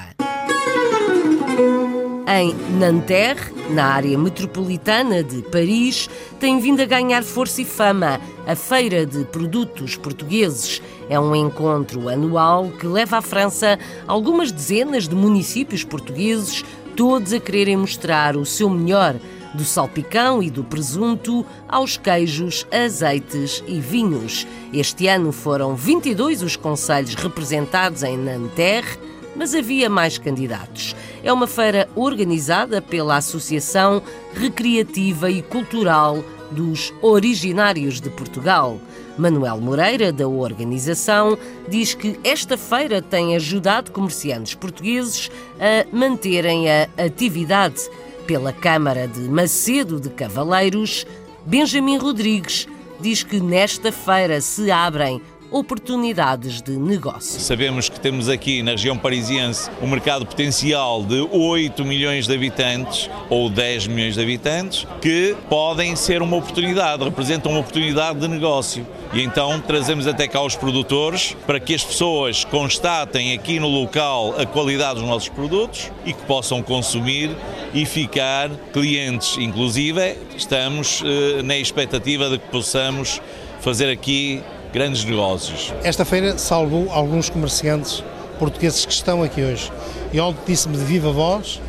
Em 2.26 2.54
Nanterre, 2.78 3.52
na 3.70 3.86
área 3.86 4.16
metropolitana 4.16 5.22
de 5.22 5.42
Paris, 5.42 6.08
tem 6.40 6.58
vindo 6.58 6.80
a 6.80 6.86
ganhar 6.86 7.22
força 7.22 7.60
e 7.60 7.64
fama 7.64 8.20
a 8.46 8.54
Feira 8.56 9.04
de 9.04 9.24
Produtos 9.24 9.96
Portugueses. 9.96 10.80
É 11.10 11.20
um 11.20 11.36
encontro 11.36 12.08
anual 12.08 12.70
que 12.70 12.86
leva 12.86 13.18
à 13.18 13.22
França 13.22 13.78
algumas 14.06 14.50
dezenas 14.50 15.06
de 15.06 15.14
municípios 15.14 15.84
portugueses, 15.84 16.64
todos 16.96 17.32
a 17.32 17.40
quererem 17.40 17.76
mostrar 17.76 18.36
o 18.36 18.46
seu 18.46 18.70
melhor, 18.70 19.14
do 19.54 19.64
salpicão 19.64 20.42
e 20.42 20.50
do 20.50 20.64
presunto 20.64 21.44
aos 21.68 21.96
queijos, 21.96 22.66
azeites 22.70 23.62
e 23.66 23.80
vinhos. 23.80 24.46
Este 24.72 25.08
ano 25.08 25.32
foram 25.32 25.74
22 25.74 26.42
os 26.42 26.56
conselhos 26.56 27.14
representados 27.14 28.02
em 28.02 28.16
Nanterre 28.16 28.98
mas 29.34 29.54
havia 29.54 29.88
mais 29.88 30.18
candidatos. 30.18 30.94
É 31.22 31.32
uma 31.32 31.46
feira 31.46 31.88
organizada 31.94 32.82
pela 32.82 33.16
Associação 33.16 34.02
Recreativa 34.34 35.30
e 35.30 35.42
Cultural 35.42 36.22
dos 36.50 36.92
Originários 37.00 38.00
de 38.00 38.10
Portugal. 38.10 38.78
Manuel 39.16 39.60
Moreira, 39.60 40.12
da 40.12 40.26
organização, 40.26 41.38
diz 41.68 41.94
que 41.94 42.18
esta 42.24 42.56
feira 42.56 43.02
tem 43.02 43.36
ajudado 43.36 43.90
comerciantes 43.90 44.54
portugueses 44.54 45.30
a 45.58 45.86
manterem 45.94 46.70
a 46.70 46.88
atividade. 46.98 47.88
Pela 48.26 48.52
Câmara 48.52 49.08
de 49.08 49.20
Macedo 49.28 50.00
de 50.00 50.08
Cavaleiros, 50.10 51.04
Benjamin 51.44 51.98
Rodrigues 51.98 52.68
diz 53.00 53.22
que 53.22 53.40
nesta 53.40 53.90
feira 53.90 54.40
se 54.40 54.70
abrem 54.70 55.20
oportunidades 55.52 56.62
de 56.62 56.72
negócio. 56.72 57.38
Sabemos 57.40 57.88
que 57.88 58.00
temos 58.00 58.28
aqui 58.28 58.62
na 58.62 58.72
região 58.72 58.96
parisiense 58.96 59.70
um 59.82 59.86
mercado 59.86 60.24
potencial 60.24 61.04
de 61.04 61.20
8 61.30 61.84
milhões 61.84 62.26
de 62.26 62.34
habitantes 62.34 63.10
ou 63.28 63.50
10 63.50 63.86
milhões 63.86 64.14
de 64.14 64.22
habitantes 64.22 64.86
que 65.00 65.36
podem 65.50 65.94
ser 65.94 66.22
uma 66.22 66.38
oportunidade, 66.38 67.04
representam 67.04 67.52
uma 67.52 67.60
oportunidade 67.60 68.18
de 68.18 68.28
negócio. 68.28 68.86
E 69.12 69.20
então 69.22 69.60
trazemos 69.60 70.06
até 70.06 70.26
cá 70.26 70.42
os 70.42 70.56
produtores 70.56 71.36
para 71.46 71.60
que 71.60 71.74
as 71.74 71.84
pessoas 71.84 72.44
constatem 72.44 73.34
aqui 73.34 73.60
no 73.60 73.68
local 73.68 74.34
a 74.40 74.46
qualidade 74.46 75.00
dos 75.00 75.08
nossos 75.08 75.28
produtos 75.28 75.90
e 76.06 76.14
que 76.14 76.22
possam 76.22 76.62
consumir 76.62 77.30
e 77.74 77.84
ficar 77.84 78.48
clientes. 78.72 79.36
Inclusive, 79.36 80.16
estamos 80.34 81.02
eh, 81.04 81.42
na 81.42 81.56
expectativa 81.58 82.30
de 82.30 82.38
que 82.38 82.48
possamos 82.48 83.20
fazer 83.60 83.90
aqui 83.90 84.42
grandes 84.72 85.04
negócios. 85.04 85.72
Esta 85.84 86.04
feira 86.04 86.38
salvou 86.38 86.90
alguns 86.90 87.28
comerciantes 87.28 88.02
portugueses 88.38 88.84
que 88.84 88.92
estão 88.92 89.22
aqui 89.22 89.42
hoje. 89.42 89.70
E 90.12 90.20
onde 90.20 90.38
disse-me 90.46 90.76
de 90.76 90.84
viva 90.84 91.12
voz, 91.12 91.60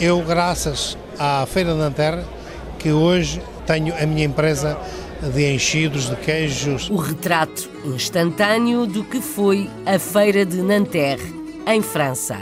eu, 0.00 0.22
graças 0.22 0.96
à 1.18 1.44
Feira 1.46 1.72
de 1.72 1.78
Nanterre, 1.78 2.22
que 2.78 2.90
hoje 2.90 3.42
tenho 3.66 3.94
a 3.96 4.06
minha 4.06 4.24
empresa 4.24 4.78
de 5.34 5.54
enchidos, 5.54 6.08
de 6.08 6.16
queijos. 6.16 6.90
O 6.90 6.96
retrato 6.96 7.68
instantâneo 7.84 8.86
do 8.86 9.04
que 9.04 9.20
foi 9.20 9.70
a 9.86 9.98
Feira 9.98 10.44
de 10.44 10.62
Nanterre, 10.62 11.34
em 11.66 11.82
França. 11.82 12.38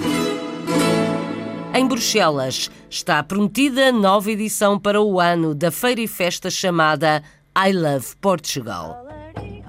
Em 1.75 1.87
Bruxelas 1.87 2.71
está 2.89 3.23
prometida 3.23 3.93
nova 3.93 4.31
edição 4.31 4.79
para 4.79 5.01
o 5.01 5.21
ano 5.21 5.55
da 5.55 5.71
feira 5.71 6.01
e 6.01 6.09
festa 6.09 6.51
chamada 6.51 7.23
I 7.57 7.73
Love 7.73 8.16
Portugal. 8.21 9.07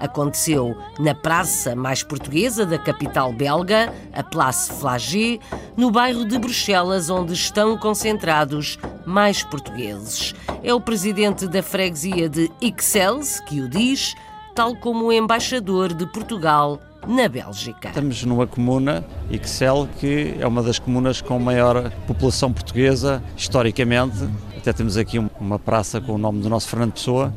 Aconteceu 0.02 0.76
na 0.98 1.14
praça 1.14 1.76
mais 1.76 2.02
portuguesa 2.02 2.66
da 2.66 2.76
capital 2.76 3.32
belga, 3.32 3.94
a 4.12 4.20
Place 4.24 4.72
Flagey, 4.72 5.38
no 5.76 5.92
bairro 5.92 6.24
de 6.26 6.36
Bruxelas, 6.40 7.08
onde 7.08 7.32
estão 7.32 7.78
concentrados 7.78 8.80
mais 9.06 9.44
portugueses. 9.44 10.34
É 10.60 10.74
o 10.74 10.80
presidente 10.80 11.46
da 11.46 11.62
freguesia 11.62 12.28
de 12.28 12.50
Ixelles 12.60 13.38
que 13.46 13.60
o 13.60 13.68
diz, 13.68 14.16
tal 14.56 14.74
como 14.74 15.04
o 15.04 15.12
embaixador 15.12 15.94
de 15.94 16.04
Portugal 16.06 16.80
na 17.06 17.28
Bélgica. 17.28 17.90
Estamos 17.90 18.24
numa 18.24 18.44
comuna, 18.46 19.04
Ixelles, 19.30 19.88
que 20.00 20.34
é 20.40 20.46
uma 20.48 20.64
das 20.64 20.80
comunas 20.80 21.20
com 21.20 21.38
maior 21.38 21.92
população 22.08 22.52
portuguesa 22.52 23.22
historicamente. 23.36 24.28
Até 24.56 24.72
temos 24.72 24.96
aqui 24.96 25.20
uma 25.38 25.60
praça 25.60 26.00
com 26.00 26.14
o 26.14 26.18
nome 26.18 26.42
do 26.42 26.48
nosso 26.48 26.66
Fernando 26.66 26.94
Pessoa 26.94 27.32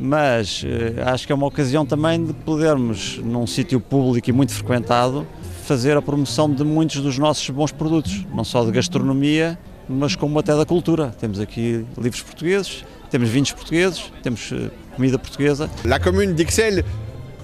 mas 0.00 0.64
eh, 0.64 1.02
acho 1.02 1.26
que 1.26 1.32
é 1.32 1.34
uma 1.34 1.46
ocasião 1.46 1.84
também 1.84 2.24
de 2.24 2.32
podermos, 2.32 3.18
num 3.18 3.46
sítio 3.46 3.80
público 3.80 4.30
e 4.30 4.32
muito 4.32 4.52
frequentado, 4.52 5.26
fazer 5.64 5.96
a 5.96 6.02
promoção 6.02 6.50
de 6.50 6.64
muitos 6.64 7.00
dos 7.00 7.18
nossos 7.18 7.48
bons 7.50 7.72
produtos, 7.72 8.24
não 8.34 8.44
só 8.44 8.64
de 8.64 8.70
gastronomia, 8.70 9.58
mas 9.88 10.14
como 10.14 10.38
até 10.38 10.56
da 10.56 10.64
cultura. 10.64 11.14
Temos 11.18 11.40
aqui 11.40 11.84
livros 11.96 12.22
portugueses, 12.22 12.84
temos 13.10 13.28
vinhos 13.28 13.52
portugueses, 13.52 14.12
temos 14.22 14.50
eh, 14.52 14.70
comida 14.94 15.18
portuguesa. 15.18 15.70
La 15.84 15.98
commune 15.98 16.34
d'Ixelles 16.34 16.84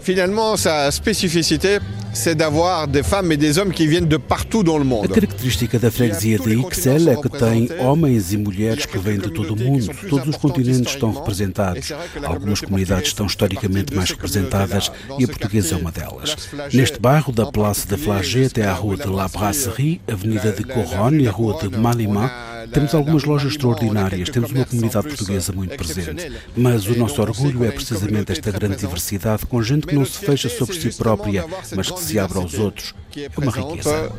Finalement, 0.04 0.54
sa 0.58 0.90
spécificité, 0.90 1.78
c'est 2.12 2.34
d'avoir 2.34 2.86
des 2.86 3.02
femmes 3.02 3.32
et 3.32 3.38
des 3.38 3.58
hommes 3.58 3.72
qui 3.72 3.86
viennent 3.86 4.06
de 4.06 4.18
partout 4.18 4.62
dans 4.62 4.76
le 4.76 4.84
monde. 4.84 5.06
A 5.06 5.08
característica 5.08 5.78
da 5.78 5.90
freguesia 5.90 6.36
de 6.36 6.52
Ixelles 6.52 7.08
é 7.08 7.16
que 7.16 7.30
tem 7.30 7.70
homens 7.80 8.30
e 8.34 8.36
mulheres 8.36 8.84
que 8.84 8.98
vêm 8.98 9.18
de 9.18 9.30
todo 9.30 9.54
o 9.54 9.56
mundo. 9.56 9.90
Todos 10.10 10.28
os 10.28 10.36
continentes 10.36 10.92
estão 10.92 11.10
representados. 11.10 11.90
Algumas 12.22 12.60
comunidades 12.60 13.08
estão 13.08 13.24
historicamente 13.24 13.94
mais 13.94 14.10
representadas 14.10 14.92
e 15.18 15.24
a 15.24 15.26
portuguesa 15.26 15.74
é 15.74 15.78
uma 15.78 15.90
delas. 15.90 16.36
Neste 16.70 17.00
bairro, 17.00 17.32
da 17.32 17.46
Place 17.46 17.86
de 17.88 17.96
Flagey 17.96 18.44
até 18.44 18.66
à 18.66 18.74
Rua 18.74 18.98
de 18.98 19.08
la 19.08 19.26
Brasserie, 19.26 20.02
Avenida 20.06 20.52
de 20.52 20.64
Coronne 20.64 21.24
e 21.24 21.28
a 21.28 21.30
Rua 21.30 21.58
de 21.62 21.78
Malima, 21.78 22.30
temos 22.74 22.94
algumas 22.94 23.22
lojas 23.22 23.52
extraordinárias, 23.52 24.28
temos 24.28 24.50
uma 24.50 24.64
comunidade 24.64 25.06
portuguesa 25.06 25.52
muito 25.52 25.76
presente, 25.76 26.32
mas 26.56 26.86
o 26.86 26.96
nosso 26.96 27.22
orgulho 27.22 27.64
é 27.64 27.70
precisamente 27.70 28.32
esta 28.32 28.50
grande 28.50 28.76
diversidade, 28.76 29.46
com 29.46 29.62
gente 29.62 29.86
que 29.86 29.94
não 29.94 30.04
se 30.04 30.18
fecha 30.18 30.48
sobre 30.48 30.74
si 30.74 30.92
própria, 30.92 31.46
mas 31.76 31.88
que 31.88 32.00
se 32.00 32.18
abre 32.18 32.36
aos 32.38 32.54
outros. 32.58 32.92
É 33.16 33.30
uma 33.38 33.52
riqueza. 33.52 34.12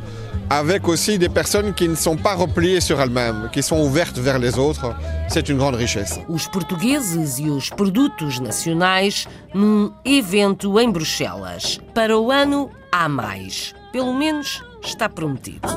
Avec 0.48 0.88
aussi 0.88 1.18
des 1.18 1.28
personnes 1.28 1.74
qui 1.74 1.88
ne 1.88 1.96
sont 1.96 2.16
pas 2.16 2.36
repliées 2.36 2.80
sur 2.80 3.02
elles-mêmes, 3.02 3.50
qui 3.52 3.64
sont 3.64 3.78
ouvertes 3.78 4.20
vers 4.20 4.38
les 4.38 4.60
autres, 4.60 4.96
c'est 5.28 5.50
une 5.50 5.58
grande 5.58 5.76
richesse. 5.76 6.20
Os 6.30 6.48
portugueses 6.48 7.40
e 7.40 7.50
os 7.50 7.70
produtos 7.72 8.40
nacionais 8.40 9.28
num 9.54 9.92
evento 10.06 10.80
em 10.80 10.92
Bruxelas. 10.92 11.82
Para 11.96 12.18
o 12.18 12.32
ano 12.32 12.70
há 12.92 13.10
mais. 13.10 13.74
Pelo 13.92 14.14
menos 14.14 14.64
está 14.84 15.10
prometido. 15.10 15.68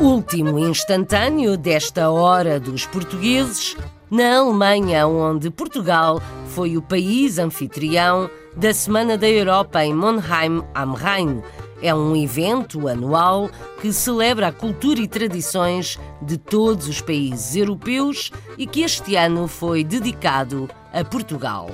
Último 0.00 0.58
instantâneo 0.58 1.56
desta 1.56 2.10
hora 2.10 2.60
dos 2.60 2.84
portugueses, 2.84 3.74
na 4.10 4.40
Alemanha, 4.40 5.06
onde 5.06 5.50
Portugal 5.50 6.20
foi 6.48 6.76
o 6.76 6.82
país 6.82 7.38
anfitrião 7.38 8.28
da 8.54 8.74
Semana 8.74 9.16
da 9.16 9.26
Europa 9.26 9.82
em 9.82 9.94
Monheim 9.94 10.62
am 10.74 10.92
Rhein. 10.92 11.42
É 11.80 11.94
um 11.94 12.14
evento 12.14 12.88
anual 12.88 13.48
que 13.80 13.90
celebra 13.90 14.48
a 14.48 14.52
cultura 14.52 15.00
e 15.00 15.08
tradições 15.08 15.98
de 16.20 16.36
todos 16.36 16.88
os 16.88 17.00
países 17.00 17.56
europeus 17.56 18.30
e 18.58 18.66
que 18.66 18.82
este 18.82 19.16
ano 19.16 19.48
foi 19.48 19.82
dedicado 19.82 20.68
a 20.92 21.02
Portugal. 21.04 21.70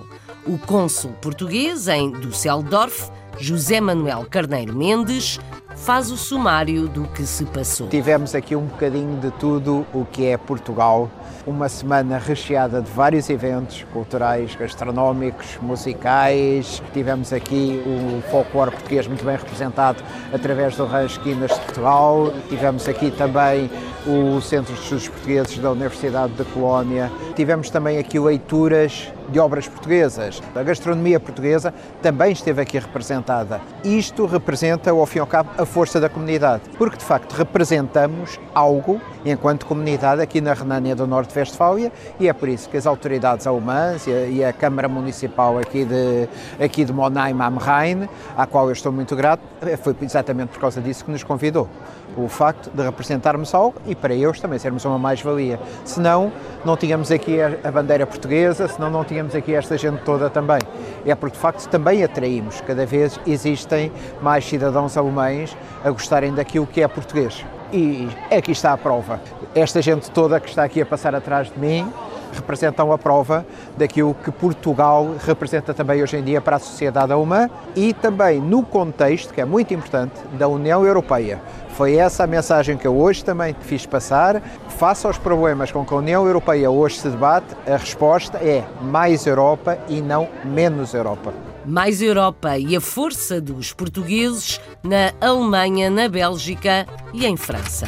O 0.46 0.58
cônsul 0.58 1.10
português 1.20 1.88
em 1.88 2.12
Düsseldorf, 2.12 3.10
José 3.38 3.80
Manuel 3.80 4.26
Carneiro 4.30 4.76
Mendes, 4.76 5.40
faz 5.76 6.10
o 6.10 6.16
sumário 6.16 6.88
do 6.88 7.04
que 7.08 7.24
se 7.24 7.44
passou. 7.44 7.88
Tivemos 7.88 8.34
aqui 8.34 8.54
um 8.54 8.66
bocadinho 8.66 9.18
de 9.18 9.30
tudo 9.32 9.86
o 9.92 10.04
que 10.04 10.26
é 10.26 10.36
Portugal. 10.36 11.10
Uma 11.44 11.68
semana 11.68 12.18
recheada 12.18 12.80
de 12.80 12.90
vários 12.90 13.28
eventos 13.28 13.84
culturais, 13.92 14.54
gastronómicos, 14.54 15.58
musicais. 15.60 16.80
Tivemos 16.92 17.32
aqui 17.32 17.82
o 17.84 18.22
folclore 18.30 18.70
português 18.70 19.08
muito 19.08 19.24
bem 19.24 19.36
representado 19.36 20.02
através 20.32 20.76
do 20.76 20.86
Rancho 20.86 21.20
Quinas 21.20 21.52
de 21.52 21.60
Portugal. 21.60 22.32
Tivemos 22.48 22.88
aqui 22.88 23.10
também 23.10 23.68
o 24.06 24.40
Centro 24.40 24.72
de 24.74 24.80
Estudos 24.80 25.08
Portugueses 25.08 25.58
da 25.58 25.70
Universidade 25.72 26.32
da 26.34 26.44
Colónia. 26.44 27.10
Tivemos 27.34 27.70
também 27.70 27.98
aqui 27.98 28.18
leituras 28.18 29.12
de 29.28 29.38
obras 29.38 29.66
portuguesas. 29.66 30.42
A 30.54 30.62
gastronomia 30.62 31.18
portuguesa 31.18 31.72
também 32.00 32.32
esteve 32.32 32.60
aqui 32.60 32.78
representada. 32.78 33.60
Isto 33.82 34.26
representa, 34.26 34.90
ao 34.90 35.06
fim 35.06 35.18
e 35.18 35.20
ao 35.20 35.26
cabo, 35.26 35.50
a 35.62 35.66
força 35.66 36.00
da 36.00 36.08
comunidade, 36.08 36.62
porque 36.76 36.96
de 36.96 37.04
facto 37.04 37.32
representamos 37.34 38.38
algo 38.52 39.00
enquanto 39.24 39.64
comunidade 39.64 40.20
aqui 40.20 40.40
na 40.40 40.52
Renânia 40.52 40.96
do 40.96 41.06
Norte-Westfália 41.06 41.92
e 42.18 42.28
é 42.28 42.32
por 42.32 42.48
isso 42.48 42.68
que 42.68 42.76
as 42.76 42.86
autoridades 42.86 43.46
alemãs 43.46 44.06
e 44.06 44.42
a 44.44 44.52
Câmara 44.52 44.88
Municipal 44.88 45.58
aqui 45.58 45.84
de, 45.84 46.28
aqui 46.62 46.84
de 46.84 46.92
Monheim 46.92 47.40
am 47.40 47.58
Rhein, 47.58 48.08
à 48.36 48.46
qual 48.46 48.66
eu 48.66 48.72
estou 48.72 48.90
muito 48.90 49.14
grato, 49.14 49.42
foi 49.82 49.94
exatamente 50.02 50.48
por 50.48 50.60
causa 50.60 50.80
disso 50.80 51.04
que 51.04 51.10
nos 51.10 51.22
convidou. 51.22 51.68
O 52.16 52.28
facto 52.28 52.70
de 52.70 52.82
representarmos 52.82 53.54
algo 53.54 53.80
e 53.86 53.94
para 53.94 54.12
eles 54.12 54.40
também 54.40 54.58
sermos 54.58 54.84
uma 54.84 54.98
mais-valia. 54.98 55.58
Senão, 55.84 56.30
não 56.64 56.76
tínhamos 56.76 57.10
aqui 57.10 57.38
a 57.40 57.70
bandeira 57.70 58.06
portuguesa, 58.06 58.68
senão 58.68 58.90
não 58.90 59.04
tínhamos 59.04 59.34
aqui 59.34 59.54
esta 59.54 59.78
gente 59.78 60.02
toda 60.02 60.28
também. 60.28 60.60
É 61.06 61.14
porque 61.14 61.36
de 61.36 61.42
facto 61.42 61.66
também 61.68 62.04
atraímos, 62.04 62.60
cada 62.60 62.84
vez 62.84 63.18
existem 63.26 63.90
mais 64.20 64.44
cidadãos 64.44 64.96
alemães 64.96 65.56
a 65.84 65.90
gostarem 65.90 66.34
daquilo 66.34 66.66
que 66.66 66.82
é 66.82 66.88
português. 66.88 67.44
E 67.72 68.08
aqui 68.30 68.52
está 68.52 68.74
a 68.74 68.76
prova. 68.76 69.18
Esta 69.54 69.80
gente 69.80 70.10
toda 70.10 70.38
que 70.38 70.50
está 70.50 70.64
aqui 70.64 70.82
a 70.82 70.86
passar 70.86 71.14
atrás 71.14 71.50
de 71.50 71.58
mim 71.58 71.90
representam 72.32 72.92
a 72.92 72.98
prova 72.98 73.46
daquilo 73.76 74.14
que 74.14 74.30
Portugal 74.30 75.14
representa 75.24 75.72
também 75.72 76.02
hoje 76.02 76.16
em 76.16 76.22
dia 76.22 76.40
para 76.40 76.56
a 76.56 76.58
sociedade 76.58 77.12
alemã 77.12 77.48
e 77.76 77.92
também 77.92 78.40
no 78.40 78.62
contexto, 78.62 79.32
que 79.32 79.40
é 79.40 79.44
muito 79.44 79.72
importante, 79.72 80.14
da 80.38 80.48
União 80.48 80.84
Europeia. 80.84 81.40
Foi 81.70 81.96
essa 81.96 82.24
a 82.24 82.26
mensagem 82.26 82.76
que 82.76 82.86
eu 82.86 82.96
hoje 82.96 83.24
também 83.24 83.56
fiz 83.60 83.86
passar. 83.86 84.42
Face 84.68 85.06
aos 85.06 85.16
problemas 85.16 85.72
com 85.72 85.84
que 85.84 85.94
a 85.94 85.96
União 85.96 86.26
Europeia 86.26 86.70
hoje 86.70 86.98
se 86.98 87.08
debate, 87.08 87.56
a 87.66 87.76
resposta 87.76 88.38
é 88.38 88.64
mais 88.80 89.26
Europa 89.26 89.78
e 89.88 90.00
não 90.00 90.28
menos 90.44 90.92
Europa. 90.92 91.32
Mais 91.64 92.02
Europa 92.02 92.58
e 92.58 92.76
a 92.76 92.80
força 92.80 93.40
dos 93.40 93.72
portugueses 93.72 94.60
na 94.82 95.12
Alemanha, 95.20 95.88
na 95.88 96.08
Bélgica 96.08 96.86
e 97.14 97.24
em 97.24 97.36
França. 97.36 97.86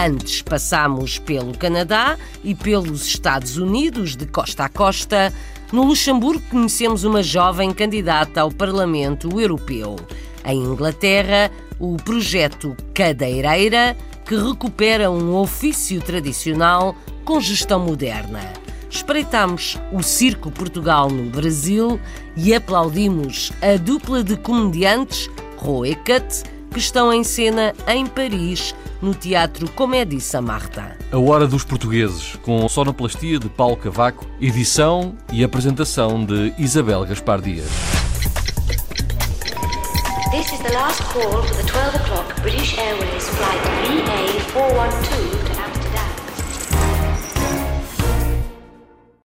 Antes 0.00 0.42
passamos 0.42 1.18
pelo 1.18 1.58
Canadá 1.58 2.16
e 2.44 2.54
pelos 2.54 3.04
Estados 3.04 3.56
Unidos, 3.56 4.14
de 4.14 4.26
costa 4.26 4.66
a 4.66 4.68
costa. 4.68 5.34
No 5.72 5.82
Luxemburgo 5.82 6.40
conhecemos 6.48 7.02
uma 7.02 7.20
jovem 7.20 7.72
candidata 7.72 8.42
ao 8.42 8.52
Parlamento 8.52 9.40
Europeu. 9.40 9.96
Em 10.44 10.56
Inglaterra, 10.56 11.50
o 11.80 11.96
projeto 11.96 12.76
Cadeireira, 12.94 13.96
que 14.24 14.36
recupera 14.36 15.10
um 15.10 15.34
ofício 15.34 16.00
tradicional 16.00 16.94
com 17.24 17.40
gestão 17.40 17.80
moderna. 17.80 18.52
Espreitamos 18.88 19.80
o 19.92 20.00
Circo 20.00 20.48
Portugal 20.48 21.10
no 21.10 21.28
Brasil 21.28 21.98
e 22.36 22.54
aplaudimos 22.54 23.50
a 23.60 23.76
dupla 23.76 24.22
de 24.22 24.36
comediantes 24.36 25.28
Roecat, 25.56 26.44
que 26.70 26.78
estão 26.78 27.12
em 27.12 27.24
cena 27.24 27.74
em 27.86 28.06
Paris 28.06 28.74
no 29.00 29.14
Teatro 29.14 29.70
Comédie 29.72 30.20
Saint-Martin. 30.20 30.88
A 31.10 31.18
Hora 31.18 31.46
dos 31.46 31.64
Portugueses, 31.64 32.36
com 32.42 32.68
sonoplastia 32.68 33.38
de 33.38 33.48
Paulo 33.48 33.76
Cavaco, 33.76 34.26
edição 34.40 35.14
e 35.32 35.42
apresentação 35.42 36.24
de 36.24 36.52
Isabel 36.58 37.04
Gaspar 37.04 37.40
Dias. 37.40 37.68
This 40.30 40.52
is 40.52 40.58
the 40.60 40.72
last 40.74 41.02
call 41.04 41.42
for 41.42 41.56
the 41.56 41.62
12 41.62 41.94
o'clock 41.94 42.42
British 42.42 42.76
Airways 42.76 43.28
flight 43.30 43.62
VA412 44.52 45.37